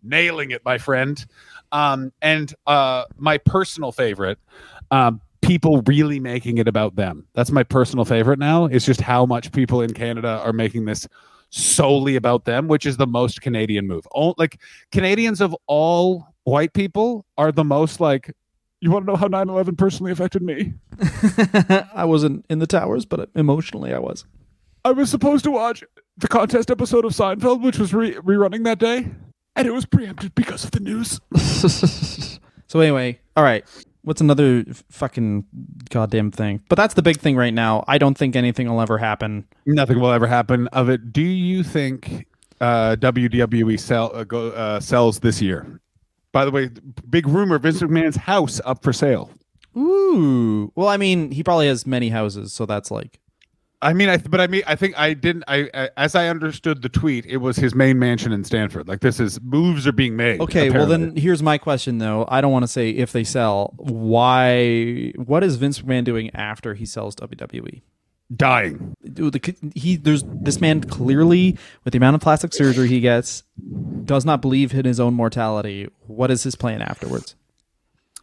nailing 0.04 0.52
it, 0.52 0.64
my 0.66 0.78
friend. 0.78 1.26
Um, 1.72 2.12
and 2.22 2.54
uh, 2.68 3.06
my 3.18 3.38
personal 3.38 3.92
favorite, 3.92 4.38
um, 4.92 5.22
people 5.42 5.82
really 5.84 6.20
making 6.20 6.58
it 6.58 6.68
about 6.68 6.96
them. 6.96 7.26
That's 7.34 7.52
my 7.52 7.64
personal 7.64 8.06
favorite 8.06 8.40
now. 8.40 8.66
Is 8.66 8.86
just 8.86 9.02
how 9.02 9.26
much 9.26 9.52
people 9.52 9.82
in 9.82 9.94
Canada 9.94 10.42
are 10.44 10.54
making 10.54 10.86
this 10.86 11.08
solely 11.50 12.16
about 12.16 12.46
them, 12.46 12.68
which 12.68 12.86
is 12.86 12.98
the 12.98 13.08
most 13.08 13.42
Canadian 13.42 13.88
move. 13.88 14.08
All, 14.12 14.34
like 14.38 14.60
Canadians 14.92 15.42
of 15.42 15.56
all 15.68 16.28
white 16.44 16.74
people 16.74 17.26
are 17.38 17.52
the 17.52 17.64
most 17.64 18.00
like. 18.00 18.34
You 18.82 18.92
want 18.92 19.06
to 19.06 19.12
know 19.12 19.16
how 19.16 19.30
9/11 19.30 19.78
personally 19.78 20.12
affected 20.12 20.42
me? 20.42 20.74
I 21.96 22.04
wasn't 22.04 22.46
in 22.50 22.60
the 22.60 22.68
towers, 22.68 23.06
but 23.06 23.30
emotionally 23.34 23.94
I 23.94 24.00
was. 24.00 24.26
I 24.84 24.92
was 24.92 25.10
supposed 25.10 25.46
to 25.46 25.52
watch 25.52 25.86
the 26.18 26.28
contest 26.28 26.70
episode 26.70 27.06
of 27.06 27.14
Seinfeld, 27.14 27.62
which 27.62 27.80
was 27.80 27.94
re- 27.94 28.16
rerunning 28.16 28.66
that 28.66 28.80
day, 28.80 29.08
and 29.56 29.68
it 29.68 29.72
was 29.72 29.86
preempted 29.86 30.36
because 30.36 30.64
of 30.64 30.72
the 30.72 30.80
news. 30.80 31.20
so 32.68 32.80
anyway, 32.80 33.20
all 33.36 33.44
right. 33.44 33.66
What's 34.04 34.20
another 34.20 34.66
f- 34.70 34.84
fucking 34.90 35.46
goddamn 35.90 36.32
thing? 36.32 36.62
But 36.68 36.76
that's 36.76 36.94
the 36.94 37.02
big 37.02 37.20
thing 37.20 37.38
right 37.38 37.54
now. 37.54 37.86
I 37.88 37.98
don't 37.98 38.18
think 38.18 38.36
anything 38.36 38.68
will 38.68 38.82
ever 38.82 38.98
happen. 38.98 39.46
Nothing 39.66 40.00
will 40.00 40.12
ever 40.12 40.28
happen 40.28 40.68
of 40.70 40.90
it. 40.90 41.14
Do 41.14 41.22
you 41.22 41.64
think 41.64 42.28
uh, 42.60 42.98
WWE 43.00 43.80
sell 43.80 44.12
uh, 44.14 44.26
go, 44.26 44.50
uh, 44.50 44.82
sells 44.82 45.20
this 45.20 45.42
year? 45.42 45.80
By 46.34 46.44
the 46.44 46.52
way, 46.52 46.70
big 47.10 47.28
rumor: 47.28 47.60
Vince 47.60 47.82
McMahon's 47.82 48.18
house 48.18 48.60
up 48.66 48.84
for 48.84 48.92
sale. 48.92 49.32
Ooh. 49.78 50.72
Well, 50.76 50.90
I 50.90 50.98
mean, 50.98 51.32
he 51.32 51.42
probably 51.44 51.68
has 51.68 51.88
many 51.88 52.10
houses, 52.10 52.52
so 52.52 52.66
that's 52.66 52.92
like 52.92 53.20
I 53.84 53.94
mean, 53.94 54.10
I 54.10 54.18
th- 54.18 54.30
but 54.30 54.40
I 54.40 54.48
mean, 54.48 54.64
I 54.66 54.76
think 54.76 54.98
I 54.98 55.14
didn't. 55.14 55.44
I, 55.48 55.70
I 55.74 55.90
as 55.98 56.16
I 56.16 56.28
understood 56.28 56.82
the 56.82 56.90
tweet, 56.90 57.26
it 57.26 57.38
was 57.38 57.58
his 57.58 57.76
main 57.76 58.00
mansion 58.00 58.32
in 58.32 58.44
Stamford. 58.44 58.88
Like 58.88 59.02
this 59.02 59.20
is 59.20 59.42
moves 59.42 59.86
are 59.86 59.92
being 59.92 60.16
made. 60.16 60.40
Okay, 60.42 60.70
well 60.70 60.86
then 60.86 61.16
here's 61.16 61.44
my 61.44 61.58
question 61.58 61.98
though. 61.98 62.26
I 62.28 62.42
don't 62.42 62.52
want 62.52 62.64
to 62.64 62.68
say 62.68 62.90
if 62.90 63.12
they 63.12 63.24
sell. 63.24 63.74
Why? 63.78 65.12
What 65.16 65.44
is 65.44 65.58
Vince 65.58 65.82
McMahon 65.82 66.04
doing 66.04 66.34
after 66.34 66.74
he 66.74 66.86
sells 66.86 67.16
WWE? 67.16 67.82
dying. 68.36 68.96
He 69.76 69.96
there's 69.96 70.24
this 70.26 70.60
man 70.60 70.82
clearly 70.82 71.58
with 71.84 71.92
the 71.92 71.98
amount 71.98 72.16
of 72.16 72.22
plastic 72.22 72.54
surgery 72.54 72.88
he 72.88 73.00
gets 73.00 73.44
does 74.06 74.26
not 74.26 74.42
believe 74.42 74.74
in 74.74 74.86
his 74.86 75.00
own 75.00 75.14
mortality. 75.14 75.88
What 76.08 76.32
is 76.32 76.44
his 76.44 76.56
plan 76.56 76.82
afterwards? 76.82 77.36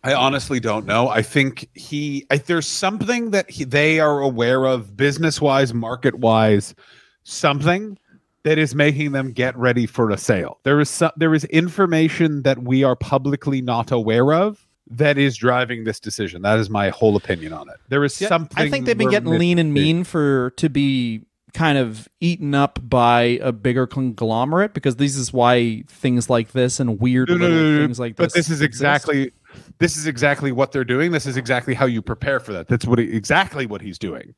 I 0.02 0.14
honestly 0.14 0.60
don't 0.60 0.86
know. 0.86 1.08
I 1.08 1.22
think 1.22 1.68
he. 1.74 2.26
I, 2.30 2.38
there's 2.38 2.66
something 2.66 3.32
that 3.32 3.50
he, 3.50 3.64
they 3.64 4.00
are 4.00 4.20
aware 4.20 4.64
of, 4.64 4.96
business 4.96 5.40
wise, 5.40 5.74
market 5.74 6.14
wise, 6.14 6.74
something 7.22 7.98
that 8.44 8.56
is 8.58 8.74
making 8.74 9.12
them 9.12 9.32
get 9.32 9.56
ready 9.58 9.86
for 9.86 10.10
a 10.10 10.16
sale. 10.16 10.58
There 10.62 10.80
is 10.80 10.88
some, 10.88 11.10
there 11.16 11.34
is 11.34 11.44
information 11.46 12.42
that 12.42 12.62
we 12.62 12.82
are 12.82 12.96
publicly 12.96 13.60
not 13.60 13.90
aware 13.90 14.32
of 14.32 14.66
that 14.90 15.18
is 15.18 15.36
driving 15.36 15.84
this 15.84 16.00
decision. 16.00 16.42
That 16.42 16.58
is 16.58 16.70
my 16.70 16.88
whole 16.88 17.16
opinion 17.16 17.52
on 17.52 17.68
it. 17.68 17.76
There 17.88 18.02
is 18.02 18.14
something. 18.14 18.58
I 18.58 18.70
think 18.70 18.86
they've 18.86 18.96
been 18.96 19.10
getting 19.10 19.30
lean 19.30 19.58
and 19.58 19.74
mean 19.74 20.04
for 20.04 20.50
to 20.56 20.68
be 20.70 21.26
kind 21.52 21.78
of 21.78 22.08
eaten 22.20 22.54
up 22.54 22.78
by 22.82 23.22
a 23.42 23.52
bigger 23.52 23.86
conglomerate 23.86 24.72
because 24.72 24.96
this 24.96 25.16
is 25.16 25.32
why 25.32 25.82
things 25.88 26.30
like 26.30 26.52
this 26.52 26.80
and 26.80 27.00
weird 27.00 27.28
no, 27.28 27.36
no, 27.36 27.48
no, 27.48 27.84
things 27.84 27.98
like 27.98 28.16
this. 28.16 28.26
but 28.26 28.34
this 28.34 28.50
is 28.50 28.60
exist. 28.60 28.64
exactly 28.64 29.32
this 29.78 29.96
is 29.96 30.06
exactly 30.06 30.52
what 30.52 30.72
they're 30.72 30.84
doing. 30.84 31.12
This 31.12 31.26
is 31.26 31.36
exactly 31.36 31.74
how 31.74 31.86
you 31.86 32.02
prepare 32.02 32.40
for 32.40 32.52
that. 32.52 32.68
That's 32.68 32.86
what 32.86 32.98
he, 32.98 33.06
exactly 33.12 33.66
what 33.66 33.80
he's 33.80 33.98
doing. 33.98 34.34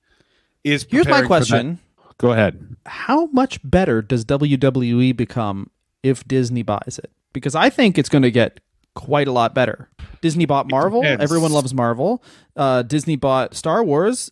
Is 0.65 0.87
Here's 0.89 1.07
my 1.07 1.23
preparing 1.23 1.29
for 1.29 1.29
that. 1.29 1.39
question: 1.39 1.79
Go 2.19 2.33
ahead. 2.33 2.77
How 2.87 3.27
much 3.27 3.59
better 3.65 4.03
does 4.03 4.25
WWE 4.25 5.17
become 5.17 5.71
if 6.03 6.27
Disney 6.27 6.63
buys 6.63 7.01
it? 7.03 7.11
Because 7.33 7.55
I 7.55 7.71
think 7.71 7.99
it's 7.99 8.09
going 8.09 8.23
to 8.23 8.31
get 8.31 8.61
quite 8.95 9.27
a 9.27 9.33
lot 9.33 9.55
better. 9.55 9.89
Disney 10.21 10.47
bought 10.47 10.71
Marvel. 10.71 11.05
Everyone 11.05 11.53
loves 11.53 11.75
Marvel. 11.75 12.23
Uh, 12.57 12.83
Disney 12.83 13.17
bought 13.17 13.55
Star 13.55 13.83
Wars. 13.83 14.31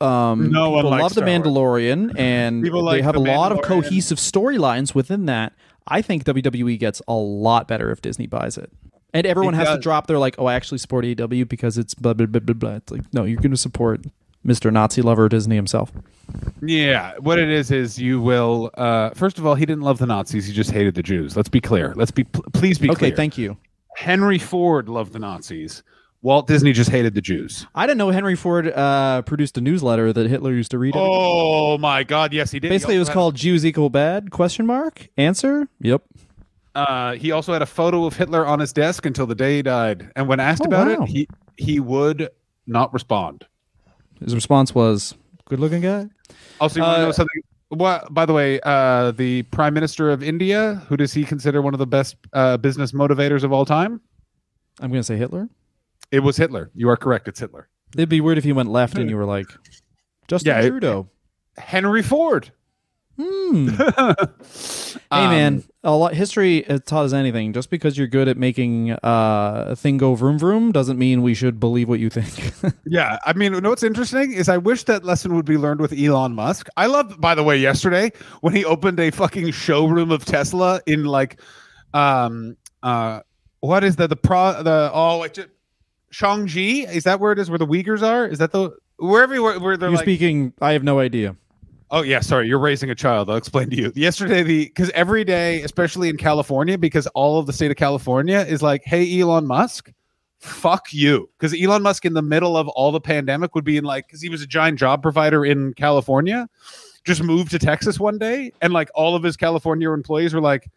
Um, 0.00 0.50
No 0.50 0.70
one 0.70 0.84
people 0.84 0.90
love 0.98 1.14
the 1.14 1.20
Star 1.20 1.26
Wars. 1.26 1.40
Mandalorian, 1.44 2.12
and 2.18 2.62
People 2.64 2.80
they 2.80 2.96
like 2.96 3.02
have 3.04 3.14
The 3.14 3.20
a 3.20 3.36
lot 3.36 3.52
of 3.52 3.62
cohesive 3.62 4.18
storylines 4.18 4.94
within 4.94 5.26
that. 5.26 5.52
I 5.86 6.02
think 6.02 6.24
WWE 6.24 6.78
gets 6.78 7.02
a 7.06 7.14
lot 7.14 7.68
better 7.68 7.90
if 7.90 8.00
Disney 8.00 8.26
buys 8.26 8.56
it. 8.58 8.72
And 9.14 9.26
everyone 9.26 9.54
has 9.54 9.68
to 9.68 9.78
drop 9.78 10.06
their 10.06 10.18
like, 10.18 10.36
oh, 10.38 10.46
I 10.46 10.54
actually 10.54 10.78
support 10.78 11.04
AEW 11.04 11.48
because 11.48 11.76
it's 11.78 11.94
blah 11.94 12.14
blah 12.14 12.26
blah 12.26 12.40
blah 12.40 12.54
blah. 12.54 12.74
It's 12.76 12.90
like, 12.92 13.02
no, 13.12 13.24
you're 13.24 13.40
going 13.40 13.50
to 13.50 13.56
support 13.56 14.00
Mr. 14.46 14.72
Nazi 14.72 15.02
lover 15.02 15.28
Disney 15.28 15.54
himself. 15.56 15.92
Yeah, 16.62 17.14
what 17.18 17.38
it 17.38 17.50
is 17.50 17.70
is 17.70 17.98
you 17.98 18.20
will. 18.20 18.70
Uh, 18.74 19.10
first 19.10 19.38
of 19.38 19.46
all, 19.46 19.54
he 19.54 19.66
didn't 19.66 19.82
love 19.82 19.98
the 19.98 20.06
Nazis; 20.06 20.46
he 20.46 20.52
just 20.52 20.70
hated 20.70 20.94
the 20.94 21.02
Jews. 21.02 21.36
Let's 21.36 21.48
be 21.48 21.60
clear. 21.60 21.92
Let's 21.94 22.10
be 22.10 22.24
pl- 22.24 22.44
please 22.52 22.78
be 22.78 22.88
Okay, 22.90 22.98
clear. 22.98 23.16
thank 23.16 23.36
you. 23.36 23.56
Henry 23.96 24.38
Ford 24.38 24.88
loved 24.88 25.12
the 25.12 25.18
Nazis. 25.18 25.82
Walt 26.22 26.46
Disney 26.46 26.72
just 26.72 26.88
hated 26.88 27.14
the 27.14 27.20
Jews. 27.20 27.66
I 27.74 27.84
didn't 27.84 27.98
know 27.98 28.10
Henry 28.10 28.36
Ford 28.36 28.68
uh, 28.68 29.22
produced 29.22 29.58
a 29.58 29.60
newsletter 29.60 30.12
that 30.12 30.28
Hitler 30.30 30.52
used 30.52 30.70
to 30.70 30.78
read. 30.78 30.94
Oh 30.96 31.76
my 31.78 32.04
God! 32.04 32.32
Yes, 32.32 32.52
he 32.52 32.60
did. 32.60 32.68
He 32.68 32.74
Basically, 32.76 32.94
it 32.96 33.00
was 33.00 33.10
called 33.10 33.34
"Jews 33.34 33.66
Equal 33.66 33.90
Bad?" 33.90 34.30
Question 34.30 34.64
mark. 34.64 35.08
Answer: 35.18 35.68
Yep. 35.80 36.02
Uh, 36.74 37.14
he 37.14 37.30
also 37.32 37.52
had 37.52 37.62
a 37.62 37.66
photo 37.66 38.04
of 38.06 38.16
Hitler 38.16 38.46
on 38.46 38.58
his 38.60 38.72
desk 38.72 39.04
until 39.06 39.26
the 39.26 39.34
day 39.34 39.56
he 39.56 39.62
died. 39.62 40.10
And 40.16 40.26
when 40.28 40.40
asked 40.40 40.62
Oh, 40.62 40.66
about 40.68 40.86
wow. 40.88 41.04
it, 41.04 41.08
he 41.08 41.28
he 41.58 41.80
would 41.80 42.28
not 42.66 42.92
respond. 42.94 43.46
His 44.24 44.34
response 44.34 44.74
was, 44.74 45.14
"Good-looking 45.48 45.82
guy." 45.82 46.08
Also, 46.60 46.78
you 46.80 46.82
want 46.84 46.96
to 46.96 47.02
Uh, 47.02 47.04
know 47.06 47.12
something? 47.12 47.42
What, 47.68 48.12
by 48.12 48.26
the 48.26 48.32
way, 48.32 48.60
uh, 48.64 49.12
the 49.12 49.42
Prime 49.44 49.72
Minister 49.74 50.10
of 50.10 50.22
India, 50.22 50.82
who 50.88 50.96
does 50.96 51.12
he 51.12 51.24
consider 51.24 51.60
one 51.62 51.74
of 51.74 51.78
the 51.78 51.86
best 51.86 52.16
uh, 52.32 52.56
business 52.58 52.92
motivators 52.92 53.44
of 53.44 53.52
all 53.52 53.64
time? 53.64 54.00
I'm 54.80 54.90
going 54.90 55.00
to 55.00 55.04
say 55.04 55.16
Hitler. 55.16 55.48
It 56.10 56.20
was 56.20 56.36
Hitler. 56.36 56.70
You 56.74 56.88
are 56.90 56.96
correct. 56.96 57.28
It's 57.28 57.40
Hitler. 57.40 57.68
It'd 57.96 58.08
be 58.10 58.20
weird 58.20 58.36
if 58.38 58.44
you 58.44 58.54
went 58.54 58.68
left 58.70 58.96
and 58.98 59.08
you 59.10 59.16
were 59.16 59.24
like, 59.24 59.46
Justin 60.28 60.50
Yeah, 60.52 60.60
it- 60.60 60.68
Trudeau. 60.70 61.08
Henry 61.58 62.02
Ford. 62.02 62.52
Hmm. 63.16 63.68
Hey 65.10 65.24
Um, 65.26 65.30
man, 65.30 65.64
a 65.84 65.94
lot 65.94 66.14
history 66.14 66.62
has 66.62 66.80
taught 66.84 67.04
us 67.04 67.12
anything. 67.12 67.52
Just 67.52 67.68
because 67.68 67.98
you're 67.98 68.06
good 68.06 68.28
at 68.28 68.38
making 68.38 68.92
uh, 68.92 69.64
a 69.68 69.76
thing 69.76 69.98
go 69.98 70.14
vroom 70.14 70.38
vroom 70.38 70.72
doesn't 70.72 70.98
mean 70.98 71.22
we 71.22 71.34
should 71.34 71.60
believe 71.60 71.86
what 71.88 72.00
you 72.00 72.08
think. 72.08 72.52
Yeah, 72.86 73.18
I 73.26 73.32
mean, 73.34 73.52
you 73.54 73.60
know 73.60 73.70
what's 73.70 73.82
interesting 73.82 74.32
is 74.32 74.48
I 74.48 74.56
wish 74.58 74.84
that 74.84 75.04
lesson 75.04 75.34
would 75.34 75.44
be 75.44 75.56
learned 75.58 75.80
with 75.80 75.92
Elon 75.92 76.34
Musk. 76.34 76.68
I 76.76 76.86
love, 76.86 77.20
by 77.20 77.34
the 77.34 77.42
way, 77.42 77.56
yesterday 77.58 78.12
when 78.40 78.54
he 78.54 78.64
opened 78.64 78.98
a 79.00 79.10
fucking 79.10 79.50
showroom 79.52 80.10
of 80.10 80.24
Tesla 80.24 80.80
in 80.86 81.04
like, 81.04 81.40
um, 81.94 82.56
uh, 82.82 83.20
what 83.60 83.84
is 83.84 83.96
the 83.96 84.08
the 84.08 84.16
pro 84.16 84.62
the 84.62 84.90
oh 84.92 85.22
it 85.22 85.34
just, 85.34 85.48
Shangji 86.12 86.90
is 86.90 87.04
that 87.04 87.20
where 87.20 87.32
it 87.32 87.38
is 87.38 87.48
where 87.50 87.58
the 87.58 87.66
Uyghurs 87.66 88.02
are? 88.02 88.26
Is 88.26 88.38
that 88.38 88.52
the 88.52 88.70
wherever 88.98 89.40
where, 89.42 89.58
where 89.60 89.76
they're 89.76 89.88
you're 89.90 89.96
like? 89.96 90.04
speaking. 90.04 90.52
I 90.60 90.72
have 90.72 90.84
no 90.84 90.98
idea. 90.98 91.36
Oh 91.92 92.00
yeah, 92.00 92.20
sorry, 92.20 92.48
you're 92.48 92.58
raising 92.58 92.88
a 92.88 92.94
child. 92.94 93.28
I'll 93.28 93.36
explain 93.36 93.68
to 93.68 93.76
you. 93.76 93.92
Yesterday, 93.94 94.42
the 94.42 94.64
because 94.64 94.88
every 94.90 95.24
day, 95.24 95.60
especially 95.60 96.08
in 96.08 96.16
California, 96.16 96.78
because 96.78 97.06
all 97.08 97.38
of 97.38 97.46
the 97.46 97.52
state 97.52 97.70
of 97.70 97.76
California 97.76 98.38
is 98.38 98.62
like, 98.62 98.82
hey, 98.86 99.20
Elon 99.20 99.46
Musk, 99.46 99.92
fuck 100.38 100.86
you. 100.94 101.28
Because 101.38 101.54
Elon 101.54 101.82
Musk, 101.82 102.06
in 102.06 102.14
the 102.14 102.22
middle 102.22 102.56
of 102.56 102.66
all 102.68 102.92
the 102.92 103.00
pandemic, 103.00 103.54
would 103.54 103.64
be 103.64 103.76
in 103.76 103.84
like, 103.84 104.06
because 104.06 104.22
he 104.22 104.30
was 104.30 104.40
a 104.40 104.46
giant 104.46 104.78
job 104.78 105.02
provider 105.02 105.44
in 105.44 105.74
California, 105.74 106.48
just 107.04 107.22
moved 107.22 107.50
to 107.50 107.58
Texas 107.58 108.00
one 108.00 108.16
day, 108.16 108.52
and 108.62 108.72
like 108.72 108.88
all 108.94 109.14
of 109.14 109.22
his 109.22 109.36
California 109.36 109.90
employees 109.90 110.32
were 110.32 110.40
like, 110.40 110.70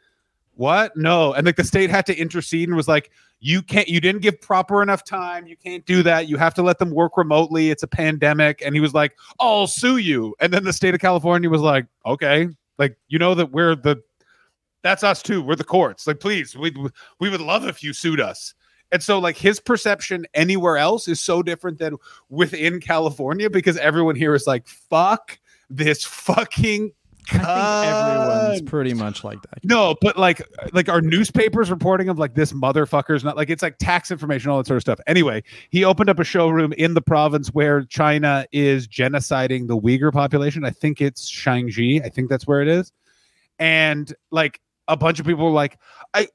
"What? 0.55 0.95
No!" 0.97 1.33
And 1.33 1.45
like 1.45 1.55
the 1.55 1.63
state 1.63 1.89
had 1.89 2.05
to 2.07 2.17
intercede 2.17 2.67
and 2.67 2.75
was 2.75 2.87
like, 2.87 3.11
"You 3.39 3.61
can't. 3.61 3.87
You 3.87 4.01
didn't 4.01 4.21
give 4.21 4.39
proper 4.41 4.81
enough 4.81 5.03
time. 5.03 5.47
You 5.47 5.55
can't 5.57 5.85
do 5.85 6.03
that. 6.03 6.27
You 6.27 6.37
have 6.37 6.53
to 6.55 6.63
let 6.63 6.79
them 6.79 6.91
work 6.91 7.17
remotely. 7.17 7.69
It's 7.69 7.83
a 7.83 7.87
pandemic." 7.87 8.61
And 8.65 8.75
he 8.75 8.81
was 8.81 8.93
like, 8.93 9.17
"I'll 9.39 9.67
sue 9.67 9.97
you." 9.97 10.35
And 10.39 10.51
then 10.53 10.63
the 10.63 10.73
state 10.73 10.93
of 10.93 11.01
California 11.01 11.49
was 11.49 11.61
like, 11.61 11.85
"Okay, 12.05 12.49
like 12.77 12.97
you 13.07 13.19
know 13.19 13.35
that 13.35 13.51
we're 13.51 13.75
the." 13.75 14.01
That's 14.83 15.03
us 15.03 15.23
too. 15.23 15.41
We're 15.41 15.55
the 15.55 15.63
courts. 15.63 16.05
Like, 16.05 16.19
please, 16.19 16.55
we 16.55 16.71
we 17.19 17.29
would 17.29 17.41
love 17.41 17.65
if 17.67 17.83
you 17.83 17.93
sued 17.93 18.19
us. 18.19 18.53
And 18.91 19.01
so, 19.01 19.19
like, 19.19 19.35
his 19.35 19.59
perception 19.59 20.25
anywhere 20.33 20.77
else 20.77 21.07
is 21.07 21.19
so 21.19 21.41
different 21.41 21.79
than 21.79 21.95
within 22.29 22.79
California 22.79 23.49
because 23.49 23.77
everyone 23.77 24.15
here 24.15 24.35
is 24.35 24.47
like, 24.47 24.67
fuck 24.67 25.39
this 25.69 26.03
fucking. 26.05 26.91
I 27.33 27.85
think 27.85 28.27
everyone's 28.27 28.61
pretty 28.63 28.93
much 28.93 29.23
like 29.23 29.41
that. 29.41 29.63
No, 29.63 29.95
but 30.01 30.17
like, 30.17 30.41
like 30.73 30.89
our 30.89 31.01
newspapers 31.01 31.69
reporting 31.69 32.09
of 32.09 32.19
like 32.19 32.35
this 32.35 32.53
motherfucker's 32.53 33.23
not 33.23 33.35
like 33.35 33.49
it's 33.49 33.63
like 33.63 33.77
tax 33.77 34.11
information, 34.11 34.51
all 34.51 34.57
that 34.57 34.67
sort 34.67 34.77
of 34.77 34.81
stuff. 34.81 34.99
Anyway, 35.07 35.43
he 35.69 35.83
opened 35.83 36.09
up 36.09 36.19
a 36.19 36.23
showroom 36.23 36.73
in 36.73 36.93
the 36.93 37.01
province 37.01 37.49
where 37.49 37.83
China 37.83 38.45
is 38.51 38.87
genociding 38.87 39.67
the 39.67 39.77
Uyghur 39.77 40.11
population. 40.11 40.63
I 40.65 40.71
think 40.71 41.01
it's 41.01 41.29
Shangji. 41.29 42.03
I 42.03 42.09
think 42.09 42.29
that's 42.29 42.47
where 42.47 42.61
it 42.61 42.67
is. 42.67 42.91
And 43.59 44.13
like 44.31 44.61
a 44.87 44.97
bunch 44.97 45.19
of 45.19 45.25
people 45.25 45.45
were 45.45 45.51
like, 45.51 45.79
I, 46.13 46.27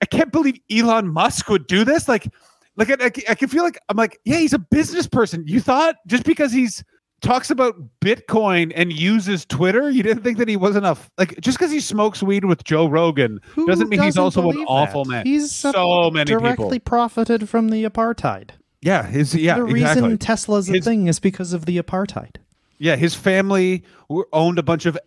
I 0.00 0.06
can't 0.06 0.32
believe 0.32 0.58
Elon 0.70 1.08
Musk 1.08 1.48
would 1.48 1.66
do 1.66 1.84
this. 1.84 2.08
Like, 2.08 2.28
like 2.76 2.90
I, 2.90 3.06
I, 3.06 3.12
I 3.30 3.34
can 3.34 3.48
feel 3.48 3.62
like 3.62 3.78
I'm 3.88 3.96
like, 3.96 4.18
yeah, 4.24 4.38
he's 4.38 4.52
a 4.52 4.58
business 4.58 5.06
person. 5.06 5.44
You 5.46 5.60
thought 5.60 5.96
just 6.06 6.24
because 6.24 6.52
he's 6.52 6.82
talks 7.22 7.50
about 7.50 7.76
Bitcoin 8.00 8.72
and 8.76 8.92
uses 8.92 9.44
Twitter, 9.46 9.88
you 9.90 10.02
didn't 10.02 10.22
think 10.22 10.38
that 10.38 10.48
he 10.48 10.56
wasn't 10.56 10.84
a 10.84 10.96
like 11.16 11.40
just 11.40 11.56
because 11.58 11.70
he 11.70 11.80
smokes 11.80 12.22
weed 12.22 12.44
with 12.44 12.64
Joe 12.64 12.86
Rogan 12.86 13.40
Who 13.54 13.66
doesn't 13.66 13.88
mean 13.88 14.00
he's 14.02 14.16
doesn't 14.16 14.44
also 14.44 14.50
an 14.50 14.64
awful 14.68 15.04
that? 15.04 15.10
man. 15.10 15.26
He's 15.26 15.50
so 15.52 16.10
many 16.10 16.30
directly 16.30 16.76
people. 16.78 16.84
profited 16.90 17.48
from 17.48 17.70
the 17.70 17.84
apartheid. 17.84 18.50
Yeah, 18.82 19.04
his 19.06 19.34
yeah, 19.34 19.54
the 19.56 19.62
reason 19.64 19.80
exactly. 19.90 20.18
Tesla's 20.18 20.68
a 20.68 20.80
thing 20.80 21.06
is 21.06 21.20
because 21.20 21.52
of 21.52 21.64
the 21.66 21.78
apartheid. 21.78 22.36
Yeah, 22.78 22.96
his 22.96 23.14
family 23.14 23.84
owned 24.32 24.58
a 24.58 24.62
bunch 24.64 24.86
of 24.86 24.98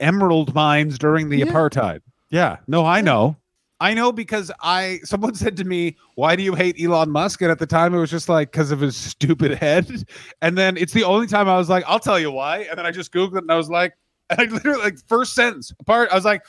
emerald 0.00 0.54
mines 0.54 0.98
during 0.98 1.30
the 1.30 1.38
Yeah. 1.38 1.46
apartheid. 1.46 2.00
Yeah, 2.28 2.58
no, 2.66 2.84
I 2.84 3.00
know. 3.00 3.36
I 3.82 3.94
know 3.94 4.12
because 4.12 4.52
I 4.60 5.00
someone 5.04 5.34
said 5.34 5.56
to 5.56 5.64
me, 5.64 5.96
"Why 6.14 6.36
do 6.36 6.42
you 6.44 6.54
hate 6.54 6.80
Elon 6.80 7.10
Musk?" 7.10 7.42
And 7.42 7.50
at 7.50 7.58
the 7.58 7.66
time, 7.66 7.94
it 7.94 7.98
was 7.98 8.10
just 8.10 8.28
like 8.28 8.52
because 8.52 8.70
of 8.70 8.80
his 8.80 8.96
stupid 8.96 9.58
head. 9.58 10.04
And 10.40 10.56
then 10.58 10.76
it's 10.76 10.92
the 10.92 11.04
only 11.04 11.26
time 11.26 11.48
I 11.48 11.56
was 11.56 11.68
like, 11.68 11.84
"I'll 11.86 11.98
tell 11.98 12.18
you 12.18 12.30
why." 12.30 12.58
And 12.62 12.78
then 12.78 12.86
I 12.86 12.90
just 12.90 13.12
googled 13.12 13.36
it 13.36 13.42
and 13.42 13.50
I 13.50 13.56
was 13.56 13.68
like, 13.68 13.94
and 14.30 14.40
I 14.40 14.44
literally 14.44 14.82
like 14.82 14.98
first 15.08 15.34
sentence 15.34 15.72
apart. 15.80 16.10
I 16.10 16.14
was 16.14 16.24
like, 16.24 16.42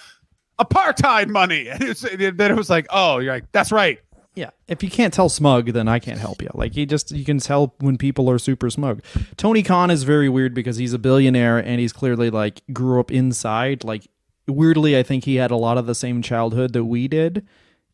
"Apartheid 0.60 1.30
money." 1.30 1.68
And 1.70 1.80
then 1.80 2.52
it 2.52 2.58
was 2.58 2.70
like, 2.70 2.86
"Oh, 2.92 3.18
you're 3.20 3.34
like 3.34 3.52
that's 3.52 3.72
right." 3.72 4.00
Yeah, 4.36 4.50
if 4.68 4.82
you 4.82 4.90
can't 4.90 5.14
tell 5.14 5.30
smug, 5.30 5.74
then 5.74 5.88
I 5.88 6.00
can't 6.00 6.20
help 6.20 6.42
you. 6.42 6.50
Like 6.56 6.76
you 6.76 6.88
just 6.88 7.12
you 7.12 7.24
can 7.24 7.38
tell 7.38 7.76
when 7.80 7.98
people 7.98 8.30
are 8.30 8.40
super 8.40 8.70
smug. 8.70 9.04
Tony 9.38 9.62
Khan 9.62 9.92
is 9.92 10.04
very 10.04 10.28
weird 10.28 10.56
because 10.56 10.78
he's 10.78 10.94
a 10.94 11.00
billionaire 11.00 11.60
and 11.60 11.80
he's 11.80 11.94
clearly 11.94 12.32
like 12.32 12.62
grew 12.74 13.00
up 13.00 13.12
inside. 13.12 13.84
Like 13.84 14.08
weirdly, 14.48 14.98
I 14.98 15.04
think 15.04 15.26
he 15.26 15.36
had 15.36 15.52
a 15.52 15.56
lot 15.56 15.78
of 15.78 15.86
the 15.86 15.96
same 15.96 16.22
childhood 16.22 16.74
that 16.74 16.86
we 16.86 17.08
did. 17.08 17.46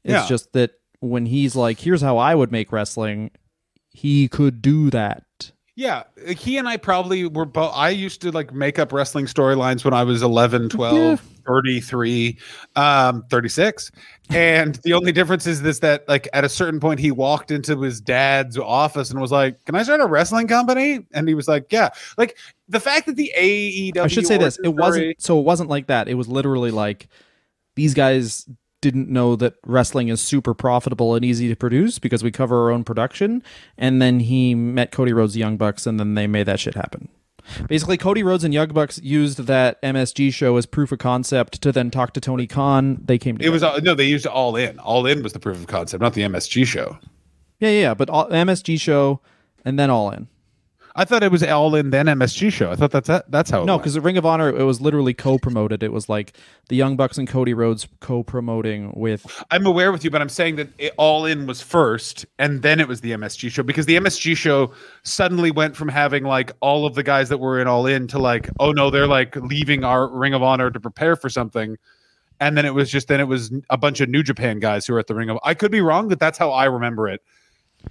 It's 0.03 0.13
Yeah. 0.13 0.27
just 0.27 0.53
that 0.53 0.71
when 0.99 1.25
he's 1.27 1.55
like, 1.55 1.79
"Here's 1.79 2.01
how 2.01 2.17
I 2.17 2.35
would 2.35 2.51
make 2.51 2.71
wrestling," 2.71 3.31
he 3.89 4.27
could 4.27 4.61
do 4.61 4.89
that. 4.89 5.23
Yeah, 5.79 6.03
he 6.27 6.57
and 6.57 6.67
I 6.67 6.75
probably 6.75 7.25
were 7.25 7.45
both. 7.45 7.71
I 7.73 7.91
used 7.91 8.21
to 8.23 8.31
like 8.31 8.53
make 8.53 8.77
up 8.77 8.91
wrestling 8.91 9.27
storylines 9.27 9.85
when 9.85 9.93
I 9.93 10.03
was 10.03 10.21
11, 10.21 10.67
12, 10.67 10.93
Yeah. 10.93 11.15
33, 11.47 12.37
um, 12.75 13.23
36. 13.29 13.89
And 14.29 14.75
the 14.83 14.91
only 14.91 15.13
difference 15.13 15.47
is 15.47 15.61
this 15.61 15.79
that, 15.79 16.05
like, 16.09 16.27
at 16.33 16.43
a 16.43 16.49
certain 16.49 16.81
point, 16.81 16.99
he 16.99 17.11
walked 17.11 17.49
into 17.49 17.79
his 17.79 18.01
dad's 18.01 18.57
office 18.57 19.09
and 19.09 19.21
was 19.21 19.31
like, 19.31 19.63
Can 19.63 19.75
I 19.75 19.83
start 19.83 20.01
a 20.01 20.05
wrestling 20.05 20.49
company? 20.49 20.99
And 21.13 21.29
he 21.29 21.33
was 21.33 21.47
like, 21.47 21.71
Yeah. 21.71 21.91
Like, 22.17 22.37
the 22.67 22.81
fact 22.81 23.05
that 23.05 23.15
the 23.15 23.31
AEW. 23.37 23.97
I 23.99 24.07
should 24.07 24.27
say 24.27 24.37
this: 24.37 24.59
it 24.61 24.75
wasn't 24.75 25.21
so. 25.21 25.39
It 25.39 25.43
wasn't 25.43 25.69
like 25.69 25.87
that. 25.87 26.09
It 26.09 26.15
was 26.15 26.27
literally 26.27 26.71
like 26.71 27.07
these 27.77 27.93
guys 27.93 28.49
didn't 28.81 29.09
know 29.09 29.35
that 29.35 29.55
wrestling 29.65 30.07
is 30.07 30.21
super 30.21 30.53
profitable 30.53 31.15
and 31.15 31.25
easy 31.25 31.47
to 31.49 31.55
produce 31.55 31.99
because 31.99 32.23
we 32.23 32.31
cover 32.31 32.63
our 32.63 32.71
own 32.71 32.83
production. 32.83 33.43
And 33.77 34.01
then 34.01 34.21
he 34.21 34.55
met 34.55 34.91
Cody 34.91 35.13
Rhodes, 35.13 35.35
Young 35.35 35.57
Bucks, 35.57 35.85
and 35.85 35.99
then 35.99 36.15
they 36.15 36.27
made 36.27 36.45
that 36.47 36.59
shit 36.59 36.75
happen. 36.75 37.09
Basically, 37.67 37.97
Cody 37.97 38.21
Rhodes 38.21 38.43
and 38.43 38.53
Young 38.53 38.67
Bucks 38.69 38.99
used 39.01 39.39
that 39.45 39.81
MSG 39.81 40.31
show 40.33 40.55
as 40.57 40.65
proof 40.65 40.91
of 40.91 40.99
concept 40.99 41.61
to 41.61 41.71
then 41.71 41.89
talk 41.89 42.13
to 42.13 42.21
Tony 42.21 42.45
Khan. 42.45 43.01
They 43.03 43.17
came. 43.17 43.37
To 43.37 43.45
it 43.45 43.49
was, 43.49 43.63
uh, 43.63 43.79
no, 43.83 43.95
they 43.95 44.05
used 44.05 44.27
All 44.27 44.55
In. 44.55 44.77
All 44.79 45.05
In 45.07 45.23
was 45.23 45.33
the 45.33 45.39
proof 45.39 45.57
of 45.57 45.67
concept, 45.67 46.01
not 46.01 46.13
the 46.13 46.21
MSG 46.21 46.65
show. 46.67 46.99
yeah, 47.59 47.69
yeah, 47.69 47.81
yeah. 47.81 47.93
But 47.95 48.09
all, 48.09 48.27
MSG 48.29 48.79
show 48.79 49.21
and 49.65 49.79
then 49.79 49.89
All 49.89 50.11
In. 50.11 50.27
I 50.95 51.05
thought 51.05 51.23
it 51.23 51.31
was 51.31 51.43
All 51.43 51.75
In, 51.75 51.91
then 51.91 52.07
MSG 52.07 52.51
show. 52.51 52.71
I 52.71 52.75
thought 52.75 52.91
that's 52.91 53.07
that's 53.29 53.49
how 53.49 53.61
it 53.61 53.65
No, 53.65 53.77
because 53.77 53.93
the 53.93 54.01
Ring 54.01 54.17
of 54.17 54.25
Honor, 54.25 54.49
it 54.49 54.63
was 54.63 54.81
literally 54.81 55.13
co-promoted. 55.13 55.83
It 55.83 55.91
was 55.91 56.09
like 56.09 56.33
the 56.67 56.75
Young 56.75 56.95
Bucks 56.95 57.17
and 57.17 57.27
Cody 57.27 57.53
Rhodes 57.53 57.87
co-promoting 57.99 58.93
with 58.95 59.43
I'm 59.51 59.65
aware 59.65 59.91
with 59.91 60.03
you, 60.03 60.09
but 60.09 60.21
I'm 60.21 60.29
saying 60.29 60.55
that 60.57 60.69
it, 60.77 60.93
All 60.97 61.25
In 61.25 61.47
was 61.47 61.61
first, 61.61 62.25
and 62.37 62.61
then 62.61 62.79
it 62.79 62.87
was 62.87 63.01
the 63.01 63.11
MSG 63.11 63.51
show 63.51 63.63
because 63.63 63.85
the 63.85 63.97
MSG 63.97 64.35
show 64.35 64.71
suddenly 65.03 65.51
went 65.51 65.75
from 65.75 65.89
having 65.89 66.23
like 66.23 66.51
all 66.59 66.85
of 66.85 66.95
the 66.95 67.03
guys 67.03 67.29
that 67.29 67.37
were 67.37 67.59
in 67.59 67.67
All 67.67 67.85
In 67.85 68.07
to 68.07 68.19
like, 68.19 68.49
oh 68.59 68.71
no, 68.71 68.89
they're 68.89 69.07
like 69.07 69.35
leaving 69.35 69.83
our 69.83 70.07
Ring 70.07 70.33
of 70.33 70.43
Honor 70.43 70.71
to 70.71 70.79
prepare 70.79 71.15
for 71.15 71.29
something, 71.29 71.77
and 72.39 72.57
then 72.57 72.65
it 72.65 72.73
was 72.73 72.89
just 72.89 73.07
then 73.07 73.19
it 73.19 73.27
was 73.27 73.51
a 73.69 73.77
bunch 73.77 74.01
of 74.01 74.09
New 74.09 74.23
Japan 74.23 74.59
guys 74.59 74.87
who 74.87 74.93
were 74.93 74.99
at 74.99 75.07
the 75.07 75.15
Ring 75.15 75.29
of. 75.29 75.37
I 75.43 75.53
could 75.53 75.71
be 75.71 75.81
wrong, 75.81 76.07
but 76.07 76.19
that's 76.19 76.37
how 76.37 76.51
I 76.51 76.65
remember 76.65 77.07
it. 77.07 77.21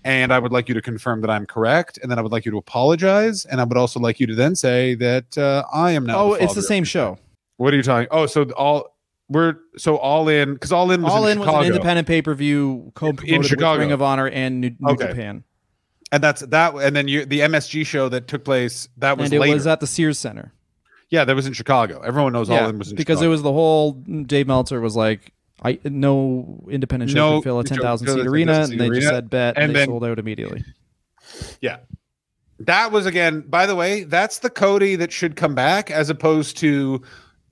And 0.05 0.32
I 0.32 0.39
would 0.39 0.53
like 0.53 0.68
you 0.68 0.74
to 0.74 0.82
confirm 0.82 1.22
that 1.22 1.30
I'm 1.30 1.47
correct, 1.47 1.99
and 2.03 2.11
then 2.11 2.18
I 2.18 2.22
would 2.22 2.30
like 2.32 2.45
you 2.45 2.51
to 2.53 2.59
apologize, 2.59 3.45
and 3.47 3.61
I 3.61 3.64
would 3.64 3.76
also 3.78 3.99
like 3.99 4.20
you 4.20 4.26
to 4.26 4.34
then 4.34 4.55
say 4.55 4.95
that 4.97 5.36
uh, 5.39 5.64
I 5.72 5.93
am 5.93 6.05
now. 6.07 6.18
Oh, 6.18 6.34
the 6.36 6.45
it's 6.45 6.55
the 6.55 6.62
same 6.62 6.84
show. 6.84 7.18
What 7.57 7.72
are 7.74 7.76
you 7.76 7.82
talking? 7.82 8.07
Oh, 8.11 8.26
so 8.26 8.45
all 8.53 8.97
we're 9.28 9.57
so 9.76 9.97
all 9.97 10.28
in 10.28 10.55
because 10.55 10.72
all 10.72 10.91
in 10.91 11.03
was 11.03 11.12
All 11.12 11.26
in, 11.26 11.32
in 11.39 11.41
was 11.41 11.49
an 11.49 11.66
independent 11.66 12.07
pay 12.07 12.22
per 12.22 12.34
view 12.34 12.93
co-promoted 12.95 13.39
with 13.39 13.47
Chicago. 13.49 13.80
Ring 13.80 13.93
of 13.93 14.01
Honor 14.01 14.28
and 14.28 14.61
New, 14.61 14.70
New 14.78 14.93
Okay. 14.93 15.09
Japan, 15.09 15.43
and 16.12 16.22
that's 16.22 16.41
that 16.43 16.74
and 16.76 16.95
then 16.97 17.09
you 17.09 17.26
the 17.26 17.41
msg 17.41 17.84
show 17.84 18.09
that 18.09 18.26
took 18.28 18.45
place 18.45 18.89
that 18.99 19.18
was 19.18 19.26
and 19.26 19.34
it 19.34 19.41
later 19.41 19.55
was 19.55 19.66
at 19.66 19.80
the 19.80 19.86
Sears 19.86 20.18
Center. 20.18 20.53
yeah 21.11 21.24
that 21.26 21.36
was 21.36 21.47
in 21.47 21.53
chicago 21.53 22.01
everyone 22.01 22.32
knows 22.32 22.49
all 22.49 22.68
in 22.68 22.78
was 22.78 22.91
in 22.91 22.97
because 22.97 23.20
it 23.20 23.26
was 23.26 23.43
the 23.43 23.53
whole 23.53 23.93
Dave 23.93 24.47
Meltzer 24.47 24.80
was 24.80 24.97
like, 24.97 25.32
I 25.64 25.78
no 25.84 26.64
independent 26.70 27.11
show 27.11 27.16
No 27.16 27.36
could 27.38 27.44
fill 27.44 27.59
a 27.61 27.64
ten 27.64 27.78
thousand 27.78 28.09
seat 28.09 28.26
arena, 28.26 28.61
and 28.62 28.78
they 28.80 28.88
seat 28.88 28.94
just 28.94 29.09
said 29.09 29.30
bet, 29.30 29.56
and, 29.56 29.64
and 29.64 29.70
they 29.74 29.80
then- 29.80 29.88
sold 29.88 30.04
out 30.04 30.18
immediately. 30.18 30.64
yeah 31.61 31.78
that 32.61 32.90
was 32.90 33.06
again 33.06 33.40
by 33.42 33.66
the 33.66 33.76
way 33.76 34.02
that's 34.04 34.38
the 34.38 34.50
cody 34.50 34.96
that 34.96 35.12
should 35.12 35.36
come 35.36 35.54
back 35.54 35.90
as 35.90 36.11
opposed 36.11 36.56
to 36.56 37.00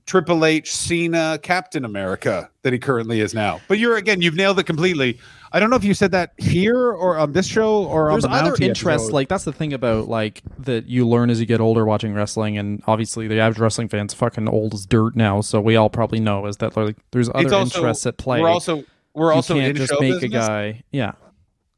triple 0.07 0.43
h 0.45 0.73
cena 0.73 1.37
captain 1.43 1.85
america 1.85 2.49
that 2.63 2.73
he 2.73 2.79
currently 2.79 3.19
is 3.21 3.33
now 3.33 3.59
but 3.67 3.77
you're 3.77 3.97
again 3.97 4.21
you've 4.21 4.35
nailed 4.35 4.57
it 4.57 4.63
completely 4.63 5.19
i 5.51 5.59
don't 5.59 5.69
know 5.69 5.75
if 5.75 5.83
you 5.83 5.93
said 5.93 6.11
that 6.11 6.33
here 6.37 6.91
or 6.91 7.17
on 7.17 7.33
this 7.33 7.45
show 7.45 7.83
or 7.85 8.09
There's 8.09 8.25
on 8.25 8.31
the 8.31 8.37
other 8.37 8.51
Mountie 8.53 8.61
interests, 8.67 9.03
episode. 9.07 9.13
like 9.13 9.27
that's 9.27 9.43
the 9.43 9.51
thing 9.53 9.73
about 9.73 10.07
like 10.07 10.41
that 10.59 10.87
you 10.87 11.07
learn 11.07 11.29
as 11.29 11.39
you 11.39 11.45
get 11.45 11.59
older 11.59 11.85
watching 11.85 12.13
wrestling, 12.13 12.57
and 12.57 12.81
obviously 12.87 13.27
the 13.27 13.39
average 13.39 13.59
wrestling 13.59 13.89
fan's 13.89 14.13
fucking 14.13 14.47
old 14.47 14.73
as 14.73 14.85
dirt 14.85 15.15
now, 15.15 15.41
so 15.41 15.61
we 15.61 15.75
all 15.75 15.89
probably 15.89 16.19
know 16.19 16.45
is 16.47 16.57
that 16.57 16.75
like 16.75 16.95
there's 17.11 17.29
other 17.29 17.53
also 17.53 17.79
interests 17.79 18.05
at 18.05 18.17
play. 18.17 18.41
we're 18.41 18.49
also 18.49 18.83
we're 19.13 19.33
also 19.33 19.55
you 19.55 19.61
can't 19.61 19.77
in 19.77 19.85
just 19.87 19.99
make 20.01 20.21
a 20.23 20.27
guy, 20.27 20.83
yeah. 20.91 21.13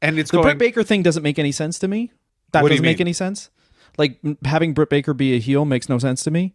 and 0.02 0.18
it's 0.18 0.30
The 0.30 0.36
going 0.38 0.44
Britt 0.44 0.58
Baker 0.58 0.82
thing 0.82 1.02
doesn't 1.02 1.22
make 1.22 1.38
any 1.38 1.52
sense 1.52 1.78
to 1.80 1.88
me. 1.88 2.12
That 2.52 2.62
What 2.62 2.68
do 2.68 2.74
doesn't 2.74 2.84
make 2.84 3.00
any 3.00 3.12
sense. 3.12 3.50
Like 3.98 4.20
having 4.44 4.74
Britt 4.74 4.90
Baker 4.90 5.14
be 5.14 5.34
a 5.34 5.38
heel 5.38 5.64
makes 5.64 5.88
no 5.88 5.98
sense 5.98 6.22
to 6.24 6.30
me 6.30 6.54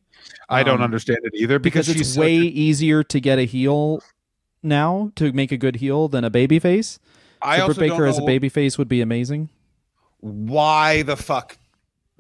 i 0.50 0.64
don't 0.64 0.78
um, 0.78 0.84
understand 0.84 1.20
it 1.24 1.32
either 1.36 1.60
because, 1.60 1.88
because, 1.88 2.02
it's 2.02 2.18
way 2.18 2.36
a- 2.36 2.42
easier 2.42 3.04
to 3.04 3.20
get 3.20 3.38
a 3.38 3.44
heel 3.44 4.02
now 4.66 5.12
to 5.16 5.32
make 5.32 5.52
a 5.52 5.58
good 5.58 5.78
heel 5.78 6.08
than 6.08 6.24
a 6.24 6.30
baby 6.30 6.60
face. 6.60 7.00
I 7.42 7.58
so 7.58 7.64
also 7.64 7.76
Britt 7.76 7.92
Baker 7.92 8.06
as 8.06 8.18
a 8.18 8.24
baby 8.24 8.50
face 8.50 8.78
would 8.78 8.90
be 8.90 9.02
amazing. 9.02 9.50
why 10.20 11.04
the 11.04 11.16
fuck 11.16 11.58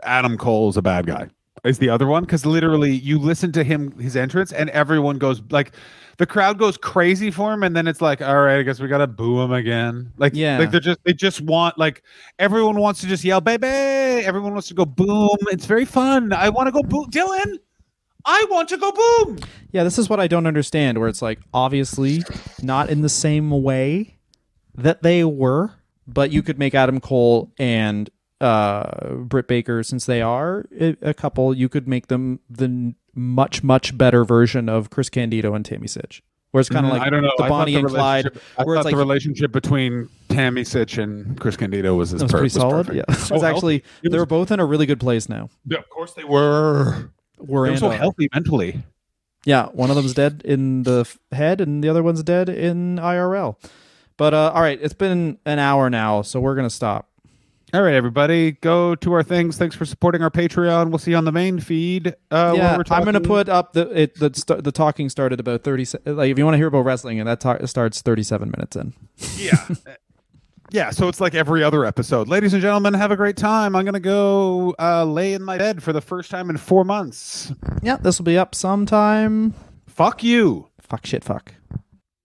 Adam 0.03 0.38
Cole 0.38 0.70
is 0.70 0.78
a 0.78 0.82
bad 0.82 1.07
guy 1.07 1.30
is 1.63 1.80
the 1.80 1.89
other 1.89 2.05
one 2.05 2.24
because 2.24 2.45
literally 2.45 2.91
you 2.91 3.18
listen 3.18 3.51
to 3.53 3.63
him 3.63 3.97
his 3.97 4.16
entrance 4.16 4.51
and 4.51 4.70
everyone 4.70 5.18
goes 5.18 5.41
like 5.49 5.72
the 6.18 6.26
crowd 6.26 6.57
goes 6.57 6.78
crazy 6.78 7.30
for 7.32 7.51
him 7.53 7.63
and 7.63 7.76
then 7.76 7.88
it's 7.88 8.01
like 8.01 8.22
all 8.22 8.41
right 8.41 8.59
I 8.59 8.63
guess 8.63 8.80
we 8.80 8.88
gotta 8.88 9.07
boo 9.07 9.41
him 9.41 9.51
again 9.51 10.11
like 10.18 10.34
Yeah. 10.36 10.59
like 10.59 10.72
they're 10.72 10.80
just 10.80 10.99
they 11.03 11.13
just 11.13 11.41
want 11.41 11.78
like 11.78 12.03
everyone 12.39 12.78
wants 12.80 13.01
to 13.01 13.07
just 13.07 13.24
yell 13.24 13.41
baby 13.41 13.68
everyone 13.68 14.53
wants 14.53 14.68
to 14.70 14.74
go 14.74 14.86
boom 14.86 15.38
it's 15.51 15.66
very 15.66 15.86
fun 15.86 16.32
I 16.34 16.49
want 16.49 16.68
to 16.68 16.72
go 16.72 16.84
boom 16.84 17.05
Dylan 17.11 17.57
I 18.26 18.45
want 18.49 18.70
to 18.70 18.78
go 18.78 18.91
boom 18.91 19.38
Yeah, 19.72 19.84
this 19.84 19.99
is 19.99 20.09
what 20.09 20.20
I 20.20 20.28
don't 20.28 20.47
understand. 20.47 20.97
Where 20.99 21.07
it's 21.09 21.22
like 21.22 21.39
obviously 21.53 22.24
not 22.63 22.89
in 22.89 23.01
the 23.01 23.09
same 23.09 23.51
way 23.51 24.18
that 24.74 25.03
they 25.03 25.24
were, 25.24 25.74
but 26.07 26.32
you 26.32 26.41
could 26.41 26.57
make 26.57 26.74
Adam 26.74 26.99
Cole 26.99 27.51
and 27.59 28.09
uh, 28.41 29.13
Britt 29.13 29.47
Baker, 29.47 29.84
since 29.84 30.05
they 30.07 30.22
are 30.22 30.66
a, 30.80 30.95
a 31.01 31.13
couple, 31.13 31.53
you 31.53 31.70
could 31.70 31.88
make 31.88 32.07
them 32.07 32.39
the 32.49 32.95
much 33.16 33.63
much 33.63 33.97
better 33.97 34.24
version 34.24 34.70
of 34.70 34.89
Chris 34.89 35.09
Candido 35.09 35.53
and 35.55 35.66
Tammy 35.66 35.88
Sytch, 35.88 36.22
where 36.51 36.59
it's 36.61 36.70
kind 36.70 36.86
of 36.86 36.91
Mm, 36.91 36.97
like 36.97 37.07
I 37.07 37.09
don't 37.09 37.22
know. 37.24 37.32
the 37.38 37.43
I 37.45 37.47
thought 37.47 37.59
Bonnie 37.59 37.76
and 37.76 37.88
Clyde. 37.88 38.26
I 38.57 38.63
where 38.63 38.76
it's 38.76 38.84
thought 38.84 38.91
the 38.91 38.97
relationship 38.97 39.51
between 39.51 40.09
Tammy 40.30 40.61
Sytch 40.63 41.01
and 41.01 41.39
Chris 41.39 41.55
Candido 41.57 41.95
was, 41.95 42.13
as 42.13 42.20
That 42.20 42.26
was 42.26 42.32
per- 42.32 42.38
pretty 42.39 42.49
solid. 42.49 42.88
perfect. 42.88 43.09
Yeah, 43.09 43.16
it 43.26 43.32
was 43.32 43.43
actually 43.43 43.80
healthy. 43.80 44.07
It 44.07 44.11
they 44.11 44.18
were 44.18 44.26
both 44.26 44.51
in 44.51 44.59
a 44.59 44.66
really 44.66 44.86
good 44.86 44.99
place 44.99 45.30
now. 45.30 45.49
Yeah, 45.66 45.80
of 45.80 45.89
course 45.89 46.13
they 46.13 46.24
were. 46.24 47.09
We're 47.38 47.70
They 47.70 47.78
so 47.78 47.89
healthy 47.89 48.30
mentally. 48.34 48.82
Yeah, 49.45 49.68
one 49.68 49.89
of 49.91 49.95
them's 49.95 50.13
dead 50.13 50.41
in 50.43 50.84
the 50.84 51.01
f- 51.01 51.20
head, 51.32 51.61
and 51.61 51.84
the 51.84 51.89
other 51.89 52.01
one's 52.01 52.24
dead 52.24 52.49
in 52.49 52.95
IRL. 52.97 53.57
But 54.18 54.34
uh, 54.34 54.51
all 54.55 54.61
right, 54.61 54.80
it's 54.82 54.93
been 54.93 55.38
an 55.45 55.59
hour 55.59 55.89
now, 55.89 56.22
so 56.22 56.39
we're 56.39 56.55
gonna 56.55 56.70
stop. 56.70 57.09
All 57.76 57.82
right, 57.82 57.94
everybody, 57.94 58.54
go 58.54 58.96
to 58.96 59.12
our 59.12 59.22
things. 59.22 59.58
Thanks 59.58 59.76
for 59.76 59.84
supporting 59.84 60.22
our 60.22 60.30
Patreon. 60.30 60.92
We'll 60.92 60.98
see 60.98 61.12
you 61.12 61.18
on 61.18 61.26
the 61.26 61.32
main 61.34 61.60
feed. 61.60 62.16
Uh, 62.32 62.54
yeah, 62.56 62.78
I'm 62.90 63.04
gonna 63.04 63.20
put 63.20 63.50
up 63.50 63.74
the 63.74 63.90
it 64.04 64.16
the 64.18 64.32
st- 64.34 64.64
the 64.64 64.72
talking 64.72 65.10
started 65.10 65.42
about 65.42 65.64
thirty. 65.66 65.84
se- 65.84 65.98
Like 66.06 66.32
if 66.32 66.38
you 66.38 66.46
want 66.46 66.54
to 66.54 66.58
hear 66.58 66.68
about 66.68 66.86
wrestling, 66.86 67.20
and 67.20 67.28
that 67.28 67.42
ta- 67.42 67.66
starts 67.66 68.02
thirty 68.02 68.24
seven 68.24 68.50
minutes 68.50 68.78
in. 68.78 68.94
yeah. 69.36 69.58
Yeah, 70.72 70.92
so 70.92 71.10
it's 71.10 71.20
like 71.20 71.36
every 71.36 71.64
other 71.66 71.84
episode. 71.84 72.30
Ladies 72.30 72.54
and 72.54 72.62
gentlemen, 72.62 72.94
have 72.94 73.12
a 73.12 73.18
great 73.18 73.36
time. 73.36 73.76
I'm 73.76 73.84
going 73.84 73.94
to 73.94 74.00
go 74.00 74.74
uh, 74.80 75.04
lay 75.04 75.34
in 75.34 75.44
my 75.44 75.58
bed 75.58 75.84
for 75.84 75.92
the 75.94 76.02
first 76.02 76.32
time 76.32 76.50
in 76.50 76.56
four 76.58 76.86
months. 76.86 77.52
Yeah, 77.84 77.98
this 77.98 78.18
will 78.18 78.24
be 78.26 78.38
up 78.38 78.56
sometime. 78.56 79.54
Fuck 79.86 80.24
you. 80.24 80.70
Fuck 80.82 81.06
shit. 81.06 81.24
Fuck. 81.26 81.54